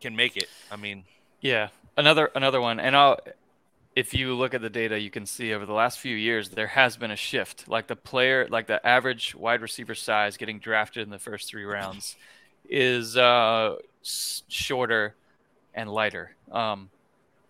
can 0.01 0.14
make 0.16 0.37
it. 0.37 0.48
I 0.70 0.77
mean, 0.77 1.05
Yeah, 1.40 1.68
another 1.96 2.31
another 2.35 2.61
one, 2.61 2.81
and 2.81 2.96
I'll. 2.96 3.18
If 3.99 4.15
you 4.15 4.33
look 4.35 4.55
at 4.55 4.61
the 4.61 4.71
data, 4.71 4.97
you 4.97 5.11
can 5.11 5.27
see 5.27 5.53
over 5.53 5.67
the 5.67 5.73
last 5.73 5.99
few 5.99 6.15
years 6.15 6.51
there 6.51 6.69
has 6.69 6.97
been 6.97 7.11
a 7.11 7.17
shift. 7.17 7.67
Like 7.67 7.89
the 7.89 7.97
player, 7.97 8.47
like 8.49 8.69
the 8.69 8.87
average 8.87 9.35
wide 9.35 9.61
receiver 9.61 9.97
size 9.97 10.37
getting 10.37 10.61
drafted 10.61 11.03
in 11.03 11.11
the 11.11 11.19
first 11.19 11.49
three 11.49 11.65
rounds 11.65 12.15
is 12.69 13.17
uh, 13.17 13.75
shorter 14.05 15.17
and 15.75 15.91
lighter. 15.91 16.37
Um, 16.53 16.91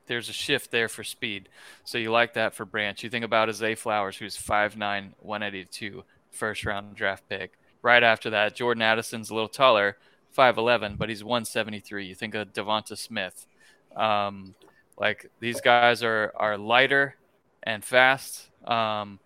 there's 0.07 0.31
a 0.31 0.33
shift 0.33 0.71
there 0.71 0.89
for 0.89 1.05
speed. 1.05 1.51
So 1.85 1.99
you 1.99 2.11
like 2.11 2.33
that 2.33 2.55
for 2.55 2.65
Branch. 2.65 3.05
You 3.05 3.11
think 3.11 3.27
about 3.27 3.55
Zay 3.55 3.75
Flowers, 3.75 4.17
who's 4.17 4.35
5'9", 4.35 4.79
182, 5.21 6.03
first 6.31 6.65
round 6.65 6.97
draft 6.97 7.29
pick. 7.29 7.59
Right 7.83 8.03
after 8.03 8.31
that, 8.31 8.55
Jordan 8.55 8.81
Addison's 8.81 9.29
a 9.29 9.35
little 9.35 9.51
taller, 9.51 9.99
5'11", 10.35 10.97
but 10.97 11.11
he's 11.11 11.23
173. 11.23 12.07
You 12.07 12.15
think 12.15 12.35
of 12.35 12.55
DeVonta 12.55 12.97
Smith. 12.97 13.47
Um, 13.95 14.55
like 14.99 15.27
these 15.41 15.61
guys 15.61 16.03
are 16.03 16.33
are 16.37 16.59
lighter 16.59 17.17
and 17.63 17.85
fast, 17.85 18.51
um, 18.67 19.21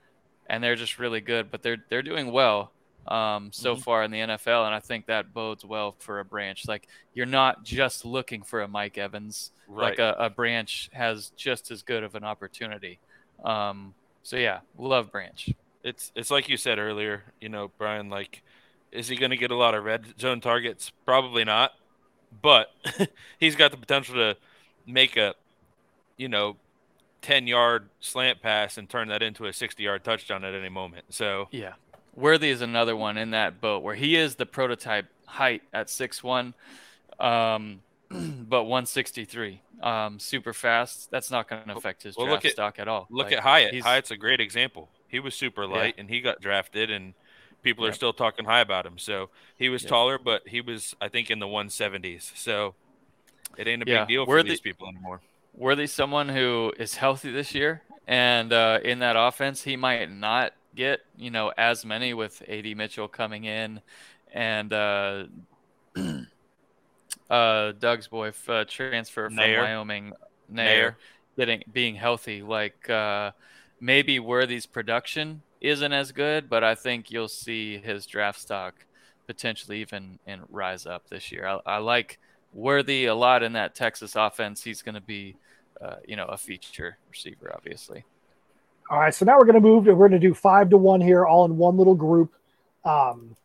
and 0.48 0.62
they're 0.62 0.76
just 0.76 0.98
really 0.98 1.20
good. 1.20 1.50
But 1.50 1.62
they're 1.62 1.78
they're 1.90 2.02
doing 2.02 2.32
well 2.32 2.74
um, 3.08 3.50
so 3.52 3.76
Mhm. 3.76 3.76
far 3.76 4.02
in 4.04 4.10
the 4.10 4.20
NFL, 4.20 4.64
and 4.66 4.74
I 4.74 4.80
think 4.80 5.06
that 5.06 5.32
bodes 5.34 5.64
well 5.64 5.96
for 6.00 6.20
a 6.20 6.24
branch. 6.24 6.68
Like 6.68 6.88
you're 7.14 7.26
not 7.26 7.64
just 7.64 8.04
looking 8.04 8.42
for 8.42 8.62
a 8.62 8.68
Mike 8.68 8.98
Evans. 8.98 9.52
right. 9.66 9.98
Like 9.98 9.98
a, 9.98 10.14
a 10.18 10.30
branch 10.30 10.90
has 10.92 11.30
just 11.36 11.70
as 11.70 11.82
good 11.82 12.04
of 12.04 12.14
an 12.14 12.24
opportunity. 12.24 13.00
Um, 13.44 13.94
so 14.22 14.36
yeah, 14.36 14.60
love 14.78 15.10
branch. 15.12 15.50
it's 15.84 16.12
it's 16.14 16.30
like 16.30 16.48
you 16.48 16.56
said 16.56 16.78
earlier, 16.78 17.34
you 17.40 17.48
know, 17.48 17.72
Brian. 17.78 18.08
Like, 18.10 18.42
is 18.92 19.08
he 19.08 19.16
going 19.16 19.30
to 19.30 19.36
get 19.36 19.50
a 19.50 19.56
lot 19.56 19.74
of 19.74 19.84
red 19.84 20.14
zone 20.20 20.40
targets? 20.40 20.92
Probably 21.04 21.44
not, 21.44 21.72
but 22.30 22.68
he's 23.40 23.56
got 23.56 23.70
the 23.72 23.76
potential 23.76 24.14
to 24.14 24.36
make 24.86 25.16
a, 25.16 25.34
you 26.22 26.28
know, 26.28 26.56
ten 27.20 27.46
yard 27.48 27.88
slant 28.00 28.40
pass 28.40 28.78
and 28.78 28.88
turn 28.88 29.08
that 29.08 29.22
into 29.22 29.44
a 29.46 29.52
sixty 29.52 29.82
yard 29.82 30.04
touchdown 30.04 30.44
at 30.44 30.54
any 30.54 30.68
moment. 30.68 31.04
So 31.10 31.48
Yeah. 31.50 31.74
Worthy 32.14 32.50
is 32.50 32.60
another 32.60 32.94
one 32.94 33.16
in 33.16 33.30
that 33.30 33.60
boat 33.60 33.82
where 33.82 33.94
he 33.94 34.16
is 34.16 34.34
the 34.36 34.44
prototype 34.44 35.06
height 35.26 35.62
at 35.72 35.86
6'1, 35.86 36.52
um, 37.18 37.80
but 38.10 38.64
163. 38.64 39.62
Um, 39.82 40.18
super 40.18 40.52
fast. 40.52 41.10
That's 41.10 41.30
not 41.30 41.48
going 41.48 41.66
to 41.68 41.74
affect 41.76 42.02
his 42.02 42.14
Well, 42.16 42.26
draft 42.26 42.44
look 42.44 42.50
at- 42.50 42.52
stock 42.52 42.78
at 42.78 42.86
all. 42.86 43.06
look 43.10 43.28
Like, 43.28 43.36
at 43.38 43.42
Hyatt. 43.42 43.80
Hyatt's 43.80 44.10
a 44.10 44.18
great 44.18 44.40
example. 44.40 44.90
He 45.08 45.20
was 45.20 45.34
super 45.34 45.66
light 45.66 45.94
and 45.96 46.10
he 46.10 46.20
got 46.20 46.40
drafted, 46.42 46.90
and 46.90 47.14
people 47.62 47.82
are 47.84 47.88
Yep. 47.88 47.96
still 47.96 48.12
talking 48.12 48.44
high 48.44 48.60
about 48.60 48.84
him. 48.84 48.98
So 48.98 49.30
he 49.56 49.70
was 49.70 49.82
Yep. 49.82 49.88
taller, 49.88 50.18
but 50.18 50.46
he 50.48 50.60
was, 50.60 50.94
I 51.00 51.08
think, 51.08 51.30
in 51.30 51.38
the 51.38 51.48
one 51.48 51.70
seventies. 51.70 52.30
So 52.36 52.74
it 53.56 53.66
ain't 53.66 53.82
a 53.82 53.90
Yeah, 53.90 54.00
big 54.00 54.08
deal 54.08 54.24
for 54.26 54.32
Worthy- 54.32 54.50
these 54.50 54.60
people 54.60 54.86
anymore. 54.86 55.22
Worthy 55.54 55.86
someone 55.86 56.28
who 56.28 56.72
is 56.78 56.96
healthy 56.96 57.30
this 57.30 57.54
year, 57.54 57.82
and 58.06 58.52
uh, 58.52 58.78
in 58.82 59.00
that 59.00 59.16
offense, 59.16 59.62
he 59.62 59.76
might 59.76 60.10
not 60.10 60.54
get 60.74 61.00
you 61.16 61.30
know 61.30 61.52
as 61.56 61.84
many 61.84 62.14
with 62.14 62.42
AD 62.48 62.76
Mitchell 62.76 63.08
coming 63.08 63.44
in, 63.44 63.80
and 64.32 64.72
uh, 64.72 65.24
uh, 67.30 67.72
Doug's 67.78 68.08
boy 68.08 68.32
uh, 68.48 68.64
transfer 68.66 69.28
from 69.28 69.36
Neyor. 69.36 69.62
Wyoming, 69.62 70.12
Neyor, 70.52 70.66
Neyor. 70.66 70.94
getting 71.36 71.62
being 71.72 71.94
healthy. 71.96 72.42
Like 72.42 72.88
uh, 72.88 73.32
maybe 73.80 74.18
Worthy's 74.18 74.66
production 74.66 75.42
isn't 75.60 75.92
as 75.92 76.12
good, 76.12 76.48
but 76.48 76.64
I 76.64 76.74
think 76.74 77.10
you'll 77.10 77.28
see 77.28 77.78
his 77.78 78.06
draft 78.06 78.40
stock 78.40 78.86
potentially 79.26 79.80
even 79.80 80.18
and 80.26 80.42
rise 80.48 80.86
up 80.86 81.08
this 81.08 81.30
year. 81.30 81.46
I, 81.46 81.60
I 81.66 81.78
like 81.78 82.18
Worthy 82.52 83.06
a 83.06 83.14
lot 83.14 83.42
in 83.42 83.54
that 83.54 83.74
Texas 83.74 84.14
offense. 84.16 84.62
He's 84.62 84.82
going 84.82 84.94
to 84.94 85.00
be, 85.00 85.36
uh, 85.80 85.96
you 86.06 86.16
know, 86.16 86.26
a 86.26 86.36
feature 86.36 86.98
receiver, 87.10 87.52
obviously. 87.54 88.04
All 88.90 88.98
right, 88.98 89.14
so 89.14 89.24
now 89.24 89.38
we're 89.38 89.46
going 89.46 89.54
to 89.54 89.60
move. 89.60 89.86
To, 89.86 89.94
we're 89.94 90.08
going 90.08 90.20
to 90.20 90.26
do 90.26 90.34
five 90.34 90.68
to 90.70 90.76
one 90.76 91.00
here, 91.00 91.24
all 91.24 91.44
in 91.44 91.56
one 91.56 91.76
little 91.76 91.94
group. 91.94 92.34
Um, 92.84 93.36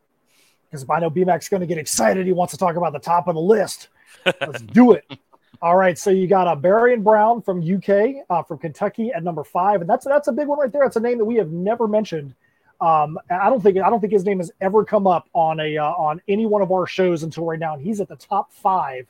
because 0.69 0.85
I 0.89 0.99
know 0.99 1.09
BMAC's 1.09 1.49
going 1.49 1.61
to 1.61 1.67
get 1.67 1.77
excited. 1.77 2.25
He 2.25 2.33
wants 2.33 2.51
to 2.51 2.57
talk 2.57 2.75
about 2.75 2.93
the 2.93 2.99
top 2.99 3.27
of 3.27 3.35
the 3.35 3.41
list. 3.41 3.87
Let's 4.25 4.61
do 4.61 4.91
it. 4.91 5.05
All 5.61 5.75
right, 5.75 5.97
so 5.97 6.11
you 6.11 6.27
got 6.27 6.45
a 6.45 6.51
uh, 6.51 6.83
and 6.85 7.03
Brown 7.03 7.41
from 7.41 7.61
UK, 7.61 8.25
uh, 8.29 8.43
from 8.43 8.59
Kentucky 8.59 9.11
at 9.11 9.23
number 9.23 9.43
five, 9.43 9.81
and 9.81 9.89
that's 9.89 10.05
that's 10.05 10.27
a 10.27 10.31
big 10.31 10.47
one 10.47 10.59
right 10.59 10.71
there. 10.71 10.83
It's 10.83 10.97
a 10.97 10.99
name 10.99 11.17
that 11.17 11.25
we 11.25 11.35
have 11.35 11.49
never 11.49 11.87
mentioned. 11.87 12.35
Um, 12.79 13.17
I 13.29 13.49
don't 13.49 13.61
think 13.61 13.77
I 13.77 13.89
don't 13.89 13.99
think 13.99 14.13
his 14.13 14.23
name 14.23 14.37
has 14.37 14.51
ever 14.61 14.85
come 14.85 15.07
up 15.07 15.27
on 15.33 15.59
a 15.59 15.77
uh, 15.77 15.85
on 15.91 16.21
any 16.27 16.45
one 16.45 16.61
of 16.61 16.71
our 16.71 16.85
shows 16.85 17.23
until 17.23 17.45
right 17.45 17.59
now. 17.59 17.73
And 17.73 17.81
he's 17.81 17.99
at 17.99 18.07
the 18.07 18.15
top 18.15 18.53
five 18.53 19.07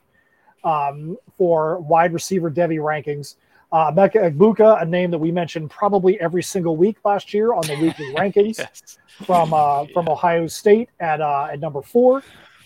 um, 0.63 1.17
for 1.37 1.79
wide 1.79 2.13
receiver 2.13 2.49
Devy 2.49 2.79
rankings. 2.79 3.35
Uh, 3.69 3.91
Emeka 3.91 4.31
Egbuka, 4.31 4.81
a 4.81 4.85
name 4.85 5.11
that 5.11 5.17
we 5.17 5.29
mentioned 5.29 5.69
probably 5.69 6.17
every 6.21 6.41
single 6.41 6.77
week 6.77 6.97
last 7.03 7.33
year 7.33 7.53
on 7.53 7.61
the 7.67 7.75
weekly 7.75 8.05
rankings 8.15 8.57
yes. 8.59 8.97
from 9.25 9.53
uh, 9.53 9.83
yeah. 9.83 9.93
from 9.93 10.07
Ohio 10.07 10.47
State 10.47 10.89
at 11.01 11.19
uh, 11.19 11.49
at 11.51 11.59
number 11.59 11.81
four. 11.81 12.23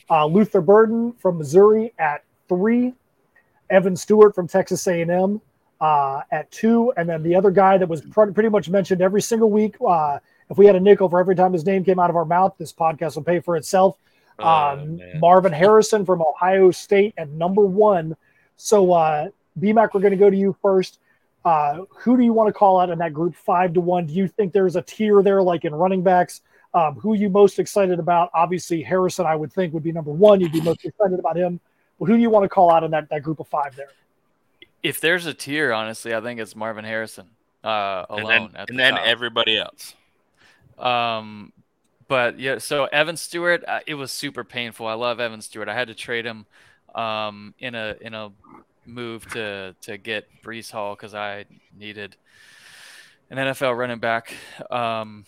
Uh, 0.10 0.26
Luther 0.26 0.62
Burden 0.62 1.14
from 1.14 1.38
Missouri 1.38 1.94
at 1.98 2.24
three. 2.48 2.94
Evan 3.72 3.96
Stewart 3.96 4.36
from 4.36 4.48
Texas 4.48 4.86
A&M 4.86 5.42
uh, 5.80 6.22
at 6.32 6.52
two, 6.52 6.94
and 6.98 7.08
then 7.08 7.24
the 7.24 7.34
other 7.34 7.50
guy 7.50 7.78
that 7.78 7.88
was 7.88 8.02
pr- 8.02 8.26
pretty 8.32 8.50
much 8.50 8.70
mentioned 8.70 9.02
every 9.02 9.22
single 9.22 9.50
week. 9.50 9.80
If 10.52 10.58
we 10.58 10.66
had 10.66 10.76
a 10.76 10.82
nickel 10.82 11.08
for 11.08 11.18
every 11.22 11.36
time 11.36 11.54
his 11.54 11.66
name 11.66 11.86
came 11.86 11.98
out 11.98 12.10
of 12.10 12.18
our 12.18 12.26
mouth, 12.26 12.56
this 12.58 12.74
podcast 12.74 13.16
will 13.16 13.24
pay 13.24 13.40
for 13.40 13.56
itself. 13.56 13.98
Oh, 14.38 14.46
um, 14.46 15.00
Marvin 15.16 15.54
Harrison 15.54 16.06
from 16.06 16.22
Ohio 16.22 16.72
State 16.72 17.14
at 17.18 17.30
number 17.30 17.62
one. 17.66 18.18
So 18.58 18.92
uh, 18.92 19.30
BMAC, 19.58 19.94
we're 19.94 20.02
going 20.02 20.12
to 20.12 20.18
go 20.18 20.30
to 20.30 20.36
you 20.36 20.54
first. 20.62 21.00
Uh, 21.46 21.86
who 21.90 22.18
do 22.18 22.24
you 22.24 22.34
want 22.34 22.48
to 22.48 22.54
call 22.54 22.82
out 22.82 22.90
in 22.90 23.00
that 23.00 23.14
group 23.14 23.34
five 23.34 23.74
to 23.74 23.80
one? 23.80 24.06
Do 24.06 24.14
you 24.14 24.28
think 24.28 24.52
there's 24.52 24.76
a 24.76 24.82
tier 24.82 25.24
there, 25.24 25.42
like 25.42 25.64
in 25.64 25.74
running 25.74 26.04
backs? 26.04 26.42
Um, 26.74 26.96
who 26.96 27.14
are 27.14 27.16
you 27.16 27.30
most 27.30 27.58
excited 27.58 27.98
about? 27.98 28.30
Obviously, 28.34 28.82
Harrison, 28.84 29.26
I 29.26 29.36
would 29.36 29.54
think, 29.54 29.74
would 29.74 29.84
be 29.84 29.94
number 29.94 30.12
one. 30.12 30.42
You'd 30.42 30.52
be 30.52 30.62
most 30.62 30.84
excited 30.84 31.18
about 31.18 31.38
him. 31.38 31.62
Well, 31.98 32.08
who 32.08 32.18
do 32.18 32.22
you 32.22 32.30
want 32.30 32.44
to 32.44 32.50
call 32.50 32.70
out 32.72 32.84
in 32.84 32.92
that, 32.92 33.10
that 33.10 33.24
group 33.24 33.40
of 33.40 33.48
five 33.48 33.74
there? 33.78 33.90
If 34.84 35.00
there's 35.00 35.26
a 35.28 35.34
tier, 35.34 35.72
honestly, 35.72 36.14
I 36.14 36.20
think 36.20 36.42
it's 36.42 36.58
Marvin 36.58 36.84
Harrison 36.84 37.30
uh, 37.64 38.06
alone. 38.10 38.20
And 38.20 38.28
then, 38.28 38.52
the 38.52 38.66
and 38.68 38.80
then 38.80 38.98
everybody 38.98 39.58
else. 39.58 39.96
Um, 40.78 41.54
but 42.08 42.40
yeah, 42.40 42.58
so 42.58 42.86
Evan 42.86 43.18
Stewart, 43.18 43.64
uh, 43.68 43.80
it 43.88 43.96
was 43.96 44.12
super 44.12 44.44
painful. 44.44 44.86
I 44.88 44.94
love 44.94 45.20
Evan 45.20 45.42
Stewart. 45.42 45.70
I 45.70 45.74
had 45.74 45.88
to 45.88 45.96
trade 45.96 46.26
him 46.26 46.46
um, 46.94 47.54
in 47.60 47.76
a 47.76 47.96
in 48.02 48.14
a 48.14 48.32
move 48.86 49.26
to 49.32 49.76
to 49.82 49.98
get 49.98 50.28
Breece 50.44 50.72
Hall 50.72 50.96
because 50.96 51.14
I 51.14 51.46
needed 51.78 52.16
an 53.30 53.38
NFL 53.38 53.78
running 53.78 54.00
back. 54.00 54.34
Um, 54.70 55.26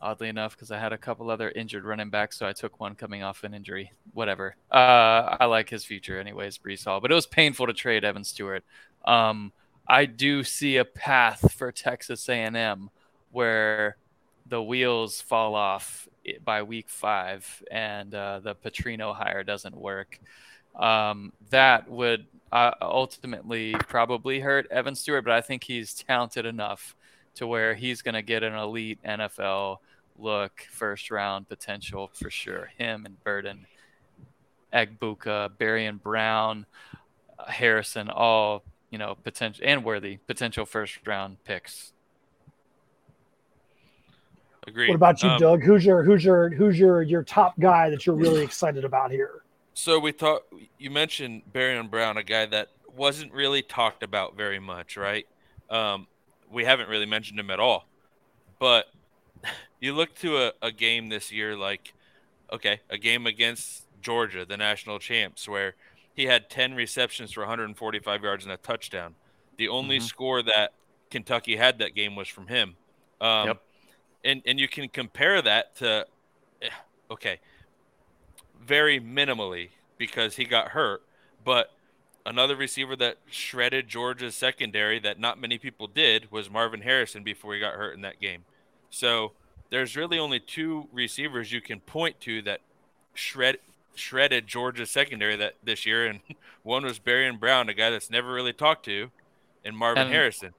oddly 0.00 0.28
enough, 0.28 0.54
because 0.54 0.70
I 0.70 0.78
had 0.78 0.92
a 0.92 0.98
couple 0.98 1.30
other 1.30 1.50
injured 1.50 1.84
running 1.84 2.10
backs, 2.10 2.38
so 2.38 2.46
I 2.46 2.52
took 2.52 2.80
one 2.80 2.94
coming 2.94 3.22
off 3.22 3.44
an 3.44 3.54
injury. 3.54 3.92
Whatever. 4.12 4.56
Uh, 4.70 5.36
I 5.40 5.46
like 5.46 5.70
his 5.70 5.84
future, 5.84 6.20
anyways, 6.20 6.58
Breece 6.58 6.84
Hall. 6.84 7.00
But 7.00 7.10
it 7.10 7.14
was 7.14 7.26
painful 7.26 7.66
to 7.66 7.72
trade 7.72 8.04
Evan 8.04 8.24
Stewart. 8.24 8.64
Um, 9.04 9.52
I 9.88 10.04
do 10.04 10.42
see 10.42 10.76
a 10.76 10.84
path 10.84 11.52
for 11.52 11.72
Texas 11.72 12.28
A&M 12.28 12.90
where 13.30 13.96
the 14.48 14.62
wheels 14.62 15.20
fall 15.20 15.54
off 15.54 16.08
by 16.44 16.62
week 16.62 16.88
five 16.88 17.62
and 17.70 18.14
uh, 18.14 18.40
the 18.40 18.54
Petrino 18.54 19.14
hire 19.14 19.44
doesn't 19.44 19.76
work. 19.76 20.18
Um, 20.74 21.32
that 21.50 21.90
would 21.90 22.26
uh, 22.52 22.72
ultimately 22.80 23.74
probably 23.88 24.40
hurt 24.40 24.70
Evan 24.70 24.94
Stewart, 24.94 25.24
but 25.24 25.32
I 25.32 25.40
think 25.40 25.64
he's 25.64 25.94
talented 25.94 26.46
enough 26.46 26.94
to 27.36 27.46
where 27.46 27.74
he's 27.74 28.02
going 28.02 28.14
to 28.14 28.22
get 28.22 28.42
an 28.42 28.54
elite 28.54 28.98
NFL 29.04 29.78
look, 30.18 30.66
first 30.70 31.10
round 31.10 31.48
potential 31.48 32.10
for 32.14 32.30
sure. 32.30 32.70
Him 32.78 33.04
and 33.06 33.22
Burden, 33.22 33.66
Egbuka, 34.72 35.50
Barion 35.58 36.00
Brown, 36.02 36.66
uh, 37.38 37.50
Harrison, 37.50 38.08
all 38.08 38.64
you 38.90 38.98
know 38.98 39.16
potential 39.22 39.64
and 39.66 39.84
worthy 39.84 40.18
potential 40.26 40.64
first 40.64 40.98
round 41.06 41.42
picks. 41.44 41.92
Agreed. 44.66 44.88
What 44.88 44.96
about 44.96 45.22
you, 45.22 45.28
um, 45.28 45.40
Doug? 45.40 45.62
Who's 45.62 45.84
your 45.84 46.02
who's 46.02 46.24
your 46.24 46.50
who's 46.50 46.78
your 46.78 47.02
your 47.02 47.22
top 47.22 47.58
guy 47.60 47.90
that 47.90 48.04
you're 48.04 48.16
really 48.16 48.42
excited 48.44 48.84
about 48.84 49.10
here? 49.10 49.42
So 49.74 49.98
we 49.98 50.12
thought 50.12 50.42
you 50.78 50.90
mentioned 50.90 51.42
Barion 51.52 51.90
Brown, 51.90 52.16
a 52.16 52.22
guy 52.22 52.46
that 52.46 52.68
wasn't 52.96 53.32
really 53.32 53.62
talked 53.62 54.02
about 54.02 54.36
very 54.36 54.58
much, 54.58 54.96
right? 54.96 55.26
Um, 55.70 56.06
we 56.50 56.64
haven't 56.64 56.88
really 56.88 57.06
mentioned 57.06 57.38
him 57.38 57.50
at 57.50 57.60
all. 57.60 57.86
But 58.58 58.86
you 59.80 59.94
look 59.94 60.14
to 60.16 60.38
a, 60.38 60.52
a 60.62 60.72
game 60.72 61.08
this 61.08 61.30
year 61.30 61.56
like, 61.56 61.92
okay, 62.52 62.80
a 62.88 62.98
game 62.98 63.26
against 63.26 63.84
Georgia, 64.00 64.46
the 64.46 64.56
national 64.56 64.98
champs, 64.98 65.48
where 65.48 65.74
he 66.14 66.24
had 66.24 66.48
10 66.48 66.74
receptions 66.74 67.32
for 67.32 67.40
145 67.40 68.22
yards 68.22 68.44
and 68.44 68.52
a 68.52 68.56
touchdown. 68.56 69.14
The 69.58 69.68
only 69.68 69.98
mm-hmm. 69.98 70.06
score 70.06 70.42
that 70.42 70.72
Kentucky 71.10 71.56
had 71.56 71.78
that 71.78 71.94
game 71.94 72.16
was 72.16 72.28
from 72.28 72.46
him. 72.46 72.76
Um, 73.20 73.48
yep. 73.48 73.62
And 74.26 74.42
and 74.44 74.58
you 74.58 74.68
can 74.68 74.88
compare 74.88 75.40
that 75.40 75.76
to, 75.76 76.06
eh, 76.60 76.68
okay, 77.10 77.38
very 78.60 79.00
minimally 79.00 79.70
because 79.96 80.36
he 80.36 80.44
got 80.44 80.68
hurt, 80.68 81.02
but 81.44 81.70
another 82.26 82.56
receiver 82.56 82.96
that 82.96 83.18
shredded 83.30 83.88
Georgia's 83.88 84.34
secondary 84.34 84.98
that 84.98 85.18
not 85.20 85.40
many 85.40 85.58
people 85.58 85.86
did 85.86 86.30
was 86.32 86.50
Marvin 86.50 86.82
Harrison 86.82 87.22
before 87.22 87.54
he 87.54 87.60
got 87.60 87.74
hurt 87.74 87.94
in 87.94 88.02
that 88.02 88.20
game. 88.20 88.44
So 88.90 89.32
there's 89.70 89.96
really 89.96 90.18
only 90.18 90.40
two 90.40 90.88
receivers 90.92 91.52
you 91.52 91.60
can 91.60 91.80
point 91.80 92.20
to 92.22 92.42
that 92.42 92.60
shred 93.14 93.58
shredded 93.94 94.46
Georgia's 94.46 94.90
secondary 94.90 95.36
that 95.36 95.54
this 95.62 95.86
year, 95.86 96.06
and 96.06 96.20
one 96.62 96.84
was 96.84 96.98
Barion 96.98 97.38
Brown, 97.38 97.68
a 97.68 97.74
guy 97.74 97.90
that's 97.90 98.10
never 98.10 98.32
really 98.32 98.52
talked 98.52 98.84
to, 98.86 99.10
and 99.64 99.76
Marvin 99.76 100.04
and, 100.04 100.12
Harrison. 100.12 100.52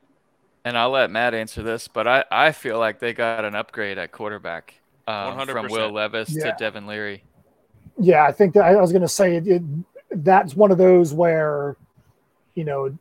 And 0.68 0.78
I'll 0.78 0.90
let 0.90 1.10
Matt 1.10 1.34
answer 1.34 1.64
this, 1.64 1.88
but 1.88 2.10
I, 2.10 2.26
I 2.30 2.52
feel 2.52 2.78
like 2.78 3.00
they 3.00 3.14
got 3.14 3.46
an 3.46 3.56
upgrade 3.56 3.98
at 3.98 4.12
quarterback 4.12 4.74
um, 5.08 5.48
from 5.48 5.70
Will 5.70 5.90
Levis 5.94 6.30
yeah. 6.30 6.52
to 6.52 6.56
Devin 6.60 6.86
Leary. 6.86 7.24
Yeah, 7.98 8.26
I 8.26 8.34
think 8.34 8.54
that 8.54 8.66
I 8.66 8.76
was 8.76 8.92
going 8.92 9.02
to 9.02 9.08
say 9.08 9.38
it, 9.38 9.48
it, 9.48 9.62
that's 10.12 10.58
one 10.58 10.70
of 10.70 10.78
those 10.78 11.14
where, 11.14 11.78
you 12.56 12.66
know, 12.66 12.98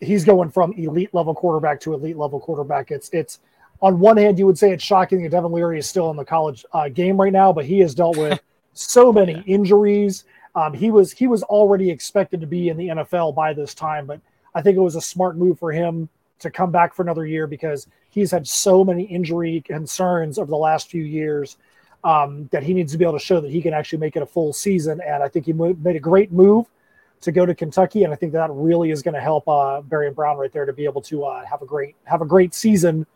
he's 0.00 0.26
going 0.26 0.50
from 0.50 0.74
elite 0.74 1.14
level 1.14 1.34
quarterback 1.34 1.80
to 1.80 1.94
elite 1.94 2.18
level 2.18 2.38
quarterback. 2.38 2.90
It's 2.90 3.08
it's 3.14 3.40
on 3.80 3.98
one 3.98 4.18
hand, 4.18 4.38
you 4.38 4.44
would 4.44 4.58
say 4.58 4.70
it's 4.70 4.84
shocking 4.84 5.22
that 5.22 5.30
Devin 5.30 5.52
Leary 5.52 5.78
is 5.78 5.86
still 5.86 6.10
in 6.10 6.18
the 6.18 6.24
college 6.24 6.66
uh, 6.74 6.90
game 6.90 7.18
right 7.18 7.32
now, 7.32 7.50
but 7.50 7.64
he 7.64 7.78
has 7.78 7.94
dealt 7.94 8.18
with 8.18 8.38
so 8.74 9.10
many 9.10 9.36
yeah. 9.36 9.42
injuries. 9.46 10.24
Um, 10.54 10.74
he 10.74 10.90
was 10.90 11.12
he 11.12 11.28
was 11.28 11.42
already 11.44 11.88
expected 11.90 12.42
to 12.42 12.46
be 12.46 12.68
in 12.68 12.76
the 12.76 12.88
NFL 12.88 13.34
by 13.34 13.54
this 13.54 13.72
time, 13.72 14.04
but 14.04 14.20
I 14.54 14.60
think 14.60 14.76
it 14.76 14.82
was 14.82 14.96
a 14.96 15.00
smart 15.00 15.38
move 15.38 15.58
for 15.58 15.72
him 15.72 16.10
to 16.40 16.50
come 16.50 16.70
back 16.70 16.94
for 16.94 17.02
another 17.02 17.26
year 17.26 17.46
because 17.46 17.86
he's 18.10 18.30
had 18.30 18.46
so 18.46 18.84
many 18.84 19.04
injury 19.04 19.62
concerns 19.64 20.38
over 20.38 20.50
the 20.50 20.56
last 20.56 20.90
few 20.90 21.02
years 21.02 21.56
um, 22.04 22.48
that 22.50 22.62
he 22.62 22.74
needs 22.74 22.92
to 22.92 22.98
be 22.98 23.04
able 23.04 23.18
to 23.18 23.24
show 23.24 23.40
that 23.40 23.50
he 23.50 23.62
can 23.62 23.74
actually 23.74 23.98
make 23.98 24.16
it 24.16 24.22
a 24.22 24.26
full 24.26 24.52
season. 24.52 25.00
And 25.06 25.22
I 25.22 25.28
think 25.28 25.46
he 25.46 25.52
made 25.52 25.96
a 25.96 26.00
great 26.00 26.32
move 26.32 26.66
to 27.20 27.32
go 27.32 27.44
to 27.44 27.54
Kentucky, 27.54 28.04
and 28.04 28.12
I 28.12 28.16
think 28.16 28.32
that 28.32 28.50
really 28.50 28.90
is 28.90 29.02
going 29.02 29.14
to 29.14 29.20
help 29.20 29.46
uh, 29.46 29.82
Barion 29.82 30.14
Brown 30.14 30.38
right 30.38 30.50
there 30.52 30.64
to 30.64 30.72
be 30.72 30.84
able 30.84 31.02
to 31.02 31.24
uh, 31.24 31.44
have 31.44 31.60
a 31.60 31.66
great 31.66 31.94
have 32.04 32.22
a 32.22 32.26
great 32.26 32.54
season 32.54 33.06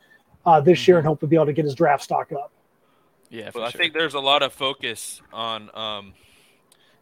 uh, 0.44 0.60
this 0.60 0.78
mm-hmm. 0.80 0.90
year 0.90 0.98
and 0.98 1.06
hopefully 1.06 1.30
be 1.30 1.36
able 1.36 1.46
to 1.46 1.54
get 1.54 1.64
his 1.64 1.74
draft 1.74 2.04
stock 2.04 2.30
up. 2.32 2.50
Yeah, 3.30 3.50
well, 3.54 3.64
I 3.64 3.70
think 3.70 3.94
there's 3.94 4.14
a 4.14 4.20
lot 4.20 4.42
of 4.42 4.52
focus 4.52 5.20
on, 5.32 5.70
um, 5.74 6.12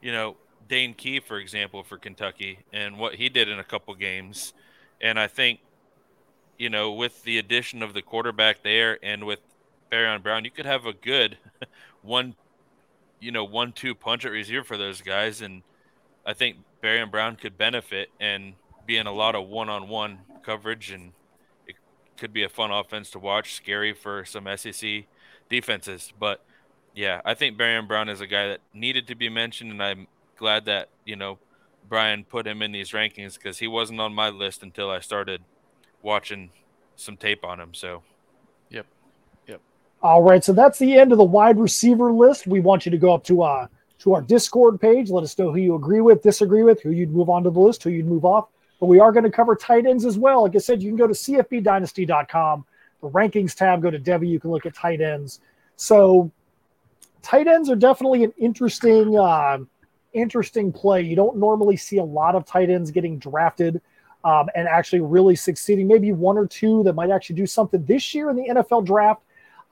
you 0.00 0.12
know, 0.12 0.36
Dane 0.68 0.94
Key, 0.94 1.20
for 1.20 1.38
example, 1.38 1.82
for 1.82 1.98
Kentucky 1.98 2.60
and 2.72 2.98
what 2.98 3.16
he 3.16 3.28
did 3.28 3.48
in 3.48 3.58
a 3.58 3.64
couple 3.64 3.94
games, 3.94 4.54
and 5.00 5.18
I 5.18 5.26
think, 5.26 5.60
you 6.62 6.70
know, 6.70 6.92
with 6.92 7.24
the 7.24 7.38
addition 7.38 7.82
of 7.82 7.92
the 7.92 8.00
quarterback 8.00 8.62
there 8.62 8.96
and 9.02 9.24
with 9.24 9.40
Barion 9.90 10.22
Brown, 10.22 10.44
you 10.44 10.50
could 10.52 10.64
have 10.64 10.86
a 10.86 10.92
good 10.92 11.36
one, 12.02 12.36
you 13.18 13.32
know, 13.32 13.42
one-two 13.42 13.96
punch 13.96 14.24
at 14.24 14.30
receiver 14.30 14.62
for 14.62 14.76
those 14.76 15.00
guys, 15.00 15.40
and 15.40 15.62
I 16.24 16.34
think 16.34 16.58
Barion 16.80 17.10
Brown 17.10 17.34
could 17.34 17.58
benefit 17.58 18.10
and 18.20 18.54
be 18.86 18.96
in 18.96 19.08
a 19.08 19.12
lot 19.12 19.34
of 19.34 19.48
one-on-one 19.48 20.20
coverage, 20.44 20.92
and 20.92 21.10
it 21.66 21.74
could 22.16 22.32
be 22.32 22.44
a 22.44 22.48
fun 22.48 22.70
offense 22.70 23.10
to 23.10 23.18
watch. 23.18 23.54
Scary 23.54 23.92
for 23.92 24.24
some 24.24 24.46
SEC 24.56 25.06
defenses, 25.50 26.12
but 26.16 26.44
yeah, 26.94 27.22
I 27.24 27.34
think 27.34 27.58
Barion 27.58 27.88
Brown 27.88 28.08
is 28.08 28.20
a 28.20 28.26
guy 28.28 28.46
that 28.46 28.60
needed 28.72 29.08
to 29.08 29.16
be 29.16 29.28
mentioned, 29.28 29.72
and 29.72 29.82
I'm 29.82 30.06
glad 30.36 30.66
that 30.66 30.90
you 31.04 31.16
know 31.16 31.40
Brian 31.88 32.22
put 32.22 32.46
him 32.46 32.62
in 32.62 32.70
these 32.70 32.92
rankings 32.92 33.34
because 33.34 33.58
he 33.58 33.66
wasn't 33.66 34.00
on 34.00 34.14
my 34.14 34.28
list 34.28 34.62
until 34.62 34.92
I 34.92 35.00
started 35.00 35.42
watching 36.02 36.50
some 36.96 37.16
tape 37.16 37.44
on 37.44 37.60
him. 37.60 37.74
So 37.74 38.02
yep, 38.70 38.86
yep. 39.46 39.60
all 40.02 40.22
right, 40.22 40.42
so 40.42 40.52
that's 40.52 40.78
the 40.78 40.94
end 40.98 41.12
of 41.12 41.18
the 41.18 41.24
wide 41.24 41.58
receiver 41.58 42.12
list. 42.12 42.46
We 42.46 42.60
want 42.60 42.86
you 42.86 42.90
to 42.90 42.98
go 42.98 43.14
up 43.14 43.24
to 43.24 43.42
uh, 43.42 43.66
to 44.00 44.14
our 44.14 44.22
Discord 44.22 44.80
page. 44.80 45.10
Let 45.10 45.24
us 45.24 45.38
know 45.38 45.52
who 45.52 45.58
you 45.58 45.74
agree 45.74 46.00
with, 46.00 46.22
disagree 46.22 46.62
with, 46.62 46.82
who 46.82 46.90
you'd 46.90 47.12
move 47.12 47.30
on 47.30 47.44
to 47.44 47.50
the 47.50 47.60
list, 47.60 47.82
who 47.84 47.90
you'd 47.90 48.06
move 48.06 48.24
off. 48.24 48.48
But 48.80 48.86
we 48.86 48.98
are 48.98 49.12
going 49.12 49.24
to 49.24 49.30
cover 49.30 49.54
tight 49.54 49.86
ends 49.86 50.04
as 50.04 50.18
well. 50.18 50.42
Like 50.42 50.56
I 50.56 50.58
said, 50.58 50.82
you 50.82 50.90
can 50.90 50.96
go 50.96 51.06
to 51.06 51.12
cfbdynasty.com, 51.12 52.64
the 53.00 53.08
rankings 53.10 53.54
tab, 53.54 53.80
go 53.80 53.90
to 53.90 53.98
Devy, 54.00 54.28
you 54.28 54.40
can 54.40 54.50
look 54.50 54.66
at 54.66 54.74
tight 54.74 55.00
ends. 55.00 55.40
So 55.76 56.32
tight 57.22 57.46
ends 57.46 57.70
are 57.70 57.76
definitely 57.76 58.24
an 58.24 58.32
interesting, 58.38 59.16
uh, 59.16 59.58
interesting 60.12 60.72
play. 60.72 61.02
You 61.02 61.14
don't 61.14 61.36
normally 61.36 61.76
see 61.76 61.98
a 61.98 62.04
lot 62.04 62.34
of 62.34 62.44
tight 62.44 62.70
ends 62.70 62.90
getting 62.90 63.20
drafted 63.20 63.80
um, 64.24 64.48
and 64.54 64.68
actually 64.68 65.00
really 65.00 65.36
succeeding. 65.36 65.88
Maybe 65.88 66.12
one 66.12 66.38
or 66.38 66.46
two 66.46 66.82
that 66.84 66.94
might 66.94 67.10
actually 67.10 67.36
do 67.36 67.46
something 67.46 67.84
this 67.84 68.14
year 68.14 68.30
in 68.30 68.36
the 68.36 68.48
NFL 68.48 68.84
draft. 68.84 69.22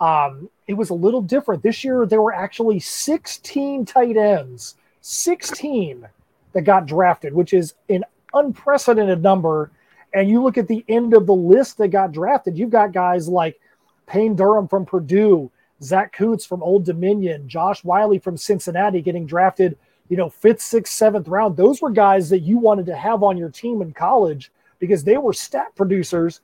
Um, 0.01 0.49
it 0.67 0.75
was 0.75 0.91
a 0.91 0.95
little 0.95 1.21
different. 1.21 1.63
This 1.63 1.85
year, 1.85 2.07
there 2.07 2.23
were 2.23 2.35
actually 2.35 2.81
16 2.81 3.85
tight 3.85 4.17
ends, 4.17 4.77
16 5.03 6.07
that 6.53 6.63
got 6.63 6.87
drafted, 6.87 7.35
which 7.35 7.53
is 7.53 7.75
an 7.89 8.05
unprecedented 8.35 9.23
number. 9.23 9.71
And 10.13 10.29
you 10.29 10.43
look 10.43 10.59
at 10.59 10.69
the 10.69 10.85
end 10.89 11.15
of 11.15 11.27
the 11.27 11.35
list 11.35 11.79
that 11.79 11.89
got 11.89 12.13
drafted, 12.13 12.59
you've 12.59 12.71
got 12.71 12.93
guys 12.93 13.29
like 13.29 13.61
Payne 14.07 14.35
Durham 14.35 14.67
from 14.67 14.87
Purdue, 14.87 15.51
Zach 15.83 16.13
Kuntz 16.13 16.45
from 16.45 16.63
Old 16.63 16.85
Dominion, 16.85 17.49
Josh 17.49 17.85
Whyle 17.85 18.19
from 18.19 18.37
Cincinnati 18.37 19.01
getting 19.01 19.27
drafted, 19.27 19.79
you 20.11 20.19
know, 20.19 20.29
fifth, 20.29 20.61
sixth, 20.61 20.93
seventh 20.93 21.29
round. 21.29 21.57
Those 21.57 21.81
were 21.81 21.91
guys 21.91 22.29
that 22.29 22.41
you 22.41 22.59
wanted 22.59 22.85
to 22.87 22.97
have 22.97 23.23
on 23.23 23.39
your 23.39 23.49
team 23.49 23.81
in 23.81 23.93
college 23.93 24.53
because 24.79 25.03
they 25.03 25.17
were 25.17 25.33
stat 25.33 25.75
producers. 25.75 26.43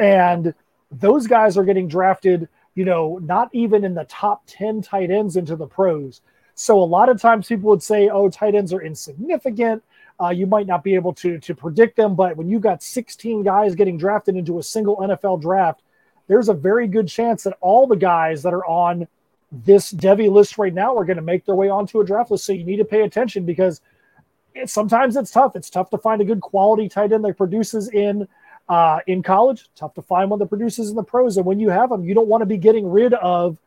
And 0.00 0.52
those 0.90 1.28
guys 1.28 1.56
are 1.56 1.64
getting 1.64 1.86
drafted 1.86 2.48
you 2.74 2.84
know, 2.84 3.18
not 3.22 3.50
even 3.52 3.84
in 3.84 3.94
the 3.94 4.04
top 4.04 4.42
10 4.46 4.82
tight 4.82 5.10
ends 5.10 5.36
into 5.36 5.56
the 5.56 5.66
pros. 5.66 6.22
So 6.54 6.78
a 6.78 6.84
lot 6.84 7.08
of 7.08 7.20
times 7.20 7.48
people 7.48 7.70
would 7.70 7.82
say, 7.82 8.08
oh, 8.08 8.28
tight 8.28 8.54
ends 8.54 8.72
are 8.72 8.82
insignificant. 8.82 9.82
Uh, 10.20 10.28
you 10.28 10.46
might 10.46 10.66
not 10.66 10.84
be 10.84 10.94
able 10.94 11.12
to, 11.14 11.38
to 11.38 11.54
predict 11.54 11.96
them, 11.96 12.14
but 12.14 12.36
when 12.36 12.48
you've 12.48 12.62
got 12.62 12.82
16 12.82 13.42
guys 13.42 13.74
getting 13.74 13.96
drafted 13.96 14.36
into 14.36 14.58
a 14.58 14.62
single 14.62 14.96
NFL 14.98 15.40
draft, 15.40 15.82
there's 16.28 16.48
a 16.48 16.54
very 16.54 16.86
good 16.86 17.08
chance 17.08 17.42
that 17.44 17.56
all 17.60 17.86
the 17.86 17.96
guys 17.96 18.42
that 18.42 18.54
are 18.54 18.64
on 18.66 19.08
this 19.52 19.92
Devy 19.92 20.30
list 20.30 20.58
right 20.58 20.72
now 20.72 20.96
are 20.96 21.04
going 21.04 21.16
to 21.16 21.22
make 21.22 21.44
their 21.44 21.54
way 21.54 21.68
onto 21.68 22.00
a 22.00 22.04
draft 22.04 22.30
list. 22.30 22.44
So 22.44 22.52
you 22.52 22.64
need 22.64 22.78
to 22.78 22.84
pay 22.84 23.02
attention 23.02 23.44
because 23.44 23.80
it, 24.54 24.70
sometimes 24.70 25.16
it's 25.16 25.30
tough. 25.30 25.54
It's 25.54 25.70
tough 25.70 25.90
to 25.90 25.98
find 25.98 26.20
a 26.20 26.24
good 26.24 26.40
quality 26.40 26.88
tight 26.88 27.12
end 27.12 27.24
that 27.24 27.36
produces 27.36 27.88
in– 27.88 28.26
uh, 28.68 29.00
in 29.06 29.22
college. 29.22 29.68
Tough 29.74 29.94
to 29.94 30.02
find 30.02 30.30
one 30.30 30.38
that 30.38 30.46
produces 30.46 30.90
in 30.90 30.96
the 30.96 31.02
pros. 31.02 31.36
And 31.36 31.46
when 31.46 31.60
you 31.60 31.70
have 31.70 31.90
them, 31.90 32.04
you 32.04 32.14
don't 32.14 32.28
want 32.28 32.42
to 32.42 32.46
be 32.46 32.56
getting 32.56 32.88
rid 32.88 33.14
of 33.14 33.58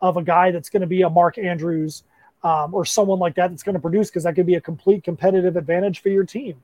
of 0.00 0.16
a 0.16 0.22
guy 0.22 0.50
that's 0.50 0.68
going 0.68 0.80
to 0.80 0.86
be 0.86 1.02
a 1.02 1.10
Mark 1.10 1.38
Andrews 1.38 2.02
um, 2.42 2.74
or 2.74 2.84
someone 2.84 3.20
like 3.20 3.36
that 3.36 3.50
that's 3.50 3.62
going 3.62 3.74
to 3.74 3.80
produce 3.80 4.08
because 4.08 4.24
that 4.24 4.34
could 4.34 4.46
be 4.46 4.56
a 4.56 4.60
complete 4.60 5.04
competitive 5.04 5.56
advantage 5.56 6.00
for 6.00 6.08
your 6.08 6.24
team. 6.24 6.60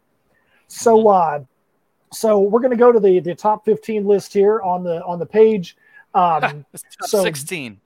So, 0.66 0.96
mm-hmm. 0.96 1.42
uh, 1.42 1.44
so 2.12 2.40
we're 2.40 2.60
going 2.60 2.72
to 2.72 2.76
go 2.76 2.92
to 2.92 3.00
the 3.00 3.20
the 3.20 3.34
top 3.34 3.64
15 3.64 4.06
list 4.06 4.32
here 4.32 4.60
on 4.60 4.82
the 4.82 5.04
on 5.04 5.18
the 5.18 5.26
page. 5.26 5.76
Um, 6.14 6.64
so 7.02 7.22
16. 7.22 7.80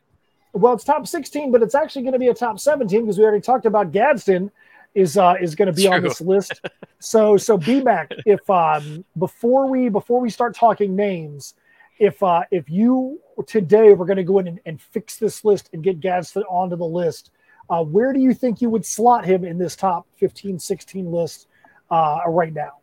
Well, 0.52 0.74
it's 0.74 0.84
top 0.84 1.06
16, 1.06 1.50
but 1.50 1.62
it's 1.62 1.74
actually 1.74 2.02
going 2.02 2.12
to 2.12 2.18
be 2.18 2.28
a 2.28 2.34
top 2.34 2.58
17 2.58 3.02
because 3.02 3.18
we 3.18 3.24
already 3.24 3.40
talked 3.40 3.64
about 3.64 3.90
Gadsden 3.90 4.50
is 4.94 5.16
uh, 5.16 5.34
is 5.40 5.54
going 5.54 5.66
to 5.66 5.72
be 5.72 5.84
True. 5.84 5.94
on 5.94 6.02
this 6.02 6.20
list. 6.20 6.60
So 7.04 7.36
so 7.36 7.58
BMAC, 7.58 8.12
if 8.26 8.48
um, 8.48 9.04
before 9.18 9.68
we 9.68 9.88
before 9.88 10.20
we 10.20 10.30
start 10.30 10.54
talking 10.54 10.94
names, 10.94 11.54
if 11.98 12.22
uh, 12.22 12.42
if 12.52 12.70
you 12.70 13.20
today 13.44 13.92
we're 13.92 14.06
going 14.06 14.18
to 14.18 14.22
go 14.22 14.38
in 14.38 14.46
and, 14.46 14.60
and, 14.66 14.80
fix 14.80 15.16
this 15.16 15.44
list 15.44 15.68
and 15.72 15.82
get 15.82 15.98
Gadsden 15.98 16.44
onto 16.44 16.76
the 16.76 16.84
list, 16.84 17.32
uh, 17.68 17.82
where 17.82 18.12
do 18.12 18.20
you 18.20 18.32
think 18.34 18.62
you 18.62 18.70
would 18.70 18.86
slot 18.86 19.24
him 19.24 19.44
in 19.44 19.58
this 19.58 19.74
top 19.74 20.06
15, 20.18 20.60
16 20.60 21.10
list 21.10 21.48
uh, 21.90 22.20
right 22.28 22.52
now? 22.52 22.74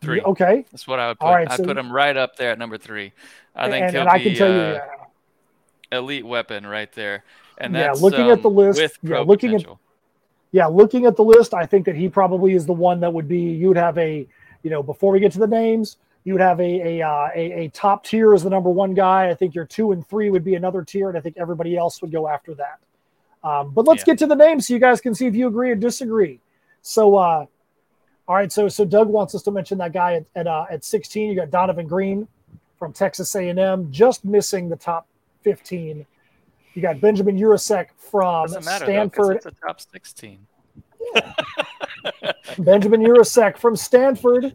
Three. 0.00 0.20
Okay, 0.20 0.64
that's 0.70 0.86
what 0.86 1.00
I 1.00 1.08
would 1.08 1.18
put. 1.18 1.26
All 1.26 1.34
right, 1.34 1.50
I 1.50 1.56
so, 1.56 1.64
put 1.64 1.76
him 1.76 1.90
right 1.90 2.16
up 2.16 2.36
there 2.36 2.52
at 2.52 2.58
number 2.58 2.78
three. 2.78 3.12
I 3.56 3.68
think 3.68 3.86
and, 3.86 3.96
and 3.96 4.08
I 4.08 4.22
can 4.22 4.34
tell 4.36 4.52
you, 4.52 4.60
uh, 4.60 4.86
elite 5.92 6.26
weapon 6.26 6.66
right 6.66 6.92
there. 6.92 7.24
And 7.58 7.74
yeah, 7.74 7.92
looking 7.92 8.26
um, 8.26 8.30
at 8.30 8.42
the 8.42 8.50
list, 8.50 8.98
yeah, 9.02 9.18
looking 9.20 9.50
potential. 9.50 9.72
at 9.72 9.78
yeah, 10.52 10.66
looking 10.66 11.06
at 11.06 11.16
the 11.16 11.24
list, 11.24 11.52
I 11.52 11.66
think 11.66 11.84
that 11.86 11.96
he 11.96 12.08
probably 12.08 12.54
is 12.54 12.66
the 12.66 12.72
one 12.72 13.00
that 13.00 13.12
would 13.12 13.28
be. 13.28 13.40
You 13.40 13.68
would 13.68 13.76
have 13.76 13.98
a, 13.98 14.26
you 14.62 14.70
know, 14.70 14.82
before 14.82 15.12
we 15.12 15.20
get 15.20 15.32
to 15.32 15.38
the 15.38 15.46
names, 15.46 15.98
you 16.24 16.32
would 16.32 16.40
have 16.40 16.60
a 16.60 17.00
a, 17.00 17.06
uh, 17.06 17.28
a, 17.34 17.64
a 17.64 17.68
top 17.68 18.04
tier 18.04 18.32
as 18.32 18.44
the 18.44 18.50
number 18.50 18.70
one 18.70 18.94
guy. 18.94 19.28
I 19.28 19.34
think 19.34 19.54
your 19.54 19.66
two 19.66 19.92
and 19.92 20.06
three 20.06 20.30
would 20.30 20.44
be 20.44 20.54
another 20.54 20.82
tier, 20.82 21.08
and 21.08 21.18
I 21.18 21.20
think 21.20 21.36
everybody 21.36 21.76
else 21.76 22.00
would 22.00 22.12
go 22.12 22.28
after 22.28 22.54
that. 22.54 22.78
Um, 23.44 23.70
but 23.70 23.86
let's 23.86 24.00
yeah. 24.00 24.12
get 24.12 24.18
to 24.20 24.26
the 24.26 24.34
names 24.34 24.66
so 24.66 24.74
you 24.74 24.80
guys 24.80 25.00
can 25.00 25.14
see 25.14 25.26
if 25.26 25.34
you 25.34 25.46
agree 25.48 25.70
or 25.70 25.74
disagree. 25.74 26.40
So, 26.82 27.16
uh, 27.16 27.46
all 28.26 28.34
right, 28.34 28.50
so 28.50 28.68
so 28.68 28.84
Doug 28.84 29.08
wants 29.08 29.34
us 29.34 29.42
to 29.42 29.50
mention 29.50 29.78
that 29.78 29.92
guy 29.92 30.14
at 30.14 30.26
at, 30.34 30.46
uh, 30.46 30.64
at 30.70 30.84
16. 30.84 31.28
You 31.28 31.36
got 31.36 31.50
Donovan 31.50 31.86
Green 31.86 32.26
from 32.78 32.92
Texas 32.92 33.34
A&M, 33.34 33.90
just 33.90 34.24
missing 34.24 34.68
the 34.68 34.76
top 34.76 35.06
15 35.48 36.06
you 36.78 36.82
got 36.82 37.00
Benjamin 37.00 37.36
Yurosek 37.36 37.88
from 37.96 38.48
Stanford. 38.48 39.26
Though, 39.26 39.30
it's 39.30 39.46
a 39.46 39.50
top 39.50 39.80
16. 39.80 40.46
Benjamin 42.60 43.00
Yurosek 43.00 43.58
from 43.58 43.74
Stanford, 43.74 44.54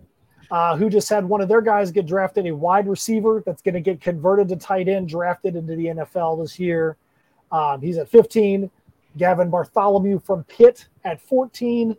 uh, 0.50 0.78
who 0.78 0.90
just 0.90 1.10
had 1.10 1.26
one 1.26 1.42
of 1.42 1.50
their 1.50 1.60
guys 1.60 1.92
get 1.92 2.06
drafted, 2.06 2.48
a 2.48 2.56
wide 2.56 2.88
receiver 2.88 3.44
that's 3.46 3.62
going 3.62 3.76
to 3.76 3.82
get 3.82 4.00
converted 4.00 4.48
to 4.48 4.56
tight 4.56 4.88
end, 4.88 5.10
drafted 5.10 5.58
into 5.58 5.76
the 5.76 5.88
NFL 5.88 6.42
this 6.42 6.58
year. 6.58 6.96
Um, 7.52 7.82
he's 7.82 7.98
at 7.98 8.08
15. 8.08 8.72
Gavin 9.18 9.50
Bartholomew 9.50 10.20
from 10.20 10.46
Pitt 10.46 10.88
at 11.04 11.20
14. 11.20 11.98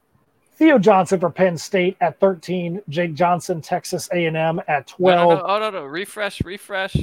Theo 0.56 0.78
Johnson 0.78 1.20
for 1.20 1.28
Penn 1.28 1.58
State 1.58 1.98
at 2.00 2.18
13. 2.18 2.80
Jake 2.88 3.12
Johnson, 3.12 3.60
Texas 3.60 4.08
A&M 4.10 4.62
at 4.68 4.86
12. 4.86 5.28
No, 5.28 5.34
no, 5.34 5.40
no. 5.40 5.46
Oh, 5.46 5.58
no, 5.58 5.68
no. 5.70 5.84
Refresh, 5.84 6.42
refresh. 6.42 6.96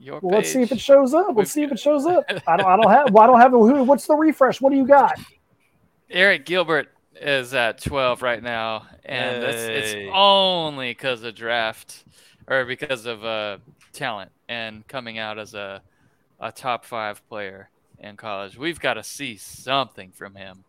Your 0.00 0.18
well, 0.20 0.36
let's 0.36 0.50
see 0.50 0.62
if 0.62 0.72
it 0.72 0.80
shows 0.80 1.12
up. 1.12 1.36
Let's 1.36 1.52
see 1.52 1.62
if 1.62 1.70
it 1.70 1.78
shows 1.78 2.06
up. 2.06 2.24
I 2.46 2.56
don't. 2.56 2.66
I 2.66 2.76
don't 2.76 2.90
have. 2.90 3.10
Well, 3.12 3.22
I 3.22 3.26
don't 3.26 3.40
have. 3.40 3.52
Who? 3.52 3.84
What's 3.84 4.06
the 4.06 4.14
refresh? 4.14 4.58
What 4.60 4.70
do 4.70 4.76
you 4.76 4.86
got? 4.86 5.20
Arik 6.10 6.46
Gilbert 6.46 6.88
is 7.20 7.52
at 7.52 7.82
12 7.82 8.22
right 8.22 8.42
now, 8.42 8.86
and 9.04 9.42
hey. 9.42 9.50
it's, 9.50 9.94
it's 9.94 10.10
only 10.14 10.92
because 10.92 11.22
of 11.22 11.34
draft 11.34 12.04
or 12.48 12.64
because 12.64 13.04
of 13.04 13.22
uh, 13.24 13.58
talent 13.92 14.32
and 14.48 14.88
coming 14.88 15.18
out 15.18 15.38
as 15.38 15.52
a 15.52 15.82
a 16.40 16.50
top 16.50 16.86
five 16.86 17.26
player 17.28 17.68
in 17.98 18.16
college. 18.16 18.56
We've 18.56 18.80
got 18.80 18.94
to 18.94 19.04
see 19.04 19.36
something 19.36 20.12
from 20.12 20.34
him. 20.34 20.64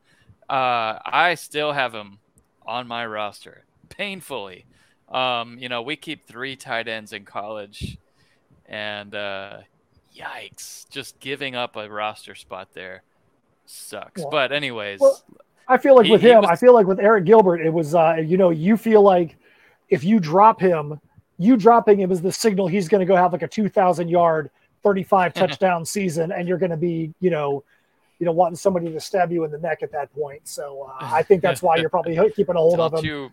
Uh, 0.49 0.99
I 1.05 1.36
still 1.36 1.71
have 1.71 1.93
him 1.93 2.19
on 2.65 2.86
my 2.86 3.05
roster 3.05 3.63
painfully. 3.88 4.65
Um, 5.07 5.57
you 5.57 5.69
know, 5.69 5.82
we 5.82 5.95
keep 5.95 6.25
three 6.25 6.57
tight 6.57 6.89
ends 6.89 7.13
in 7.13 7.23
college 7.23 7.97
and 8.72 9.13
uh, 9.13 9.57
yikes, 10.17 10.89
just 10.89 11.19
giving 11.19 11.55
up 11.55 11.76
a 11.76 11.88
roster 11.89 12.34
spot 12.34 12.69
there 12.74 13.03
sucks. 13.65 14.22
Well, 14.22 14.32
but 14.32 14.51
anyways, 14.51 14.99
well, 14.99 15.22
I 15.67 15.78
feel 15.78 15.95
like 15.95 16.05
he, 16.05 16.11
with 16.11 16.22
him, 16.22 16.41
was... 16.41 16.49
I 16.49 16.55
feel 16.55 16.74
like 16.74 16.88
with 16.88 16.97
Arik 16.97 17.26
Gilbert, 17.26 17.61
it 17.61 17.69
was 17.69 17.93
uh, 17.93 18.15
you 18.26 18.38
know 18.38 18.49
you 18.49 18.78
feel 18.78 19.01
like 19.01 19.36
if 19.89 20.03
you 20.03 20.19
drop 20.19 20.59
him, 20.59 20.99
you 21.38 21.57
dropping 21.57 21.99
him 21.99 22.11
is 22.11 22.22
the 22.22 22.32
signal 22.32 22.67
he's 22.67 22.88
going 22.88 22.99
to 22.99 23.05
go 23.05 23.15
have 23.15 23.34
like 23.34 23.43
a 23.43 23.47
two 23.47 23.69
thousand 23.69 24.09
yard, 24.09 24.49
thirty 24.84 25.03
five 25.03 25.34
touchdown 25.36 25.86
season, 25.86 26.32
and 26.32 26.47
you're 26.47 26.57
going 26.57 26.72
to 26.72 26.78
be 26.78 27.13
you 27.19 27.30
know. 27.30 27.63
You 28.19 28.26
know, 28.26 28.34
wanting 28.34 28.55
somebody 28.55 28.91
to 28.91 28.99
stab 28.99 29.32
you 29.32 29.45
in 29.45 29.51
the 29.51 29.57
neck 29.57 29.82
at 29.82 29.91
that 29.93 30.13
point. 30.13 30.47
So 30.47 30.88
uh, 30.88 30.97
I 30.99 31.24
think 31.24 31.41
that's 31.41 31.63
why 31.63 31.78
you're 31.78 31.89
probably 31.89 32.15
keeping 32.36 32.55
a 32.55 32.59
hold 32.59 32.80
of 32.80 32.93
him. 32.93 33.03
You 33.03 33.32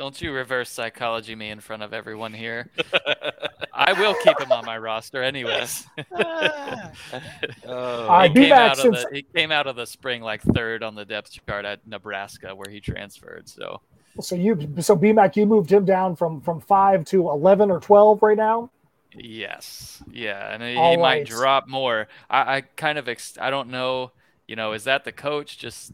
don't 0.00 0.22
you 0.22 0.32
reverse 0.32 0.70
psychology 0.70 1.34
me 1.34 1.50
in 1.50 1.60
front 1.60 1.82
of 1.82 1.92
everyone 1.92 2.32
here. 2.32 2.70
I 3.74 3.92
will 3.92 4.14
keep 4.24 4.40
him 4.40 4.50
on 4.50 4.64
my 4.64 4.78
roster 4.78 5.22
anyways. 5.22 5.86
oh. 7.66 8.22
he, 8.22 8.32
came 8.32 8.50
out 8.50 8.78
of 8.82 8.92
the, 8.92 9.06
he 9.12 9.22
came 9.36 9.52
out 9.52 9.66
of 9.66 9.76
the 9.76 9.84
spring 9.84 10.22
like 10.22 10.40
third 10.40 10.82
on 10.82 10.94
the 10.94 11.04
depth 11.04 11.38
chart 11.46 11.66
at 11.66 11.86
Nebraska 11.86 12.54
where 12.54 12.70
he 12.70 12.80
transferred. 12.80 13.46
So 13.46 13.82
so 14.22 14.36
you 14.36 14.56
so 14.80 14.96
BMAC 14.96 15.36
you 15.36 15.44
moved 15.44 15.70
him 15.70 15.84
down 15.84 16.16
from 16.16 16.40
from 16.40 16.62
five 16.62 17.04
to 17.06 17.28
eleven 17.28 17.70
or 17.70 17.78
twelve 17.78 18.22
right 18.22 18.38
now? 18.38 18.70
Yes. 19.14 20.02
Yeah. 20.10 20.50
And 20.50 20.62
he, 20.62 20.70
he 20.70 20.96
might 20.96 21.26
drop 21.26 21.68
more. 21.68 22.08
I, 22.30 22.56
I 22.56 22.60
kind 22.62 22.96
of 22.96 23.06
ex- 23.06 23.36
I 23.38 23.50
don't 23.50 23.68
know, 23.68 24.12
you 24.46 24.56
know, 24.56 24.72
is 24.72 24.84
that 24.84 25.04
the 25.04 25.12
coach 25.12 25.58
just 25.58 25.92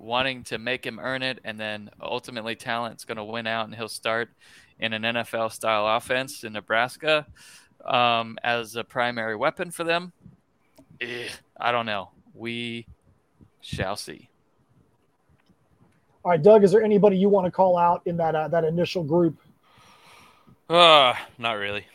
wanting 0.00 0.44
to 0.44 0.58
make 0.58 0.84
him 0.84 0.98
earn 0.98 1.22
it, 1.22 1.38
and 1.44 1.58
then 1.58 1.90
ultimately 2.00 2.56
talent's 2.56 3.04
going 3.04 3.16
to 3.16 3.24
win 3.24 3.46
out, 3.46 3.66
and 3.66 3.74
he'll 3.74 3.88
start 3.88 4.30
in 4.78 4.92
an 4.92 5.02
NFL 5.02 5.52
style 5.52 5.86
offense 5.86 6.42
in 6.42 6.54
Nebraska 6.54 7.26
um, 7.84 8.38
as 8.42 8.76
a 8.76 8.84
primary 8.84 9.36
weapon 9.36 9.70
for 9.70 9.84
them. 9.84 10.12
Eh, 11.00 11.28
I 11.58 11.72
don't 11.72 11.86
know. 11.86 12.10
We 12.34 12.86
shall 13.60 13.96
see. 13.96 14.28
All 16.24 16.30
right, 16.30 16.42
Doug. 16.42 16.64
Is 16.64 16.72
there 16.72 16.82
anybody 16.82 17.16
you 17.16 17.28
want 17.28 17.46
to 17.46 17.50
call 17.50 17.78
out 17.78 18.02
in 18.04 18.16
that 18.18 18.34
uh, 18.34 18.48
that 18.48 18.64
initial 18.64 19.02
group? 19.02 19.38
Uh, 20.68 21.14
not 21.38 21.52
really. 21.52 21.86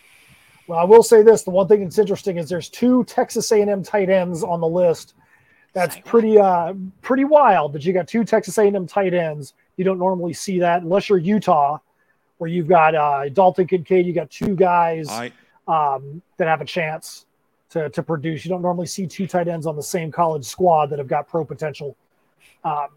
Well, 0.67 0.79
I 0.79 0.83
will 0.83 1.03
say 1.03 1.21
this: 1.21 1.43
the 1.43 1.51
one 1.51 1.67
thing 1.67 1.83
that's 1.83 1.99
interesting 1.99 2.37
is 2.37 2.49
there's 2.49 2.69
two 2.69 3.03
Texas 3.05 3.51
A&M 3.51 3.83
tight 3.83 4.09
ends 4.09 4.43
on 4.43 4.61
the 4.61 4.67
list 4.67 5.13
That's 5.75 5.97
pretty 6.05 6.39
uh 6.39 6.73
pretty 7.01 7.25
wild 7.25 7.73
that 7.73 7.83
you 7.85 7.91
got 7.91 8.07
two 8.07 8.23
Texas 8.23 8.57
A&M 8.57 8.87
tight 8.87 9.13
ends. 9.13 9.53
You 9.75 9.83
don't 9.83 9.99
normally 9.99 10.31
see 10.31 10.59
that 10.59 10.81
unless 10.81 11.09
you're 11.09 11.17
Utah, 11.17 11.79
where 12.37 12.49
you've 12.49 12.69
got 12.69 12.95
uh, 12.95 13.27
Dalton 13.29 13.67
Kincaid. 13.67 14.05
You 14.05 14.13
got 14.13 14.31
two 14.31 14.55
guys 14.55 15.09
All 15.09 15.19
right. 15.19 15.33
um, 15.67 16.21
that 16.37 16.47
have 16.47 16.61
a 16.61 16.65
chance 16.65 17.25
to, 17.71 17.89
to 17.89 18.01
produce. 18.01 18.45
You 18.45 18.49
don't 18.49 18.61
normally 18.61 18.87
see 18.87 19.05
two 19.05 19.27
tight 19.27 19.49
ends 19.49 19.67
on 19.67 19.75
the 19.75 19.83
same 19.83 20.13
college 20.13 20.45
squad 20.45 20.89
that 20.91 20.99
have 20.99 21.09
got 21.09 21.27
pro 21.27 21.43
potential. 21.43 21.97
Um, 22.63 22.87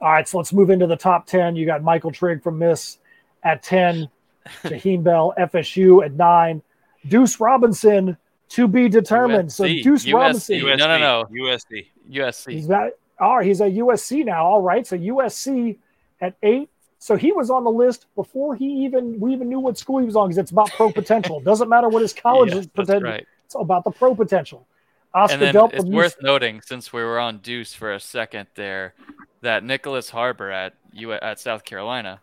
all 0.00 0.12
right, 0.12 0.26
so 0.26 0.38
let's 0.38 0.52
move 0.52 0.70
into 0.70 0.86
the 0.86 0.96
top 0.96 1.26
10. 1.26 1.56
You 1.56 1.66
got 1.66 1.82
Michael 1.82 2.10
Trigg 2.10 2.42
from 2.42 2.58
Miss 2.58 2.98
at 3.44 3.62
10, 3.62 4.08
Jaheim 4.64 5.04
Bell, 5.04 5.34
FSU 5.38 6.04
at 6.04 6.12
9, 6.14 6.62
Deuce 7.08 7.38
Robinson 7.38 8.16
to 8.52 8.68
be 8.68 8.88
determined. 8.88 9.52
So 9.52 9.64
Deuce 9.66 10.04
USC. 10.04 10.14
Robinson, 10.14 10.56
USC, 10.60 10.78
No, 10.78 10.86
no, 10.88 10.98
no. 10.98 11.24
USC. 11.32 11.86
USC. 12.10 12.52
he's 12.52 12.70
at, 12.70 12.98
all 13.18 13.36
right, 13.38 13.46
he's 13.46 13.60
at 13.60 13.72
USC 13.72 14.24
now. 14.24 14.44
All 14.44 14.60
right, 14.60 14.86
so 14.86 14.96
USC 14.98 15.76
at 16.20 16.34
8. 16.42 16.68
So 16.98 17.16
he 17.16 17.32
was 17.32 17.50
on 17.50 17.64
the 17.64 17.70
list 17.70 18.06
before 18.14 18.54
he 18.54 18.84
even 18.84 19.18
we 19.18 19.32
even 19.32 19.48
knew 19.48 19.58
what 19.58 19.76
school 19.76 19.98
he 19.98 20.06
was 20.06 20.14
on 20.14 20.28
because 20.28 20.38
it's 20.38 20.52
about 20.52 20.70
pro 20.70 20.92
potential. 21.00 21.40
Doesn't 21.40 21.68
matter 21.68 21.88
what 21.88 22.02
his 22.02 22.12
college 22.12 22.50
Yeah, 22.50 22.58
is 22.58 22.66
that's 22.68 22.76
potential. 22.88 23.10
right. 23.10 23.26
It's 23.44 23.54
about 23.56 23.84
the 23.84 23.90
pro 23.90 24.14
potential. 24.14 24.66
Oscar 25.14 25.32
And 25.34 25.42
then 25.42 25.54
Delp 25.54 25.72
it's 25.74 25.84
worth 25.84 26.18
UC 26.18 26.22
noting, 26.22 26.60
since 26.62 26.92
we 26.92 27.02
were 27.02 27.18
on 27.18 27.38
Deuce 27.38 27.74
for 27.74 27.92
a 27.92 28.00
second 28.00 28.46
there, 28.54 28.94
that 29.42 29.62
Nicholas 29.64 30.08
Harbor 30.10 30.50
at 30.50 30.74
U 30.92 31.12
at 31.12 31.38
South 31.40 31.64
Carolina 31.64 32.20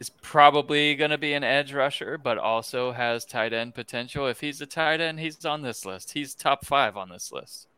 is 0.00 0.08
probably 0.08 0.94
going 0.94 1.10
to 1.10 1.18
be 1.18 1.34
an 1.34 1.44
edge 1.44 1.74
rusher, 1.74 2.16
but 2.16 2.38
also 2.38 2.92
has 2.92 3.26
tight 3.26 3.52
end 3.52 3.74
potential. 3.74 4.26
If 4.26 4.40
he's 4.40 4.60
a 4.62 4.66
tight 4.66 5.00
end, 5.00 5.20
he's 5.20 5.44
on 5.44 5.60
this 5.60 5.84
list. 5.84 6.12
He's 6.12 6.34
top 6.34 6.64
five 6.64 6.96
on 6.96 7.10
this 7.10 7.30
list. 7.30 7.68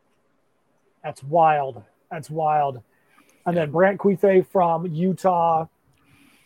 That's 1.03 1.21
wild. 1.21 1.83
That's 2.09 2.29
wild. 2.29 2.81
And 3.45 3.57
then 3.57 3.71
Brant 3.71 3.99
Kuithe 3.99 4.47
from 4.47 4.87
Utah. 4.87 5.67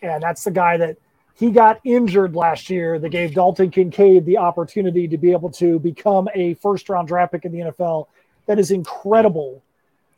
And 0.01 0.23
that's 0.23 0.43
the 0.43 0.51
guy 0.51 0.77
that 0.77 0.97
he 1.35 1.51
got 1.51 1.79
injured 1.83 2.35
last 2.35 2.71
year 2.71 2.97
that 2.97 3.09
gave 3.09 3.35
Dalton 3.35 3.69
Kincaid 3.69 4.25
the 4.25 4.39
opportunity 4.39 5.07
to 5.07 5.17
be 5.17 5.31
able 5.31 5.51
to 5.51 5.77
become 5.77 6.27
a 6.33 6.55
first 6.55 6.89
round 6.89 7.07
draft 7.07 7.33
pick 7.33 7.45
in 7.45 7.51
the 7.51 7.59
NFL. 7.59 8.07
That 8.47 8.57
is 8.57 8.71
incredible 8.71 9.61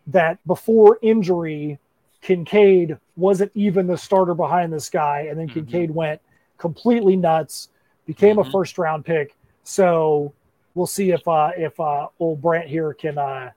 that 0.07 0.39
before 0.47 0.99
injury, 1.01 1.79
Kincaid 2.21 2.97
wasn't 3.19 3.51
even 3.53 3.87
the 3.87 3.97
starter 3.97 4.33
behind 4.33 4.71
this 4.71 4.89
guy. 4.89 5.27
And 5.29 5.39
then 5.39 5.47
Mhm. 5.47 5.53
Kincaid 5.53 5.91
went 5.91 6.21
completely 6.57 7.15
nuts, 7.15 7.69
became 8.05 8.37
Mhm. 8.37 8.47
a 8.47 8.51
first 8.51 8.77
round 8.77 9.05
pick. 9.05 9.35
So 9.63 10.33
we'll 10.75 10.87
see 10.87 11.11
if 11.11 11.27
uh, 11.27 11.51
if 11.57 11.79
uh, 11.79 12.07
old 12.19 12.41
Brant 12.41 12.67
here 12.67 12.93
can 12.93 13.17
uh, 13.17 13.51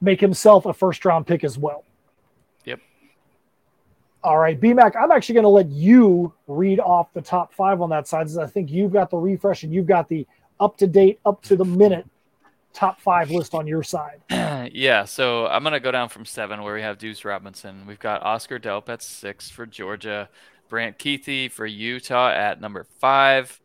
make 0.00 0.20
himself 0.20 0.66
a 0.66 0.72
first 0.72 1.04
round 1.04 1.26
pick 1.26 1.44
as 1.44 1.58
well. 1.58 1.84
Yep. 2.64 2.80
All 4.22 4.38
right, 4.38 4.58
BMAC, 4.60 4.96
I'm 4.96 5.10
actually 5.10 5.34
going 5.34 5.44
to 5.44 5.48
let 5.48 5.68
you 5.68 6.32
read 6.46 6.80
off 6.80 7.12
the 7.12 7.22
top 7.22 7.52
five 7.54 7.80
on 7.80 7.90
that 7.90 8.08
side. 8.08 8.28
Since 8.28 8.38
I 8.38 8.46
think 8.46 8.70
you've 8.70 8.92
got 8.92 9.10
the 9.10 9.16
refresh 9.16 9.62
and 9.62 9.72
you've 9.72 9.86
got 9.86 10.08
the 10.08 10.26
up 10.60 10.76
to 10.78 10.86
date, 10.86 11.20
up 11.24 11.42
to 11.42 11.56
the 11.56 11.64
minute 11.64 12.06
top 12.74 13.00
five 13.00 13.30
list 13.30 13.54
on 13.54 13.66
your 13.66 13.82
side. 13.82 14.20
yeah, 14.30 15.04
so 15.04 15.46
I'm 15.46 15.62
gonna 15.62 15.80
go 15.80 15.92
down 15.92 16.10
from 16.10 16.26
seven 16.26 16.62
where 16.62 16.74
we 16.74 16.82
have 16.82 16.98
Deuce 16.98 17.24
Robinson. 17.24 17.86
We've 17.86 17.98
got 17.98 18.22
Oscar 18.22 18.58
Delp 18.58 18.88
at 18.88 19.02
six 19.02 19.48
for 19.48 19.64
Georgia, 19.64 20.28
Brant 20.68 20.98
Kuithe 20.98 21.50
for 21.50 21.64
Utah 21.64 22.30
at 22.30 22.60
number 22.60 22.84
five, 22.98 23.60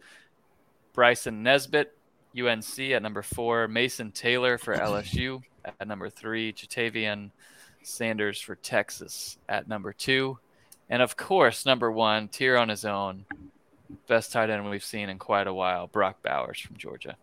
Bryson 0.93 1.43
Nesbit, 1.43 1.97
UNC 2.37 2.79
at 2.79 3.01
number 3.01 3.23
four, 3.23 3.67
Mason 3.67 4.11
Taylor 4.11 4.57
for 4.57 4.73
LSU 4.75 5.41
at 5.65 5.87
number 5.87 6.09
three, 6.09 6.53
Ja'Tavion 6.53 7.31
Sanders 7.81 8.39
for 8.39 8.55
Texas 8.55 9.37
at 9.49 9.67
number 9.67 9.91
two, 9.91 10.37
and 10.89 11.01
of 11.01 11.17
course 11.17 11.65
number 11.65 11.91
one, 11.91 12.27
tier 12.27 12.57
on 12.57 12.69
his 12.69 12.85
own, 12.85 13.25
best 14.07 14.31
tight 14.31 14.51
end 14.51 14.69
we've 14.69 14.83
seen 14.83 15.09
in 15.09 15.17
quite 15.17 15.47
a 15.47 15.53
while, 15.53 15.87
Brock 15.87 16.21
Bowers 16.21 16.59
from 16.59 16.77
Georgia. 16.77 17.17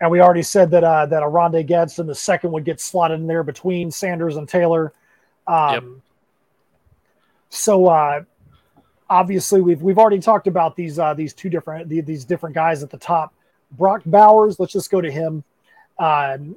And 0.00 0.10
we 0.10 0.20
already 0.20 0.42
said 0.42 0.70
that 0.70 0.82
uh, 0.82 1.06
that 1.06 1.22
Oronde 1.22 1.66
Gadsden, 1.66 2.06
the 2.06 2.14
second, 2.14 2.52
would 2.52 2.64
get 2.64 2.80
slotted 2.80 3.20
in 3.20 3.26
there 3.26 3.42
between 3.42 3.90
Sanders 3.90 4.36
and 4.36 4.48
Taylor. 4.48 4.92
Um, 5.46 5.72
Yep. 5.72 5.84
So 7.50 7.86
uh, 7.86 8.22
obviously, 9.10 9.60
we've 9.60 9.82
we've 9.82 9.98
already 9.98 10.20
talked 10.20 10.46
about 10.46 10.76
these 10.76 10.98
uh, 10.98 11.12
these 11.14 11.34
two 11.34 11.50
different 11.50 11.88
the, 11.88 12.00
these 12.00 12.24
different 12.24 12.54
guys 12.54 12.82
at 12.82 12.90
the 12.90 12.96
top. 12.96 13.34
Brock 13.72 14.02
Bowers, 14.06 14.58
let's 14.58 14.72
just 14.72 14.90
go 14.90 15.00
to 15.00 15.10
him. 15.10 15.44
Um, 15.98 16.56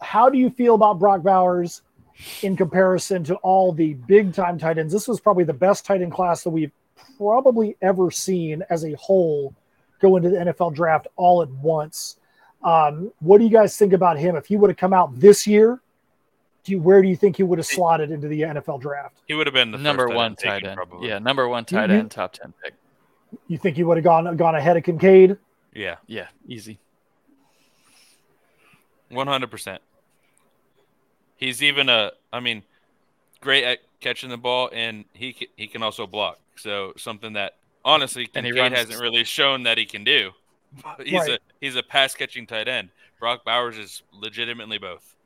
how 0.00 0.28
do 0.28 0.38
you 0.38 0.50
feel 0.50 0.74
about 0.74 0.98
Brock 0.98 1.22
Bowers 1.22 1.82
in 2.42 2.56
comparison 2.56 3.24
to 3.24 3.36
all 3.36 3.72
the 3.72 3.94
big 3.94 4.34
time 4.34 4.58
tight 4.58 4.78
ends? 4.78 4.92
This 4.92 5.06
was 5.06 5.20
probably 5.20 5.44
the 5.44 5.52
best 5.52 5.86
tight 5.86 6.02
end 6.02 6.12
class 6.12 6.42
that 6.42 6.50
we've 6.50 6.72
probably 7.16 7.76
ever 7.80 8.10
seen 8.10 8.62
as 8.70 8.84
a 8.84 8.92
whole 8.94 9.54
go 10.00 10.16
into 10.16 10.30
the 10.30 10.36
NFL 10.36 10.74
draft 10.74 11.06
all 11.16 11.42
at 11.42 11.50
once. 11.50 12.16
Um, 12.64 13.12
what 13.20 13.38
do 13.38 13.44
you 13.44 13.50
guys 13.50 13.76
think 13.76 13.92
about 13.92 14.18
him? 14.18 14.36
If 14.36 14.46
he 14.46 14.56
would 14.56 14.70
have 14.70 14.76
come 14.78 14.92
out 14.92 15.18
this 15.20 15.46
year, 15.46 15.80
do 16.64 16.72
you, 16.72 16.80
where 16.80 17.02
do 17.02 17.08
you 17.08 17.14
think 17.16 17.36
he 17.36 17.42
would 17.42 17.58
have 17.58 17.66
slotted 17.66 18.10
into 18.10 18.26
the 18.26 18.40
NFL 18.40 18.80
draft? 18.80 19.20
He 19.28 19.34
would 19.34 19.46
have 19.46 19.52
been 19.54 19.70
the 19.70 19.76
number 19.78 20.06
first 20.06 20.16
one 20.16 20.34
tight 20.34 20.44
tight 20.44 20.56
end, 20.56 20.66
end. 20.68 20.76
probably. 20.76 21.08
Yeah, 21.08 21.18
number 21.18 21.46
one 21.46 21.66
tight 21.66 21.90
end, 21.90 22.10
top 22.10 22.32
ten 22.32 22.54
pick. 22.62 22.72
You 23.48 23.58
think 23.58 23.76
he 23.76 23.84
would 23.84 23.98
have 23.98 24.04
gone 24.04 24.34
gone 24.36 24.54
ahead 24.54 24.76
of 24.76 24.82
Kincaid? 24.84 25.36
Yeah, 25.74 25.96
Yeah, 26.06 26.28
easy. 26.48 26.78
one 29.10 29.26
hundred 29.26 29.50
percent. 29.50 29.82
He's 31.36 31.62
even 31.62 31.88
a. 31.88 32.12
I 32.32 32.40
mean, 32.40 32.62
great 33.40 33.64
at 33.64 33.80
catching 34.00 34.30
the 34.30 34.36
ball, 34.38 34.70
and 34.72 35.04
he 35.12 35.36
he 35.56 35.66
can 35.66 35.82
also 35.82 36.06
block. 36.06 36.38
So 36.56 36.92
something 36.96 37.34
that 37.34 37.56
honestly 37.84 38.26
Kincaid 38.26 38.56
runs- 38.56 38.74
hasn't 38.76 39.00
really 39.00 39.24
shown 39.24 39.64
that 39.64 39.76
he 39.76 39.84
can 39.84 40.04
do. 40.04 40.30
He's 41.04 41.12
Right. 41.20 41.30
a 41.30 41.38
he's 41.60 41.76
a 41.76 41.82
pass 41.82 42.14
catching 42.14 42.46
tight 42.46 42.68
end. 42.68 42.90
Brock 43.20 43.44
Bowers 43.44 43.78
is 43.78 44.02
legitimately 44.12 44.78
both. 44.78 45.16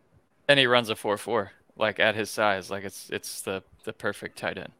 And 0.49 0.59
he 0.59 0.67
runs 0.67 0.89
a 0.91 0.97
four 0.97 1.17
four, 1.17 1.53
like 1.77 1.99
at 2.01 2.15
his 2.15 2.31
size, 2.31 2.71
like 2.71 2.85
it's 2.85 3.09
it's 3.11 3.41
the 3.43 3.63
the 3.85 3.93
perfect 3.93 4.39
tight 4.39 4.59
end. 4.59 4.73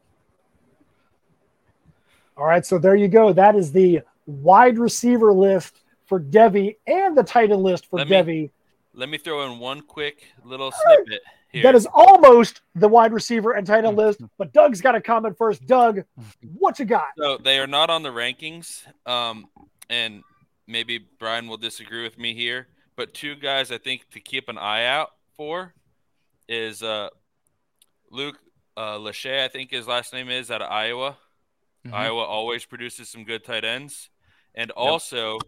All 2.37 2.45
right, 2.45 2.65
so 2.65 2.77
there 2.77 2.95
you 2.95 3.07
go. 3.07 3.33
That 3.33 3.55
is 3.55 3.71
the 3.71 4.01
wide 4.25 4.77
receiver 4.77 5.33
list 5.33 5.81
for 6.05 6.19
Devy 6.19 6.77
and 6.87 7.17
the 7.17 7.23
tight 7.23 7.51
end 7.51 7.61
list 7.63 7.87
for 7.87 7.97
Let 7.97 8.09
me- 8.09 8.15
Devy. 8.15 8.49
Let 8.93 9.07
me 9.09 9.17
throw 9.17 9.45
in 9.51 9.59
one 9.59 9.81
quick 9.81 10.23
little 10.43 10.71
snippet 10.71 11.21
here. 11.51 11.63
That 11.63 11.75
is 11.75 11.87
almost 11.93 12.61
the 12.75 12.87
wide 12.87 13.13
receiver 13.13 13.53
and 13.53 13.65
tight 13.65 13.85
end 13.85 13.95
list, 13.97 14.19
but 14.37 14.51
Doug's 14.51 14.81
got 14.81 14.95
a 14.95 14.99
comment 15.01 15.37
first. 15.37 15.65
Doug, 15.67 16.03
what 16.57 16.79
you 16.79 16.85
got? 16.85 17.09
So 17.17 17.37
they 17.37 17.59
are 17.59 17.67
not 17.67 17.89
on 17.89 18.01
the 18.03 18.09
rankings, 18.09 18.81
um, 19.05 19.47
and 19.89 20.23
maybe 20.69 20.99
Brian 21.19 21.47
will 21.47 21.57
disagree 21.57 22.03
with 22.03 22.17
me 22.17 22.33
here. 22.33 22.67
But 22.95 23.13
two 23.13 23.35
guys 23.35 23.71
I 23.71 23.77
think 23.77 24.09
to 24.11 24.19
keep 24.19 24.47
an 24.49 24.57
eye 24.57 24.85
out 24.85 25.11
for 25.35 25.73
is 26.47 26.83
uh, 26.83 27.09
Luke 28.11 28.37
uh, 28.77 28.97
Lachey. 28.97 29.43
I 29.43 29.47
think 29.47 29.71
his 29.71 29.87
last 29.87 30.13
name 30.13 30.29
is 30.29 30.51
out 30.51 30.61
of 30.61 30.71
Iowa. 30.71 31.17
Mhm. 31.85 31.93
Iowa 31.93 32.23
always 32.23 32.65
produces 32.65 33.09
some 33.09 33.23
good 33.23 33.43
tight 33.43 33.63
ends, 33.65 34.09
and 34.53 34.69
also 34.71 35.39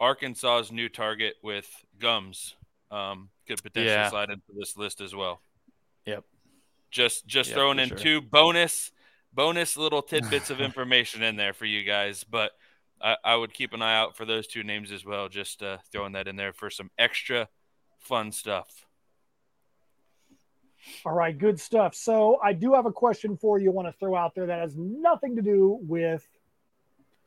Arkansas's 0.00 0.72
new 0.72 0.88
target 0.88 1.34
with 1.42 1.68
Gums 1.98 2.54
um, 2.90 3.30
could 3.46 3.62
potentially 3.62 3.92
Yeah. 3.94 4.10
slide 4.10 4.30
into 4.30 4.52
this 4.56 4.76
list 4.76 5.00
as 5.00 5.14
well. 5.14 5.40
Yep. 6.06 6.24
Just 6.90 7.26
just 7.26 7.50
Yeah, 7.50 7.56
throwing 7.56 7.78
in 7.78 7.88
sure. 7.88 7.98
two 7.98 8.20
bonus 8.20 8.92
bonus 9.32 9.76
little 9.76 10.02
tidbits 10.02 10.50
of 10.50 10.60
information 10.60 11.22
in 11.22 11.36
there 11.36 11.52
for 11.54 11.64
you 11.64 11.84
guys, 11.84 12.22
but 12.22 12.52
I, 13.02 13.16
I 13.24 13.36
would 13.36 13.52
keep 13.52 13.72
an 13.72 13.82
eye 13.82 13.96
out 13.96 14.16
for 14.16 14.24
those 14.24 14.46
two 14.46 14.62
names 14.62 14.92
as 14.92 15.04
well. 15.04 15.28
Just 15.28 15.62
uh, 15.62 15.78
throwing 15.90 16.12
that 16.12 16.28
in 16.28 16.36
there 16.36 16.52
for 16.52 16.70
some 16.70 16.90
extra 16.98 17.48
fun 17.98 18.32
stuff. 18.32 18.86
All 21.04 21.12
right, 21.12 21.36
good 21.36 21.60
stuff. 21.60 21.94
So 21.94 22.38
I 22.42 22.52
do 22.52 22.74
have 22.74 22.86
a 22.86 22.92
question 22.92 23.36
for 23.36 23.58
you. 23.58 23.70
I 23.70 23.72
want 23.72 23.88
to 23.88 23.92
throw 23.98 24.16
out 24.16 24.34
there 24.34 24.46
that 24.46 24.60
has 24.60 24.76
nothing 24.76 25.36
to 25.36 25.42
do 25.42 25.78
with 25.82 26.26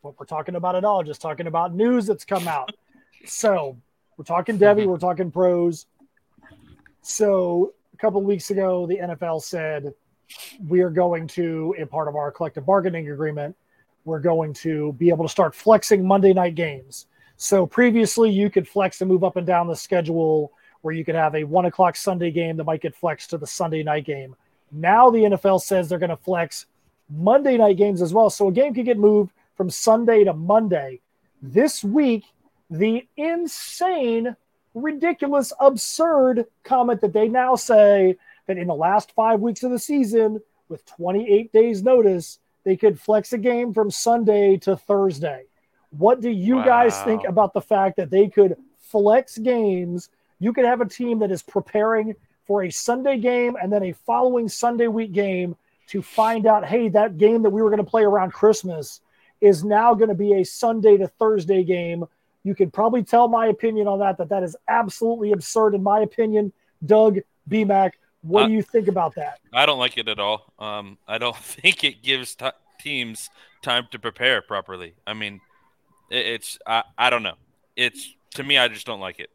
what 0.01 0.19
we're 0.19 0.26
talking 0.26 0.55
about 0.55 0.76
at 0.76 0.84
all. 0.84 1.03
Just 1.03 1.21
talking 1.21 1.47
about 1.47 1.73
news 1.73 2.05
that's 2.05 2.26
come 2.26 2.47
out. 2.47 2.71
so 3.26 3.78
we're 4.17 4.26
talking 4.26 4.57
Devy, 4.57 4.86
we're 4.86 4.97
talking 4.97 5.32
pros. 5.32 5.88
So 7.01 7.73
a 7.93 7.97
couple 7.97 8.19
of 8.19 8.26
weeks 8.26 8.49
ago, 8.49 8.88
the 8.88 8.97
NFL 8.97 9.41
said 9.41 9.93
we 10.67 10.82
are 10.82 10.89
going 10.89 11.28
to, 11.28 11.76
in 11.78 11.88
part 11.88 12.07
of 12.07 12.15
our 12.15 12.32
collective 12.32 12.65
bargaining 12.65 13.09
agreement, 13.11 13.55
we're 14.06 14.20
going 14.20 14.53
to 14.53 14.93
be 14.93 15.10
able 15.10 15.26
to 15.26 15.32
start 15.32 15.53
flexing 15.53 16.08
Monday 16.08 16.32
night 16.32 16.56
games. 16.56 17.08
So 17.38 17.66
previously, 17.66 18.30
you 18.30 18.49
could 18.49 18.68
flex 18.68 19.01
and 19.01 19.10
move 19.10 19.24
up 19.24 19.36
and 19.36 19.45
down 19.45 19.68
the 19.68 19.76
schedule 19.76 20.53
where 20.82 20.93
you 20.93 21.03
could 21.03 21.16
have 21.16 21.36
a 21.36 21.43
one 21.43 21.66
o'clock 21.66 21.95
Sunday 21.95 22.32
game 22.32 22.56
that 22.58 22.64
might 22.64 22.82
get 22.82 22.95
flexed 22.95 23.32
to 23.32 23.38
the 23.38 23.47
Sunday 23.47 23.84
night 23.84 24.06
game. 24.06 24.36
Now 24.72 25.10
the 25.10 25.20
NFL 25.20 25.62
says 25.62 25.89
they're 25.89 25.99
going 25.99 26.12
to 26.12 26.18
flex 26.18 26.68
Monday 27.10 27.58
night 27.58 27.78
games 27.78 28.01
as 28.01 28.14
well. 28.14 28.30
So 28.30 28.47
a 28.47 28.51
game 28.51 28.74
could 28.74 28.86
get 28.86 28.97
moved 28.97 29.32
from 29.56 29.70
Sunday 29.70 30.24
to 30.24 30.34
Monday. 30.34 31.01
This 31.41 31.84
week, 31.84 32.26
the 32.70 33.08
insane 33.18 34.36
ridiculous, 34.74 35.53
absurd 35.60 36.45
comment 36.64 37.01
that 37.01 37.14
they 37.14 37.28
now 37.28 37.56
say 37.56 38.18
that 38.47 38.58
in 38.58 38.68
the 38.68 38.76
last 38.76 39.12
five 39.14 39.39
weeks 39.39 39.64
of 39.64 39.72
the 39.72 39.80
season, 39.80 40.39
with 40.70 40.86
28 40.86 41.51
days' 41.51 41.84
notice, 41.84 42.39
they 42.66 42.76
could 42.76 42.99
flex 42.99 43.32
a 43.32 43.38
game 43.38 43.74
from 43.74 43.89
Sunday 43.89 44.57
to 44.57 44.76
Thursday. 44.76 45.45
What 45.91 46.20
do 46.20 46.30
you 46.30 46.57
wow. 46.57 46.66
guys 46.66 47.01
think 47.03 47.24
about 47.26 47.53
the 47.53 47.61
fact 47.61 47.95
that 47.97 48.09
they 48.09 48.28
could 48.28 48.57
flex 48.78 49.38
games? 49.38 50.09
You 50.39 50.51
could 50.51 50.66
have 50.66 50.82
a 50.82 50.86
team 50.86 51.20
that 51.20 51.32
is 51.32 51.41
preparing 51.41 52.16
for 52.45 52.63
a 52.63 52.70
Sunday 52.70 53.18
game 53.18 53.55
and 53.61 53.72
then 53.72 53.84
a 53.84 53.93
following 53.93 54.49
Sunday 54.49 54.88
week 54.88 55.13
game 55.13 55.55
to 55.88 56.01
find 56.01 56.47
out, 56.47 56.66
hey, 56.66 56.89
that 56.89 57.18
game 57.18 57.43
that 57.43 57.51
we 57.51 57.61
were 57.61 57.70
going 57.70 57.84
to 57.84 57.89
play 57.89 58.03
around 58.03 58.34
Christmas 58.34 59.01
is 59.41 59.63
now 59.63 59.93
going 59.93 60.09
to 60.09 60.16
be 60.16 60.34
a 60.34 60.43
Sunday 60.43 60.97
to 60.97 61.07
Thursday 61.07 61.63
game. 61.63 62.05
You 62.43 62.55
can 62.55 62.72
probably 62.72 63.03
tell 63.03 63.28
my 63.28 63.47
opinion 63.47 63.88
on 63.88 63.99
that, 63.99 64.18
that 64.18 64.30
that 64.30 64.43
is 64.43 64.55
absolutely 64.68 65.32
absurd 65.32 65.76
in 65.76 65.84
my 65.84 65.99
opinion. 65.99 66.51
Doug, 66.86 67.20
BMAC, 67.49 67.91
what 68.26 68.43
uh, 68.43 68.47
do 68.47 68.53
you 68.53 68.61
think 68.61 68.88
about 68.88 69.15
that? 69.15 69.39
I 69.53 69.65
don't 69.65 69.80
like 69.80 69.97
it 69.97 70.07
at 70.07 70.19
all. 70.19 70.53
Um, 70.57 70.97
I 71.07 71.17
don't 71.17 71.36
think 71.53 71.84
it 71.84 72.01
gives 72.01 72.36
t- 72.36 72.49
teams 72.80 73.30
time 73.61 73.88
to 73.91 73.99
prepare 73.99 74.41
properly. 74.41 74.93
I 75.05 75.13
mean, 75.13 75.41
it, 76.09 76.26
it's 76.26 76.57
I, 76.65 76.84
I 76.97 77.09
don't 77.09 77.23
know. 77.23 77.36
It's 77.76 78.15
to 78.36 78.43
me, 78.43 78.57
I 78.57 78.67
just 78.67 78.86
don't 78.86 78.99
like 78.99 79.19
it. 79.19 79.30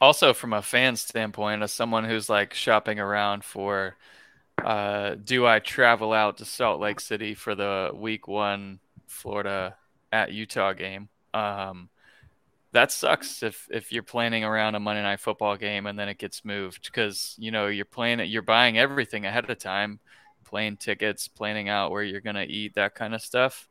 Also, 0.00 0.32
from 0.32 0.52
a 0.52 0.62
fan 0.62 0.96
standpoint, 0.96 1.62
as 1.62 1.72
someone 1.72 2.04
who's 2.04 2.28
like 2.28 2.54
shopping 2.54 2.98
around 2.98 3.44
for, 3.44 3.96
uh, 4.64 5.14
do 5.22 5.46
I 5.46 5.58
travel 5.58 6.12
out 6.12 6.38
to 6.38 6.44
Salt 6.44 6.80
Lake 6.80 7.00
City 7.00 7.34
for 7.34 7.54
the 7.54 7.90
Week 7.94 8.26
One 8.26 8.80
Florida 9.06 9.76
at 10.12 10.32
Utah 10.32 10.72
game. 10.72 11.08
Um, 11.34 11.90
that 12.72 12.92
sucks 12.92 13.42
if 13.42 13.66
if 13.70 13.92
you're 13.92 14.02
planning 14.02 14.44
around 14.44 14.74
a 14.74 14.80
Monday 14.80 15.02
night 15.02 15.20
football 15.20 15.56
game 15.56 15.86
and 15.86 15.98
then 15.98 16.08
it 16.08 16.18
gets 16.18 16.44
moved 16.44 16.84
because 16.84 17.34
you 17.38 17.50
know 17.50 17.66
you're 17.66 17.84
planning 17.84 18.30
you're 18.30 18.42
buying 18.42 18.78
everything 18.78 19.26
ahead 19.26 19.48
of 19.48 19.58
time, 19.58 19.98
plane 20.44 20.76
tickets, 20.76 21.28
planning 21.28 21.68
out 21.68 21.90
where 21.90 22.02
you're 22.02 22.20
gonna 22.20 22.46
eat, 22.48 22.74
that 22.74 22.94
kind 22.94 23.14
of 23.14 23.22
stuff. 23.22 23.68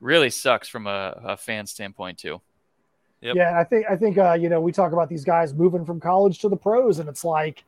Really 0.00 0.30
sucks 0.30 0.68
from 0.68 0.86
a, 0.86 1.20
a 1.24 1.36
fan 1.36 1.66
standpoint 1.66 2.18
too. 2.18 2.40
Yep. 3.20 3.36
Yeah, 3.36 3.58
I 3.58 3.64
think 3.64 3.86
I 3.90 3.96
think 3.96 4.16
uh, 4.16 4.34
you 4.34 4.48
know 4.48 4.60
we 4.60 4.72
talk 4.72 4.92
about 4.92 5.08
these 5.08 5.24
guys 5.24 5.52
moving 5.52 5.84
from 5.84 6.00
college 6.00 6.38
to 6.40 6.48
the 6.48 6.56
pros, 6.56 7.00
and 7.00 7.08
it's 7.08 7.24
like, 7.24 7.64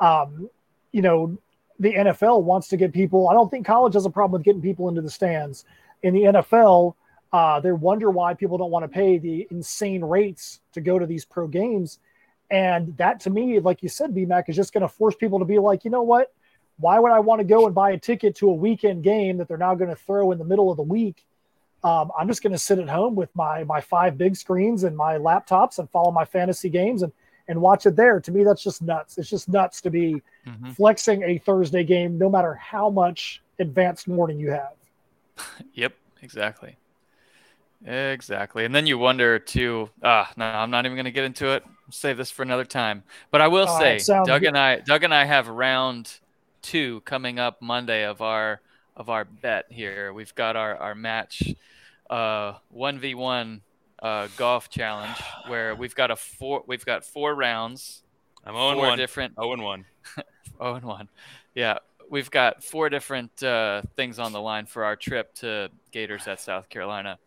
um, 0.00 0.48
you 0.92 1.02
know, 1.02 1.36
the 1.78 1.92
NFL 1.92 2.42
wants 2.42 2.68
to 2.68 2.76
get 2.76 2.92
people. 2.92 3.28
I 3.28 3.34
don't 3.34 3.50
think 3.50 3.66
college 3.66 3.94
has 3.94 4.06
a 4.06 4.10
problem 4.10 4.32
with 4.32 4.44
getting 4.44 4.62
people 4.62 4.88
into 4.88 5.02
the 5.02 5.10
stands 5.10 5.66
in 6.02 6.14
the 6.14 6.22
NFL, 6.22 6.94
uh, 7.36 7.60
they 7.60 7.70
wonder 7.70 8.10
why 8.10 8.32
people 8.32 8.56
don't 8.56 8.70
want 8.70 8.82
to 8.82 8.88
pay 8.88 9.18
the 9.18 9.46
insane 9.50 10.02
rates 10.02 10.60
to 10.72 10.80
go 10.80 10.98
to 10.98 11.04
these 11.04 11.26
pro 11.26 11.46
games. 11.46 11.98
And 12.50 12.96
that 12.96 13.20
to 13.20 13.30
me, 13.30 13.60
like 13.60 13.82
you 13.82 13.90
said, 13.90 14.14
BMAC 14.14 14.48
is 14.48 14.56
just 14.56 14.72
going 14.72 14.80
to 14.80 14.88
force 14.88 15.14
people 15.14 15.40
to 15.40 15.44
be 15.44 15.58
like, 15.58 15.84
you 15.84 15.90
know 15.90 16.00
what? 16.00 16.32
Why 16.78 16.98
would 16.98 17.12
I 17.12 17.18
want 17.18 17.40
to 17.40 17.44
go 17.44 17.66
and 17.66 17.74
buy 17.74 17.90
a 17.90 17.98
ticket 17.98 18.36
to 18.36 18.48
a 18.48 18.54
weekend 18.54 19.04
game 19.04 19.36
that 19.36 19.48
they're 19.48 19.58
now 19.58 19.74
going 19.74 19.90
to 19.90 19.96
throw 19.96 20.32
in 20.32 20.38
the 20.38 20.46
middle 20.46 20.70
of 20.70 20.78
the 20.78 20.82
week? 20.82 21.26
Um, 21.84 22.10
I'm 22.18 22.26
just 22.26 22.42
going 22.42 22.54
to 22.54 22.58
sit 22.58 22.78
at 22.78 22.88
home 22.88 23.14
with 23.14 23.28
my 23.36 23.64
my 23.64 23.82
five 23.82 24.16
big 24.16 24.34
screens 24.34 24.84
and 24.84 24.96
my 24.96 25.18
laptops 25.18 25.78
and 25.78 25.90
follow 25.90 26.12
my 26.12 26.24
fantasy 26.24 26.70
games 26.70 27.02
and 27.02 27.12
and 27.48 27.60
watch 27.60 27.84
it 27.84 27.96
there. 27.96 28.18
To 28.18 28.32
me, 28.32 28.44
that's 28.44 28.62
just 28.62 28.80
nuts. 28.80 29.18
It's 29.18 29.28
just 29.28 29.50
nuts 29.50 29.82
to 29.82 29.90
be 29.90 30.22
mm-hmm. 30.46 30.70
flexing 30.70 31.22
a 31.22 31.36
Thursday 31.36 31.84
game, 31.84 32.16
no 32.16 32.30
matter 32.30 32.54
how 32.54 32.88
much 32.88 33.42
advanced 33.58 34.08
morning 34.08 34.40
you 34.40 34.52
have. 34.52 34.72
yep, 35.74 35.92
exactly. 36.22 36.78
Exactly. 37.84 38.64
And 38.64 38.74
then 38.74 38.86
you 38.86 38.98
wonder 38.98 39.38
too, 39.38 39.90
ah, 40.02 40.30
no, 40.36 40.44
I'm 40.44 40.70
not 40.70 40.86
even 40.86 40.96
going 40.96 41.04
to 41.04 41.10
get 41.10 41.24
into 41.24 41.50
it. 41.52 41.64
save 41.90 42.16
this 42.16 42.30
for 42.30 42.42
another 42.42 42.64
time. 42.64 43.02
But 43.30 43.40
I 43.40 43.48
will 43.48 43.66
All 43.66 43.78
say, 43.78 43.92
right, 43.94 44.26
Doug 44.26 44.40
good. 44.40 44.48
and 44.48 44.58
I, 44.58 44.80
Doug 44.80 45.04
and 45.04 45.14
I 45.14 45.24
have 45.24 45.48
round 45.48 46.18
two 46.62 47.00
coming 47.02 47.38
up 47.38 47.62
Monday 47.62 48.04
of 48.04 48.22
our 48.22 48.60
of 48.96 49.10
our 49.10 49.24
bet 49.24 49.66
here. 49.68 50.12
We've 50.12 50.34
got 50.34 50.56
our 50.56 50.76
our 50.76 50.94
match, 50.94 51.42
uh, 52.08 52.54
one 52.70 52.98
v 52.98 53.14
one 53.14 53.60
uh, 54.02 54.28
golf 54.36 54.70
challenge 54.70 55.16
where 55.46 55.74
we've 55.74 55.94
got 55.94 56.10
a 56.10 56.16
four 56.16 56.64
we've 56.66 56.84
got 56.84 57.04
four 57.04 57.34
rounds. 57.34 58.02
I'm 58.44 58.54
0 58.54 58.74
four 58.74 58.86
1. 58.86 58.98
different 58.98 59.34
0 59.34 59.62
1. 59.62 59.84
0 60.62 60.80
1. 60.80 61.08
Yeah 61.54 61.78
we've 62.10 62.30
got 62.30 62.62
four 62.62 62.88
different 62.88 63.42
uh, 63.42 63.82
things 63.96 64.18
on 64.18 64.32
the 64.32 64.40
line 64.40 64.66
for 64.66 64.84
our 64.84 64.96
trip 64.96 65.34
to 65.34 65.68
Gators 65.90 66.26
at 66.28 66.40
South 66.40 66.68
Carolina 66.68 67.18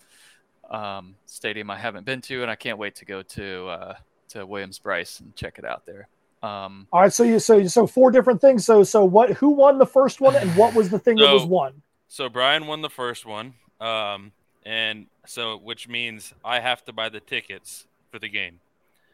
um, 0.70 1.16
Stadium. 1.26 1.70
I 1.70 1.78
haven't 1.78 2.06
been 2.06 2.22
to, 2.22 2.42
and 2.42 2.52
I 2.52 2.56
can't 2.56 2.78
wait 2.78 2.96
to 2.96 3.06
go 3.06 3.22
to 3.22 3.68
uh, 3.68 3.94
to 4.30 4.46
Williams-Brice 4.46 5.20
and 5.20 5.36
check 5.36 5.60
it 5.60 5.66
out 5.66 5.86
there. 5.86 6.08
Um, 6.42 6.88
All 6.94 7.02
right, 7.02 7.12
so 7.12 7.24
you 7.24 7.40
so 7.40 7.66
so 7.68 7.86
four 7.88 8.12
different 8.12 8.42
things. 8.42 8.66
So 8.66 8.84
so 8.84 9.04
what? 9.04 9.32
Who 9.32 9.50
won 9.50 9.78
the 9.78 9.86
first 9.86 10.22
one, 10.22 10.36
and 10.36 10.56
what 10.56 10.74
was 10.74 10.90
the 10.90 11.00
thing 11.00 11.18
so, 11.18 11.26
that 11.26 11.34
was 11.34 11.46
won? 11.46 11.82
So 12.08 12.30
Brian 12.30 12.68
won 12.68 12.82
the 12.82 12.90
first 12.90 13.26
one, 13.26 13.56
um, 13.82 14.32
and 14.66 15.08
so 15.26 15.58
which 15.58 15.88
means 15.88 16.34
I 16.46 16.60
have 16.60 16.86
to 16.86 16.94
buy 16.94 17.10
the 17.10 17.20
tickets 17.20 17.88
for 18.12 18.20
the 18.20 18.30
game. 18.30 18.60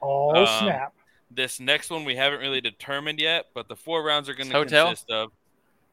Oh 0.02 0.36
um, 0.36 0.48
snap! 0.60 0.94
This 1.32 1.60
next 1.60 1.90
one 1.90 2.06
we 2.06 2.16
haven't 2.16 2.40
really 2.40 2.62
determined 2.62 3.20
yet, 3.20 3.48
but 3.56 3.68
the 3.68 3.76
four 3.76 4.04
rounds 4.04 4.30
are 4.30 4.36
going 4.36 4.50
to 4.50 4.66
consist 4.66 5.10
of 5.10 5.32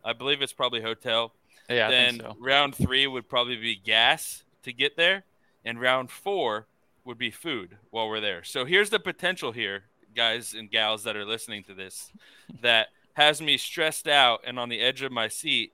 I 0.04 0.12
believe 0.12 0.42
it's 0.42 0.52
probably 0.52 0.80
hotel. 0.82 1.32
Yeah. 1.68 1.90
Then 1.90 2.20
so. 2.20 2.36
round 2.40 2.74
three 2.74 3.06
would 3.06 3.28
probably 3.28 3.56
be 3.56 3.76
gas 3.76 4.42
to 4.64 4.72
get 4.72 4.96
there, 4.96 5.24
and 5.64 5.80
round 5.80 6.10
four 6.10 6.66
would 7.04 7.18
be 7.18 7.30
food 7.30 7.76
while 7.90 8.08
we're 8.08 8.20
there. 8.20 8.44
So 8.44 8.64
here's 8.64 8.90
the 8.90 9.00
potential 9.00 9.52
here, 9.52 9.84
guys 10.14 10.54
and 10.54 10.70
gals 10.70 11.04
that 11.04 11.16
are 11.16 11.24
listening 11.24 11.64
to 11.64 11.74
this, 11.74 12.12
that 12.62 12.88
has 13.14 13.42
me 13.42 13.56
stressed 13.58 14.08
out 14.08 14.40
and 14.46 14.58
on 14.58 14.68
the 14.68 14.80
edge 14.80 15.02
of 15.02 15.12
my 15.12 15.28
seat, 15.28 15.72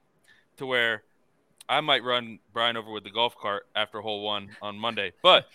to 0.57 0.67
where 0.67 1.03
I 1.69 1.81
might 1.81 2.03
run 2.03 2.41
Brian 2.53 2.77
over 2.77 2.91
with 2.91 3.05
the 3.05 3.11
golf 3.11 3.37
cart 3.37 3.67
after 3.77 4.01
hole 4.01 4.23
one 4.23 4.51
on 4.63 4.79
Monday, 4.79 5.13
but. 5.23 5.47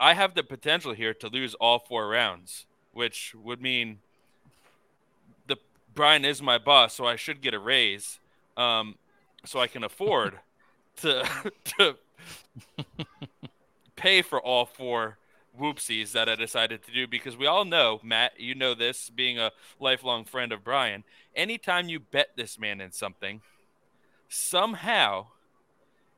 I 0.00 0.14
have 0.14 0.34
the 0.34 0.42
potential 0.42 0.92
here 0.92 1.14
to 1.14 1.28
lose 1.28 1.54
all 1.54 1.78
four 1.78 2.08
rounds, 2.08 2.66
which 2.92 3.34
would 3.34 3.62
mean 3.62 4.00
the 5.46 5.56
Brian 5.94 6.24
is 6.24 6.42
my 6.42 6.58
boss, 6.58 6.94
so 6.94 7.06
I 7.06 7.16
should 7.16 7.40
get 7.40 7.54
a 7.54 7.58
raise, 7.58 8.18
um, 8.56 8.96
so 9.44 9.60
I 9.60 9.66
can 9.66 9.84
afford 9.84 10.40
to 10.96 11.28
to 11.78 11.96
pay 13.96 14.22
for 14.22 14.40
all 14.40 14.66
four 14.66 15.18
whoopsies 15.58 16.12
that 16.12 16.28
I 16.28 16.34
decided 16.34 16.82
to 16.84 16.92
do 16.92 17.06
because 17.06 17.36
we 17.36 17.46
all 17.46 17.64
know, 17.64 18.00
Matt, 18.02 18.32
you 18.38 18.54
know 18.54 18.74
this, 18.74 19.10
being 19.10 19.38
a 19.38 19.52
lifelong 19.78 20.24
friend 20.24 20.52
of 20.52 20.64
Brian. 20.64 21.04
Anytime 21.34 21.88
you 21.88 22.00
bet 22.00 22.30
this 22.36 22.58
man 22.58 22.80
in 22.80 22.92
something, 22.92 23.40
somehow 24.28 25.26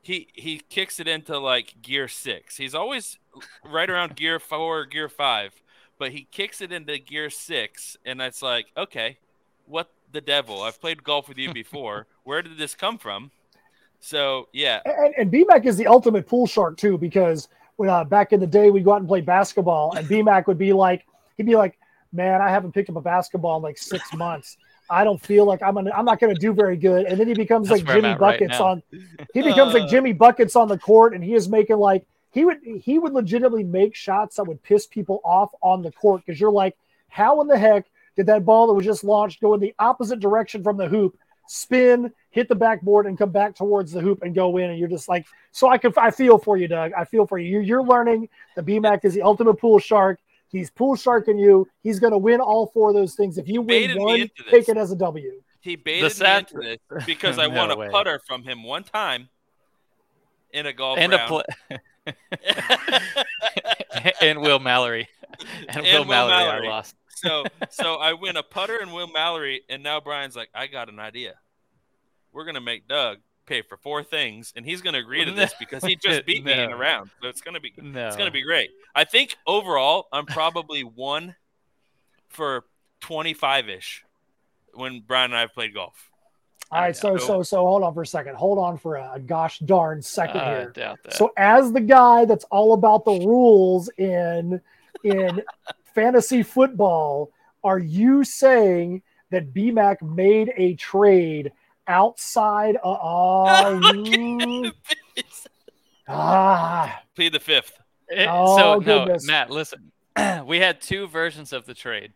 he 0.03 0.29
he 0.35 0.63
kicks 0.71 1.01
it 1.01 1.09
into 1.09 1.39
like 1.39 1.83
gear 1.83 2.09
six. 2.09 2.57
He's 2.57 2.75
always 2.75 3.19
right 3.65 3.91
around 3.91 4.17
gear 4.17 4.39
four, 4.39 4.81
or 4.81 4.87
gear 4.87 5.09
five, 5.09 5.53
but 5.99 6.13
he 6.13 6.27
kicks 6.31 6.61
it 6.61 6.73
into 6.73 6.99
gear 6.99 7.29
six, 7.31 7.97
and 8.05 8.21
that's 8.21 8.43
like, 8.43 8.67
okay, 8.77 9.19
what 9.67 9.91
the 10.13 10.21
devil? 10.21 10.63
I've 10.63 10.81
played 10.81 11.03
golf 11.05 11.29
with 11.29 11.39
you 11.39 11.53
before. 11.53 12.07
Where 12.25 12.43
did 12.43 12.59
this 12.59 12.75
come 12.75 12.99
from? 12.99 13.33
So 14.07 14.49
yeah, 14.53 14.83
and, 14.85 15.15
and 15.19 15.33
BMAC 15.33 15.67
is 15.67 15.77
the 15.77 15.89
ultimate 15.89 16.29
pool 16.29 16.47
shark 16.47 16.77
too 16.77 16.97
because 16.97 17.49
when 17.75 17.89
uh, 17.89 18.05
back 18.05 18.33
in 18.33 18.39
the 18.39 18.47
day 18.47 18.71
we'd 18.71 18.85
go 18.85 18.93
out 18.93 19.01
and 19.01 19.09
play 19.09 19.21
basketball, 19.21 19.97
and 19.97 20.07
BMAC 20.07 20.47
would 20.47 20.59
be 20.59 20.73
like, 20.73 21.05
he'd 21.37 21.47
be 21.47 21.57
like, 21.57 21.77
"Man, 22.13 22.41
I 22.41 22.49
haven't 22.49 22.71
picked 22.71 22.89
up 22.89 22.95
a 22.95 23.01
basketball 23.01 23.57
in 23.57 23.65
like 23.65 23.79
six 23.79 24.13
months. 24.15 24.59
I 24.89 25.03
don't 25.03 25.21
feel 25.21 25.45
like 25.45 25.61
I'm 25.61 25.75
gonna, 25.75 25.91
I'm 25.91 26.05
not 26.05 26.21
gonna 26.21 26.37
do 26.37 26.53
very 26.53 26.77
good." 26.77 27.07
And 27.07 27.19
then 27.19 27.27
he 27.27 27.35
becomes 27.35 27.69
That's 27.69 27.83
like 27.83 27.97
Jimmy 27.97 28.15
Buckets 28.15 28.53
right 28.53 28.61
on, 28.61 28.83
he 29.35 29.43
becomes 29.43 29.75
uh, 29.75 29.81
like 29.81 29.91
Jimmy 29.91 30.13
Buckets 30.13 30.55
on 30.55 30.69
the 30.69 30.79
court, 30.79 31.13
and 31.13 31.25
he 31.25 31.35
is 31.35 31.49
making 31.49 31.79
like 31.79 32.07
he 32.31 32.45
would 32.45 32.59
he 32.63 33.01
would 33.01 33.13
legitimately 33.13 33.65
make 33.65 33.97
shots 33.97 34.37
that 34.37 34.45
would 34.45 34.63
piss 34.63 34.87
people 34.87 35.21
off 35.25 35.51
on 35.63 35.83
the 35.83 35.91
court 35.91 36.23
because 36.25 36.41
you're 36.41 36.53
like, 36.53 36.77
how 37.09 37.41
in 37.41 37.49
the 37.49 37.59
heck 37.59 37.87
did 38.15 38.27
that 38.27 38.45
ball 38.45 38.69
that 38.69 38.75
was 38.75 38.85
just 38.85 39.03
launched 39.03 39.41
go 39.41 39.53
in 39.55 39.59
the 39.59 39.75
opposite 39.81 40.21
direction 40.21 40.63
from 40.63 40.77
the 40.77 40.87
hoop, 40.87 41.19
spin, 41.49 42.13
hit 42.31 42.49
the 42.49 42.55
backboard, 42.55 43.07
and 43.07 43.17
come 43.17 43.31
back 43.31 43.55
towards 43.55 43.93
the 43.93 44.01
hoop 44.01 44.23
and 44.23 44.35
go 44.35 44.57
in. 44.57 44.71
And 44.71 44.79
you're 44.79 44.89
just 44.89 45.09
like, 45.09 45.27
so 45.53 45.69
I 45.69 45.79
can, 45.79 45.93
I 45.97 46.11
feel 46.11 46.39
for 46.39 46.57
you, 46.57 46.69
Doug. 46.69 46.93
I 46.97 47.05
feel 47.05 47.27
for 47.27 47.39
you. 47.39 47.51
You're, 47.51 47.63
you're 47.63 47.85
learning 47.85 48.29
the 48.55 48.63
BMAC 48.63 49.05
is 49.05 49.15
the 49.15 49.23
ultimate 49.23 49.55
pool 49.55 49.79
shark. 49.79 50.21
He's 50.49 50.71
pool 50.71 50.97
sharking 50.97 51.39
you. 51.39 51.69
He's 51.83 51.99
going 51.99 52.13
to 52.13 52.19
win 52.19 52.41
all 52.41 52.67
four 52.69 52.91
of 52.91 52.95
those 52.95 53.15
things. 53.15 53.37
If 53.39 53.49
you 53.49 53.63
win 53.63 54.01
one, 54.01 54.31
take 54.51 54.69
it 54.69 54.77
as 54.77 54.93
a 54.93 54.97
W. 54.97 55.43
He 55.61 55.77
baited 55.77 56.13
sad... 56.13 56.47
me 56.55 56.71
into 56.71 56.79
this 56.95 57.05
because 57.07 57.39
I 57.39 57.49
no 57.49 57.57
won 57.57 57.71
a 57.71 57.77
way. 57.77 57.89
putter 57.91 58.21
from 58.27 58.45
him 58.45 58.63
one 58.63 58.85
time 58.85 59.29
in 60.53 60.67
a 60.67 60.73
golf 60.73 60.99
and 60.99 61.13
round. 61.13 61.23
a 61.23 61.79
pl- 62.07 62.15
and 64.21 64.41
Will 64.41 64.61
Mallory. 64.61 65.09
And, 65.69 65.79
and 65.79 65.83
Will, 65.85 65.93
Will 66.01 66.05
Mallory, 66.05 66.31
Mallory, 66.31 66.69
I 66.69 66.71
lost 66.71 66.95
so 67.17 67.45
so 67.71 67.95
I 67.97 68.13
win 68.13 68.37
a 68.37 68.43
putter 68.43 68.79
and 68.79 68.93
Will 68.93 69.09
Mallory, 69.09 69.63
and 69.69 69.83
now 69.83 70.01
Brian's 70.01 70.37
like, 70.37 70.49
I 70.55 70.67
got 70.67 70.89
an 70.89 70.99
idea. 70.99 71.35
We're 72.33 72.45
gonna 72.45 72.61
make 72.61 72.87
Doug 72.87 73.19
pay 73.47 73.63
for 73.63 73.77
four 73.77 74.03
things, 74.03 74.53
and 74.57 74.67
he's 74.67 74.83
going 74.83 74.95
to 74.95 74.99
agree 74.99 75.25
to 75.25 75.31
this 75.33 75.55
because 75.59 75.85
he 75.85 75.95
just 75.97 76.27
beat 76.27 76.45
me 76.45 76.53
in 76.53 76.73
a 76.73 76.77
round. 76.77 77.11
So 77.23 77.29
it's 77.29 77.41
going 77.41 77.55
to 77.55 77.61
be 77.61 77.73
No. 77.81 78.09
it's 78.09 78.17
going 78.17 78.27
to 78.27 78.33
be 78.33 78.43
great. 78.43 78.71
I 78.95 79.05
think 79.05 79.37
overall, 79.47 80.09
I'm 80.13 80.27
probably 80.27 80.83
one 80.83 81.37
for 82.29 82.65
25 83.03 83.69
ish 83.69 84.05
when 84.75 85.01
Brian 85.07 85.31
and 85.31 85.39
I 85.39 85.43
have 85.43 85.55
played 85.55 85.75
golf. 85.75 86.11
All 86.73 86.81
right, 86.81 86.97
so 86.97 87.17
so 87.17 87.45
so 87.45 87.59
hold 87.59 87.85
on 87.85 87.95
for 87.95 88.03
a 88.03 88.07
second. 88.07 88.35
Hold 88.35 88.59
on 88.59 88.77
for 88.77 88.97
a 88.97 89.21
gosh 89.25 89.61
darn 89.61 90.03
second 90.03 90.41
I 90.41 90.51
here. 90.63 90.71
doubt 90.75 90.99
that. 91.05 91.15
So 91.15 91.33
as 91.37 91.73
the 91.73 91.81
guy 91.81 92.25
that's 92.25 92.45
all 92.51 92.73
about 92.75 93.05
the 93.05 93.25
rules 93.25 93.89
in 93.99 94.61
in 95.05 95.43
fantasy 95.97 96.43
football, 96.43 97.33
are 97.65 97.79
you 97.79 98.23
saying 98.23 99.03
that 99.31 99.53
BMAC 99.53 100.03
made 100.03 100.53
a 100.57 100.75
trade 100.75 101.51
outside 101.89 102.77
of 102.85 102.99
oh, 103.03 104.71
ah 106.09 107.03
Plead 107.17 107.33
the 107.33 107.41
fifth. 107.41 107.73
It- 108.09 108.29
Oh, 108.31 108.57
so 108.57 108.81
goodness. 108.81 109.27
no, 109.27 109.33
Matt, 109.33 109.51
listen. 109.51 109.91
we 110.47 110.59
had 110.61 110.81
two 110.81 111.09
versions 111.09 111.53
of 111.53 111.67
the 111.67 111.75
trade. 111.75 112.13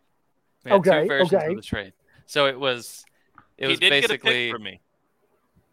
We 0.64 0.70
had 0.70 0.80
Okay, 0.80 1.02
two 1.02 1.08
versions 1.08 1.32
okay. 1.34 1.46
of 1.48 1.56
the 1.56 1.62
trade. 1.62 1.92
So 2.26 2.46
it 2.46 2.60
was 2.60 3.04
it 3.58 3.64
he 3.64 3.70
was 3.70 3.80
did 3.80 3.90
get 3.90 4.04
a 4.04 4.08
basically 4.08 4.46
pick 4.46 4.52
from 4.54 4.62
me. 4.62 4.80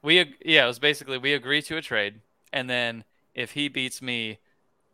we 0.01 0.35
yeah, 0.45 0.63
it 0.63 0.67
was 0.67 0.79
basically 0.79 1.17
we 1.17 1.33
agree 1.33 1.61
to 1.63 1.77
a 1.77 1.81
trade 1.81 2.21
and 2.53 2.69
then 2.69 3.03
if 3.35 3.51
he 3.51 3.67
beats 3.67 4.01
me, 4.01 4.39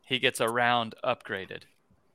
he 0.02 0.20
gets 0.20 0.42
a 0.42 0.50
round 0.50 0.96
upgraded. 1.06 1.62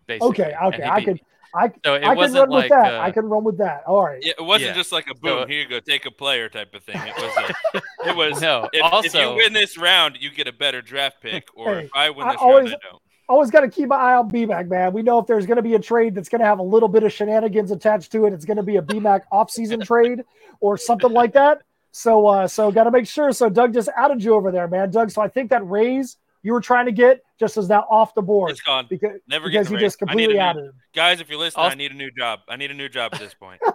Basically. 0.09 0.29
okay 0.31 0.55
okay 0.65 0.83
I 0.83 0.99
beat 0.99 1.05
can. 1.05 1.21
I 1.55 1.69
So 1.85 1.95
it 1.95 2.03
I 2.05 2.09
can 2.09 2.17
wasn't 2.17 2.41
run 2.41 2.51
like 2.51 2.63
with 2.65 2.71
that. 2.71 2.95
uh, 2.95 3.01
I 3.01 3.11
can 3.11 3.25
run 3.27 3.43
with 3.45 3.57
that. 3.59 3.83
All 3.87 4.05
right. 4.05 4.19
It 4.23 4.37
wasn't 4.45 4.71
Yeah. 4.71 4.75
just 4.75 4.91
like 4.93 5.07
a 5.07 5.15
So- 5.17 5.21
boom, 5.23 5.49
here 5.49 5.61
you 5.63 5.69
go, 5.69 5.81
take 5.81 6.05
a 6.05 6.11
player 6.11 6.49
type 6.51 6.75
of 6.75 6.83
thing. 6.83 7.01
It 7.01 7.15
was 7.17 7.37
a, 7.75 7.83
it 8.11 8.17
was 8.17 8.41
No, 8.43 8.69
if, 8.73 9.05
if 9.07 9.15
you 9.15 9.35
win 9.35 9.53
this 9.55 9.79
round, 9.79 10.19
you 10.21 10.31
get 10.31 10.47
a 10.49 10.53
better 10.53 10.83
draft 10.83 11.23
pick, 11.23 11.49
or 11.55 11.77
Hey, 11.77 11.85
if 11.85 11.91
I 11.95 12.11
win 12.11 12.27
I 12.27 12.33
this 12.33 12.41
always- 12.43 12.71
round, 12.73 12.83
I 12.87 12.91
don't. 12.91 13.03
always 13.31 13.51
got 13.51 13.61
to 13.61 13.69
keep 13.71 13.89
my 13.89 13.97
eye 13.97 14.15
on 14.17 14.31
BMAC, 14.31 14.69
man. 14.69 14.93
We 14.93 15.03
know 15.03 15.19
if 15.21 15.27
there's 15.27 15.47
going 15.47 15.57
to 15.57 15.63
be 15.63 15.75
a 15.75 15.79
trade 15.79 16.15
that's 16.15 16.29
going 16.29 16.41
to 16.41 16.47
have 16.47 16.59
a 16.59 16.63
little 16.63 16.89
bit 16.89 17.03
of 17.03 17.13
shenanigans 17.15 17.71
attached 17.71 18.13
to 18.13 18.27
it, 18.27 18.33
it's 18.35 18.45
going 18.45 18.57
to 18.59 18.63
be 18.63 18.77
a 18.77 18.83
BMAC 18.83 19.23
offseason 19.33 19.83
trade 19.85 20.25
or 20.61 20.77
something 20.77 21.13
like 21.13 21.33
that. 21.33 21.63
So, 21.93 22.27
uh, 22.27 22.47
so 22.47 22.71
got 22.71 22.85
to 22.85 22.91
make 22.91 23.07
sure. 23.07 23.33
So, 23.33 23.49
Doug 23.49 23.73
just 23.73 23.89
outed 23.97 24.23
you 24.23 24.35
over 24.35 24.51
there, 24.53 24.69
man, 24.69 24.91
Doug. 24.91 25.11
So, 25.11 25.23
I 25.23 25.29
think 25.29 25.49
that 25.51 25.67
raise 25.67 26.19
you 26.43 26.53
were 26.53 26.61
trying 26.61 26.87
to 26.87 26.93
get 26.93 27.21
just 27.39 27.57
as 27.57 27.69
now 27.69 27.85
off 27.91 28.15
the 28.15 28.23
board 28.23 28.51
It's 28.51 28.61
gone. 28.61 28.87
because 28.89 29.19
Never 29.29 29.49
because 29.49 29.69
get 29.69 29.75
you 29.75 29.79
just 29.81 29.99
completely 29.99 30.39
outed 30.39 30.65
him. 30.67 30.73
Guys, 30.95 31.21
if 31.21 31.29
you're 31.29 31.39
listening, 31.39 31.65
Also- 31.65 31.75
I 31.75 31.79
need 31.79 31.91
a 31.93 31.95
new 31.97 32.11
job. 32.11 32.41
I 32.49 32.57
need 32.57 32.71
a 32.71 32.75
new 32.75 32.89
job 32.89 33.15
at 33.15 33.21
this 33.21 33.35
point. 33.35 33.61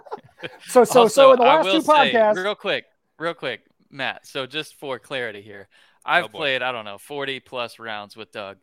So, 0.66 0.84
so, 0.84 1.08
so 1.08 1.32
in 1.32 1.38
the 1.38 1.44
last 1.44 1.64
will 1.64 1.72
two 1.76 1.80
say, 1.80 2.12
podcasts, 2.12 2.36
real 2.36 2.54
quick, 2.54 2.84
real 3.18 3.32
quick, 3.32 3.62
Matt. 3.90 4.26
So 4.26 4.44
just 4.44 4.74
for 4.78 4.98
clarity 4.98 5.40
here, 5.40 5.68
I've 6.04 6.26
Oh, 6.26 6.28
played 6.28 6.60
I 6.60 6.70
don't 6.70 6.84
know 6.84 6.98
40 6.98 7.40
plus 7.40 7.78
rounds 7.78 8.14
with 8.14 8.30
Doug, 8.30 8.58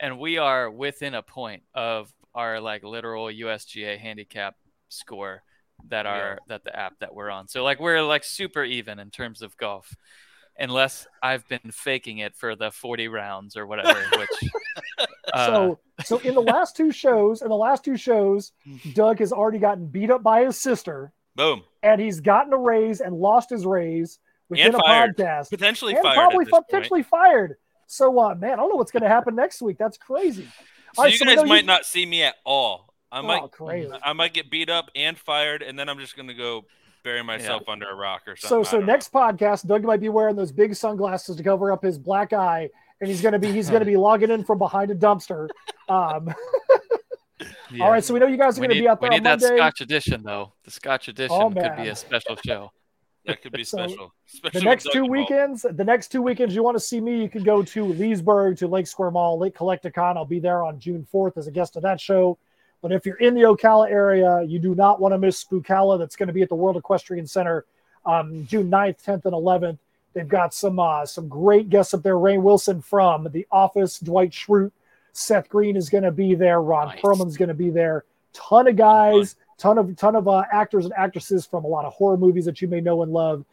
and 0.00 0.18
we 0.18 0.38
are 0.38 0.70
within 0.70 1.14
a 1.14 1.22
point 1.22 1.64
of 1.74 2.10
our 2.34 2.60
like 2.60 2.82
literal 2.82 3.26
USGA 3.26 3.98
handicap 3.98 4.54
score 4.88 5.42
that 5.88 6.06
Yeah. 6.06 6.12
are 6.12 6.38
that 6.48 6.64
the 6.64 6.74
app 6.74 6.94
that 7.00 7.14
we're 7.14 7.28
on. 7.30 7.46
So 7.46 7.62
like 7.62 7.78
we're 7.78 8.00
like 8.02 8.24
super 8.24 8.64
even 8.64 8.98
in 8.98 9.10
terms 9.10 9.42
of 9.42 9.54
golf. 9.58 9.94
Unless 10.58 11.06
I've 11.22 11.46
been 11.48 11.70
faking 11.70 12.18
it 12.18 12.34
for 12.34 12.56
the 12.56 12.70
40 12.72 13.06
rounds 13.08 13.56
or 13.56 13.66
whatever, 13.66 14.00
which 14.18 14.50
uh, 15.32 15.46
so, 15.46 15.78
so 16.04 16.18
in 16.18 16.34
the 16.34 16.40
last 16.42 16.76
two 16.76 16.90
shows, 16.90 17.42
in 17.42 17.48
the 17.48 17.54
last 17.56 17.84
two 17.84 17.96
shows, 17.96 18.52
Doug 18.94 19.20
has 19.20 19.32
already 19.32 19.58
gotten 19.58 19.86
beat 19.86 20.10
up 20.10 20.22
by 20.22 20.44
his 20.44 20.58
sister, 20.58 21.12
Boom. 21.36 21.62
and 21.82 22.00
he's 22.00 22.20
gotten 22.20 22.52
a 22.52 22.56
raise 22.58 23.00
and 23.00 23.14
lost 23.14 23.50
his 23.50 23.64
raise 23.64 24.18
within 24.48 24.66
And 24.66 24.74
a 24.74 24.78
fired. 24.78 25.16
podcast. 25.16 25.50
Potentially 25.50 25.94
and 25.94 26.02
fired. 26.02 26.14
probably 26.16 26.44
at 26.44 26.50
this 26.50 26.60
potentially 26.66 27.02
fired. 27.02 27.56
So, 27.86 28.18
uh, 28.18 28.34
man, 28.34 28.54
I 28.54 28.56
don't 28.56 28.68
know 28.70 28.76
what's 28.76 28.90
going 28.92 29.02
to 29.04 29.08
happen 29.08 29.34
next 29.34 29.62
week. 29.62 29.78
That's 29.78 29.96
crazy. 29.96 30.46
So 30.94 31.02
right, 31.04 31.12
you 31.12 31.18
so 31.18 31.24
guys 31.24 31.36
know 31.36 31.44
might 31.44 31.60
you- 31.60 31.66
not 31.66 31.84
see 31.86 32.04
me 32.04 32.22
at 32.22 32.34
all. 32.44 32.92
I 33.12 33.22
might 33.22 33.42
Oh, 33.42 33.48
crazy. 33.48 33.90
I 34.02 34.12
might 34.12 34.34
get 34.34 34.50
beat 34.50 34.68
up 34.68 34.90
and 34.94 35.16
fired, 35.16 35.62
and 35.62 35.78
then 35.78 35.88
I'm 35.88 35.98
just 35.98 36.14
gonna 36.16 36.34
go 36.34 36.66
bury 37.04 37.22
myself 37.22 37.62
under 37.68 37.88
a 37.88 37.94
rock 37.94 38.22
or 38.26 38.36
something. 38.36 38.64
so 38.64 38.78
so 38.78 38.84
next 38.84 39.12
podcast, 39.12 39.66
Doug 39.66 39.84
might 39.84 40.00
be 40.00 40.08
wearing 40.08 40.36
those 40.36 40.52
big 40.52 40.74
sunglasses 40.74 41.36
to 41.36 41.42
cover 41.42 41.72
up 41.72 41.82
his 41.82 41.98
black 41.98 42.32
eye, 42.32 42.68
and 43.00 43.08
he's 43.08 43.20
going 43.20 43.32
to 43.32 43.38
be 43.38 43.52
he's 43.52 43.70
to 43.70 43.84
be 43.84 43.96
logging 44.08 44.30
in 44.30 44.44
from 44.44 44.58
behind 44.58 44.90
a 44.90 44.94
dumpster. 44.94 45.48
Um, 45.88 46.32
yeah. 47.70 47.84
All 47.84 47.90
right, 47.90 48.02
so 48.02 48.14
we 48.14 48.20
know 48.20 48.26
you 48.26 48.36
guys 48.36 48.58
are 48.58 48.60
we 48.60 48.66
going 48.66 48.76
to 48.76 48.82
be 48.82 48.88
out 48.88 49.00
we 49.00 49.08
there 49.08 49.16
on 49.16 49.22
need 49.22 49.24
that 49.26 49.40
Monday. 49.40 49.56
Scotch 49.56 49.80
edition 49.80 50.22
though. 50.22 50.52
The 50.64 50.70
Scotch 50.70 51.08
edition 51.08 51.36
Oh, 51.38 51.50
could 51.50 51.76
be 51.76 51.88
a 51.88 51.96
special 51.96 52.36
show. 52.44 52.72
that 53.26 53.42
could 53.42 53.52
be 53.52 53.64
special. 53.64 54.14
The 54.52 54.60
next 54.62 54.88
two 54.92 55.04
weekends, 55.04 55.66
the 55.70 55.84
next 55.84 56.08
two 56.08 56.22
weekends, 56.22 56.54
you 56.54 56.62
want 56.62 56.76
to 56.76 56.80
see 56.80 57.00
me, 57.00 57.20
you 57.22 57.28
can 57.28 57.42
go 57.42 57.62
to 57.62 57.84
Leesburg 57.84 58.56
to 58.58 58.68
Lake 58.68 58.86
Square 58.86 59.10
Mall, 59.10 59.38
Lake 59.38 59.54
Collecticon. 59.54 60.16
I'll 60.16 60.24
be 60.24 60.40
there 60.40 60.64
on 60.64 60.78
June 60.80 61.06
4th 61.12 61.36
as 61.36 61.46
a 61.46 61.50
guest 61.50 61.76
of 61.76 61.82
that 61.82 62.00
show. 62.00 62.38
But 62.80 62.92
if 62.92 63.06
you're 63.06 63.16
in 63.16 63.34
the 63.34 63.42
Ocala 63.42 63.90
area, 63.90 64.42
you 64.42 64.58
do 64.58 64.74
not 64.74 65.00
want 65.00 65.12
to 65.12 65.18
miss 65.18 65.42
Spookala. 65.42 65.98
That's 65.98 66.16
going 66.16 66.28
to 66.28 66.32
be 66.32 66.42
at 66.42 66.48
the 66.48 66.54
World 66.54 66.76
Equestrian 66.76 67.26
Center 67.26 67.64
um, 68.06 68.46
June 68.46 68.70
9th, 68.70 69.04
10th, 69.04 69.24
and 69.24 69.34
11th. 69.34 69.78
They've 70.14 70.28
got 70.28 70.54
some 70.54 70.78
uh, 70.80 71.06
some 71.06 71.28
great 71.28 71.68
guests 71.68 71.94
up 71.94 72.02
there. 72.02 72.16
Rainn 72.16 72.42
Wilson 72.42 72.80
from 72.80 73.28
The 73.30 73.46
Office, 73.52 73.98
Dwight 73.98 74.30
Schrute, 74.30 74.72
Seth 75.12 75.48
Green 75.48 75.76
is 75.76 75.90
going 75.90 76.04
to 76.04 76.10
be 76.10 76.34
there. 76.34 76.60
Ron 76.60 76.88
Nice. 76.88 77.00
Perlman's 77.00 77.36
going 77.36 77.50
to 77.50 77.54
be 77.54 77.70
there. 77.70 78.04
Ton 78.32 78.66
of 78.66 78.76
guys, 78.76 79.36
ton 79.58 79.78
of 79.78 79.94
ton 79.96 80.16
of 80.16 80.26
uh, 80.26 80.44
actors 80.50 80.84
and 80.86 80.94
actresses 80.94 81.46
from 81.46 81.64
a 81.64 81.68
lot 81.68 81.84
of 81.84 81.92
horror 81.92 82.16
movies 82.16 82.46
that 82.46 82.62
you 82.62 82.68
may 82.68 82.80
know 82.80 83.02
and 83.02 83.12
love. 83.12 83.44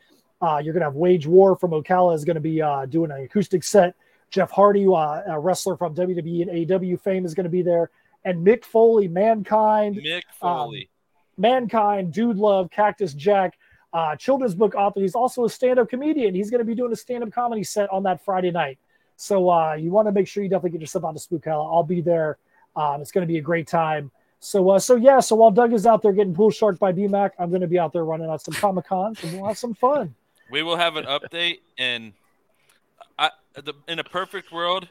Uh, 0.42 0.62
you're 0.64 0.74
going 0.74 0.82
to 0.82 0.88
have 0.88 0.96
Wage 0.96 1.28
War 1.28 1.56
from 1.56 1.72
Ocala 1.72 2.16
is 2.16 2.26
going 2.26 2.36
to 2.36 2.42
be 2.42 2.62
uh, 2.62 2.86
doing 2.86 3.12
an 3.12 3.24
acoustic 3.24 3.64
set. 3.64 3.96
Jeff 4.32 4.52
Hardy, 4.52 4.86
uh, 4.86 5.22
a 5.28 5.40
wrestler 5.40 5.78
from 5.78 5.96
WWE 5.96 6.42
and 6.42 6.52
AEW 6.52 7.00
fame, 7.02 7.26
is 7.26 7.34
going 7.34 7.46
to 7.46 7.50
be 7.50 7.62
there. 7.62 7.90
And 8.26 8.46
Mick 8.46 8.66
Foley, 8.66 9.08
Mankind, 9.08 9.96
Mick 9.98 10.24
Um, 10.42 10.68
Foley. 10.68 10.90
Mankind, 11.38 12.12
Dude 12.12 12.38
Love, 12.38 12.70
Cactus 12.72 13.14
Jack, 13.14 13.58
uh, 13.94 14.16
children's 14.16 14.56
book 14.56 14.76
author. 14.76 15.00
He's 15.00 15.16
also 15.16 15.46
a 15.46 15.50
stand-up 15.50 15.90
comedian. 15.90 16.34
He's 16.36 16.50
going 16.50 16.60
to 16.60 16.66
be 16.66 16.76
doing 16.76 16.92
a 16.92 16.96
stand-up 16.96 17.32
comedy 17.32 17.64
set 17.64 17.90
on 17.92 18.04
that 18.04 18.24
Friday 18.26 18.52
night. 18.52 18.78
So 19.16 19.50
uh, 19.50 19.74
you 19.76 19.92
want 19.92 20.08
to 20.08 20.12
make 20.12 20.28
sure 20.28 20.44
you 20.44 20.50
definitely 20.50 20.72
get 20.72 20.82
yourself 20.82 21.06
out 21.06 21.16
to 21.16 21.22
Spookala. 21.22 21.72
I'll 21.74 21.84
be 21.84 22.02
there. 22.02 22.38
Um, 22.76 23.00
it's 23.00 23.12
going 23.12 23.26
to 23.26 23.32
be 23.32 23.38
a 23.38 23.42
great 23.42 23.68
time. 23.68 24.12
So 24.42 24.70
uh, 24.72 24.80
so 24.80 24.96
yeah. 24.96 25.22
So 25.22 25.36
while 25.38 25.52
Doug 25.52 25.72
is 25.72 25.86
out 25.86 26.02
there 26.02 26.12
getting 26.12 26.34
pool 26.36 26.52
sharked 26.52 26.80
by 26.80 26.92
BMAC, 26.92 27.32
I'm 27.40 27.50
going 27.50 27.62
to 27.62 27.68
be 27.68 27.80
out 27.80 27.94
there 27.94 28.04
running 28.04 28.30
out 28.30 28.42
some 28.42 28.54
Comic 28.54 28.86
Cons 28.86 29.24
and 29.24 29.34
we'll 29.34 29.48
have 29.48 29.58
some 29.58 29.74
fun. 29.74 30.14
we 30.52 30.62
will 30.62 30.76
have 30.76 30.98
an 30.98 31.06
update, 31.06 31.60
and 31.78 32.12
I, 33.18 33.32
the, 33.56 33.74
in 33.88 34.00
a 34.00 34.04
perfect 34.04 34.52
world, 34.52 34.90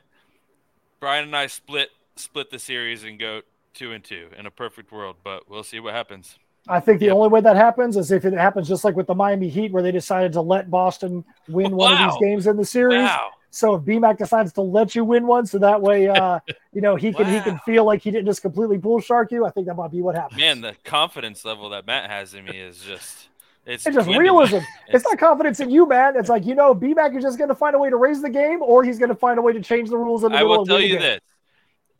Brian 0.98 1.24
and 1.24 1.36
I 1.36 1.46
split 1.46 1.90
split 2.16 2.50
the 2.50 2.58
series 2.58 3.04
and 3.04 3.18
go 3.18 3.42
two 3.74 3.92
and 3.92 4.04
two 4.04 4.28
in 4.36 4.46
a 4.46 4.50
perfect 4.50 4.92
world. 4.92 5.16
But 5.24 5.48
we'll 5.50 5.64
see 5.64 5.80
what 5.80 5.94
happens. 5.94 6.38
I 6.66 6.80
think 6.80 7.00
the 7.00 7.06
Yep. 7.06 7.10
only 7.10 7.28
way 7.28 7.40
that 7.42 7.56
happens 7.56 7.96
is 7.96 8.10
if 8.10 8.24
it 8.24 8.32
happens 8.32 8.68
just 8.68 8.84
like 8.84 8.96
with 8.96 9.06
the 9.06 9.14
Miami 9.14 9.48
Heat, 9.50 9.70
where 9.72 9.82
they 9.82 9.92
decided 9.92 10.32
to 10.32 10.40
let 10.40 10.70
Boston 10.70 11.24
win 11.46 11.76
one 11.76 11.92
of 11.92 11.98
these 11.98 12.16
games 12.16 12.46
in 12.46 12.56
the 12.56 12.64
series. 12.64 13.04
Wow. 13.04 13.32
So 13.50 13.74
if 13.74 13.82
BMAC 13.84 14.16
decides 14.18 14.52
to 14.54 14.62
let 14.62 14.94
you 14.94 15.04
win 15.04 15.26
one, 15.26 15.44
so 15.46 15.58
that 15.58 15.82
way, 15.82 16.08
uh, 16.08 16.40
you 16.72 16.80
know, 16.80 16.96
he 16.96 17.12
can 17.12 17.28
he 17.28 17.42
can 17.42 17.58
feel 17.58 17.84
like 17.84 18.02
he 18.02 18.10
didn't 18.10 18.26
just 18.26 18.40
completely 18.42 18.78
bull 18.78 19.00
shark 19.00 19.30
you. 19.30 19.44
I 19.44 19.50
think 19.50 19.66
that 19.66 19.74
might 19.74 19.90
be 19.92 20.00
what 20.00 20.14
happens. 20.14 20.40
Man, 20.40 20.60
the 20.62 20.74
confidence 20.84 21.44
level 21.44 21.68
that 21.70 21.86
Matt 21.86 22.10
has 22.10 22.34
in 22.34 22.44
me 22.44 22.58
is 22.58 22.80
just 22.82 23.28
it's, 23.66 23.86
it's 23.86 23.94
just 23.94 24.08
realism. 24.08 24.60
It's 24.92 25.04
not 25.04 25.18
confidence 25.18 25.60
in 25.60 25.70
you, 25.70 25.86
man. 25.86 26.16
It's 26.16 26.28
like 26.28 26.46
you 26.46 26.54
know, 26.54 26.74
BMAC 26.74 27.16
is 27.16 27.22
just 27.22 27.38
going 27.38 27.48
to 27.48 27.54
find 27.54 27.74
a 27.76 27.78
way 27.78 27.90
to 27.90 27.96
raise 27.96 28.22
the 28.22 28.30
game, 28.30 28.62
or 28.62 28.82
he's 28.84 28.98
going 28.98 29.10
to 29.10 29.14
find 29.14 29.38
a 29.38 29.42
way 29.42 29.52
to 29.52 29.60
change 29.60 29.90
the 29.90 29.98
rules 29.98 30.24
in 30.24 30.32
the 30.32 30.38
I 30.38 30.42
middle 30.42 30.48
will 30.50 30.58
of 30.62 30.68
tell 30.68 30.80
the 30.80 30.88
you 30.88 30.96
game. 30.96 31.00
this: 31.00 31.20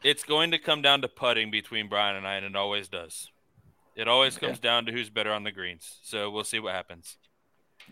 it's 0.05 0.23
going 0.23 0.53
to 0.53 0.59
come 0.59 0.83
down 0.83 1.01
to 1.03 1.09
putting 1.09 1.51
between 1.51 1.89
Brian 1.89 2.15
and 2.17 2.27
I, 2.27 2.35
and 2.35 2.47
it 2.47 2.55
always 2.55 2.89
does. 2.89 3.31
It 3.97 4.07
always 4.09 4.37
comes 4.37 4.59
down 4.59 4.87
to 4.87 4.93
who's 4.93 5.09
better 5.11 5.33
on 5.33 5.45
the 5.45 5.53
greens. 5.53 5.99
So 6.03 6.31
we'll 6.31 6.45
see 6.45 6.59
what 6.59 6.75
happens. 6.75 7.17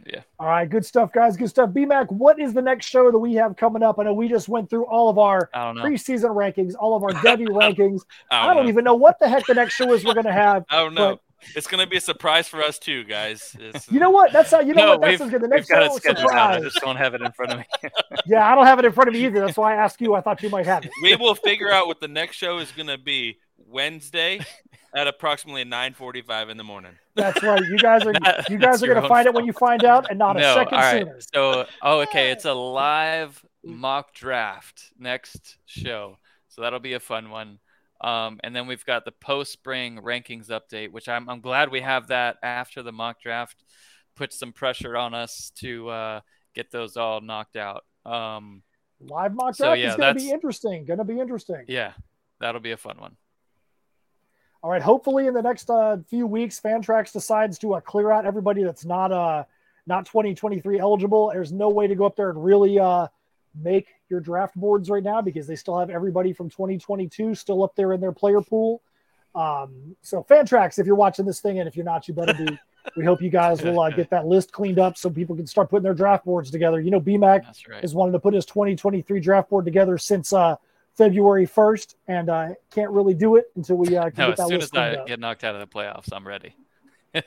Yeah. 0.06 0.20
All 0.38 0.46
right, 0.48 0.68
good 0.68 0.84
stuff, 0.86 1.12
guys. 1.12 1.36
Good 1.36 1.48
stuff. 1.50 1.70
BMAC, 1.70 2.10
what 2.10 2.40
is 2.40 2.54
the 2.54 2.62
next 2.62 2.86
show 2.86 3.10
that 3.10 3.18
we 3.18 3.34
have 3.34 3.56
coming 3.56 3.82
up? 3.82 3.98
I 3.98 4.04
know 4.04 4.14
we 4.14 4.26
just 4.28 4.48
went 4.48 4.70
through 4.70 4.86
all 4.86 5.08
of 5.10 5.18
our 5.18 5.50
I 5.54 5.64
don't 5.64 5.76
know. 5.76 5.82
preseason 5.84 6.30
rankings, 6.34 6.74
all 6.78 6.96
of 6.96 7.02
our 7.02 7.10
Devy 7.22 7.46
rankings. 7.46 8.00
I 8.30 8.40
I 8.40 8.46
don't, 8.46 8.56
don't 8.56 8.64
know. 8.64 8.70
even 8.70 8.84
know 8.84 8.94
what 8.94 9.18
the 9.20 9.28
heck 9.28 9.46
the 9.46 9.54
next 9.54 9.74
show 9.74 9.92
is 9.92 10.04
we're 10.04 10.14
going 10.14 10.26
to 10.26 10.32
have. 10.32 10.64
I 10.70 10.76
don't 10.82 10.94
know. 10.94 11.20
It's 11.56 11.66
going 11.66 11.82
to 11.84 11.88
be 11.88 11.96
a 11.96 12.00
surprise 12.00 12.48
for 12.48 12.62
us 12.62 12.78
too, 12.78 13.04
guys. 13.04 13.56
It's, 13.58 13.90
You 13.90 14.00
know 14.00 14.10
what? 14.10 14.32
That's 14.32 14.50
how 14.50 14.60
you 14.60 14.74
know 14.74 14.84
No, 14.84 14.90
what 14.92 15.00
that's 15.02 15.20
we've- 15.20 15.30
good. 15.30 15.40
The 15.42 15.46
We've 15.46 15.50
next 15.50 15.68
got 15.68 15.76
show 15.78 15.82
it 15.84 15.90
is 15.90 15.96
scheduled. 15.96 16.30
I 16.32 16.60
just 16.60 16.80
don't 16.80 16.96
have 16.96 17.14
it 17.14 17.22
in 17.22 17.32
front 17.32 17.52
of 17.52 17.58
me. 17.58 17.64
Yeah, 18.26 18.50
I 18.50 18.54
don't 18.54 18.66
have 18.66 18.78
it 18.78 18.84
in 18.84 18.92
front 18.92 19.08
of 19.08 19.14
me 19.14 19.24
either. 19.26 19.40
That's 19.40 19.56
why 19.56 19.74
I 19.74 19.76
asked 19.76 20.00
you. 20.00 20.14
I 20.14 20.20
thought 20.20 20.42
you 20.42 20.48
might 20.50 20.66
have 20.66 20.84
it. 20.84 20.90
we 21.02 21.16
will 21.16 21.34
figure 21.34 21.70
out 21.72 21.86
what 21.88 22.00
the 22.00 22.08
next 22.08 22.36
show 22.36 22.58
is 22.58 22.70
going 22.72 22.86
to 22.86 22.98
be 22.98 23.38
Wednesday 23.56 24.40
at 24.94 25.06
approximately 25.08 25.64
9:45 25.64 26.50
in 26.50 26.56
the 26.56 26.64
morning. 26.64 26.92
That's 27.16 27.42
right. 27.42 27.60
You 27.64 27.78
guys 27.78 28.02
are 28.06 28.12
you 28.48 28.58
guys 28.58 28.82
are 28.82 28.86
going 28.86 29.02
to 29.02 29.08
find 29.08 29.26
it 29.26 29.34
when 29.34 29.44
you 29.46 29.52
find 29.52 29.84
out, 29.84 30.08
and 30.10 30.18
not 30.18 30.36
a 30.36 30.40
no, 30.40 30.54
second 30.54 30.74
all 30.74 30.80
right. 30.80 31.00
sooner. 31.02 31.18
So, 31.34 31.66
oh, 31.82 32.00
okay, 32.02 32.30
it's 32.30 32.44
a 32.44 32.52
live 32.82 33.44
mock 33.64 34.12
draft 34.14 34.90
next 34.98 35.56
show, 35.66 36.18
so 36.48 36.62
that'll 36.62 36.78
be 36.80 36.92
a 36.92 37.00
fun 37.00 37.30
one. 37.30 37.58
Um, 38.02 38.40
and 38.42 38.54
then 38.54 38.66
we've 38.66 38.84
got 38.84 39.04
the 39.04 39.12
post 39.12 39.52
spring 39.52 39.98
rankings 39.98 40.48
update, 40.48 40.90
which 40.90 41.08
I'm 41.08 41.28
I'm 41.28 41.40
glad 41.40 41.70
we 41.70 41.80
have 41.80 42.08
that 42.08 42.36
after 42.42 42.82
the 42.82 42.92
mock 42.92 43.20
draft. 43.22 43.64
Put 44.16 44.32
some 44.32 44.52
pressure 44.52 44.96
on 44.96 45.14
us 45.14 45.52
to 45.56 45.88
uh, 45.88 46.20
get 46.54 46.70
those 46.70 46.96
all 46.96 47.20
knocked 47.20 47.56
out. 47.56 47.84
Um, 48.04 48.62
Live 49.00 49.34
mock 49.34 49.54
So, 49.54 49.66
draft 49.66 49.80
yeah, 49.80 49.90
is 49.90 49.96
going 49.96 50.16
to 50.16 50.20
be 50.20 50.30
interesting. 50.30 50.84
Going 50.84 50.98
to 50.98 51.04
be 51.04 51.18
interesting. 51.18 51.64
yeah, 51.68 51.92
that'll 52.40 52.60
be 52.60 52.72
a 52.72 52.76
fun 52.76 52.98
one. 52.98 53.16
All 54.62 54.70
right. 54.70 54.82
Hopefully, 54.82 55.26
in 55.26 55.34
the 55.34 55.42
next 55.42 55.70
uh, 55.70 55.96
few 56.08 56.26
weeks, 56.26 56.60
Fantrax 56.60 57.12
decides 57.12 57.58
to 57.60 57.74
uh, 57.74 57.80
clear 57.80 58.12
out 58.12 58.26
everybody 58.26 58.62
that's 58.62 58.84
not 58.84 59.10
uh 59.12 59.44
not 59.86 60.06
2023 60.06 60.78
eligible. 60.78 61.30
There's 61.32 61.52
no 61.52 61.68
way 61.68 61.86
to 61.88 61.94
go 61.94 62.04
up 62.06 62.16
there 62.16 62.30
and 62.30 62.44
really 62.44 62.78
uh 62.78 63.08
make 63.60 63.88
your 64.08 64.20
draft 64.20 64.54
boards 64.54 64.90
right 64.90 65.02
now 65.02 65.20
because 65.20 65.46
they 65.46 65.56
still 65.56 65.78
have 65.78 65.90
everybody 65.90 66.32
from 66.32 66.48
2022 66.48 67.34
still 67.34 67.62
up 67.62 67.74
there 67.76 67.92
in 67.92 68.00
their 68.00 68.12
player 68.12 68.40
pool. 68.40 68.82
Um, 69.34 69.96
so 70.02 70.22
Fantrax, 70.22 70.78
if 70.78 70.86
you're 70.86 70.94
watching 70.94 71.24
this 71.24 71.40
thing, 71.40 71.58
and 71.58 71.68
if 71.68 71.76
you're 71.76 71.84
not, 71.84 72.08
you 72.08 72.14
better 72.14 72.34
be. 72.34 72.58
we 72.96 73.04
hope 73.04 73.22
you 73.22 73.30
guys 73.30 73.62
will 73.62 73.80
uh, 73.80 73.90
get 73.90 74.10
that 74.10 74.26
list 74.26 74.50
cleaned 74.50 74.78
up 74.78 74.96
so 74.96 75.08
people 75.08 75.36
can 75.36 75.46
start 75.46 75.70
putting 75.70 75.84
their 75.84 75.94
draft 75.94 76.24
boards 76.24 76.50
together. 76.50 76.80
You 76.80 76.90
know, 76.90 77.00
BMAC 77.00 77.68
right. 77.68 77.80
has 77.80 77.94
wanted 77.94 78.12
to 78.12 78.18
put 78.18 78.34
his 78.34 78.44
2023 78.44 79.20
draft 79.20 79.50
board 79.50 79.64
together 79.64 79.96
since 79.98 80.32
uh, 80.32 80.56
February 80.96 81.46
1st, 81.46 81.94
and 82.08 82.28
uh, 82.28 82.48
can't 82.70 82.90
really 82.90 83.14
do 83.14 83.36
it 83.36 83.46
until 83.56 83.76
we 83.76 83.96
uh, 83.96 84.10
can 84.10 84.14
No, 84.18 84.26
get 84.26 84.32
as 84.32 84.38
that 84.38 84.48
soon 84.48 84.58
list 84.58 84.74
as 84.74 84.78
I 84.78 84.88
cleaned 84.88 85.00
up. 85.00 85.06
get 85.06 85.20
knocked 85.20 85.44
out 85.44 85.54
of 85.54 85.60
the 85.60 85.66
playoffs, 85.66 86.08
I'm 86.12 86.26
ready. 86.26 86.54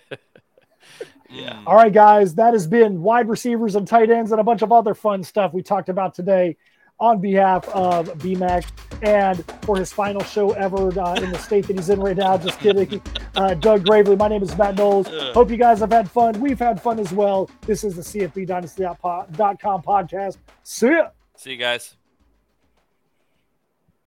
Yeah. 1.29 1.61
All 1.65 1.75
right, 1.75 1.91
guys, 1.91 2.35
that 2.35 2.53
has 2.53 2.67
been 2.67 3.01
wide 3.01 3.27
receivers 3.27 3.75
and 3.75 3.87
tight 3.87 4.09
ends 4.09 4.31
and 4.31 4.39
a 4.39 4.43
bunch 4.43 4.61
of 4.61 4.71
other 4.71 4.93
fun 4.93 5.23
stuff 5.23 5.53
we 5.53 5.63
talked 5.63 5.89
about 5.89 6.13
today 6.13 6.55
on 6.99 7.19
behalf 7.19 7.67
of 7.69 8.07
BMAC 8.19 8.65
and 9.03 9.43
for 9.63 9.77
his 9.77 9.91
final 9.91 10.23
show 10.23 10.51
ever 10.51 10.97
uh, 10.99 11.15
in 11.15 11.31
the 11.31 11.37
state 11.37 11.67
that 11.67 11.75
he's 11.75 11.89
in 11.89 11.99
right 11.99 12.15
now. 12.15 12.37
Just 12.37 12.59
kidding. 12.59 13.01
Uh, 13.35 13.53
Doug 13.55 13.85
Gravely. 13.85 14.15
My 14.15 14.29
name 14.29 14.43
is 14.43 14.57
Matt 14.57 14.75
Knowles. 14.75 15.07
Hope 15.33 15.49
you 15.49 15.57
guys 15.57 15.79
have 15.79 15.91
had 15.91 16.09
fun. 16.09 16.39
We've 16.39 16.59
had 16.59 16.81
fun 16.81 16.99
as 16.99 17.11
well. 17.11 17.49
This 17.65 17.83
is 17.83 17.95
the 17.95 18.01
CFB 18.01 18.47
Dynasty.com 18.47 19.81
podcast. 19.81 20.37
See 20.63 20.87
ya. 20.87 21.09
See 21.35 21.51
you 21.51 21.57
guys. 21.57 21.97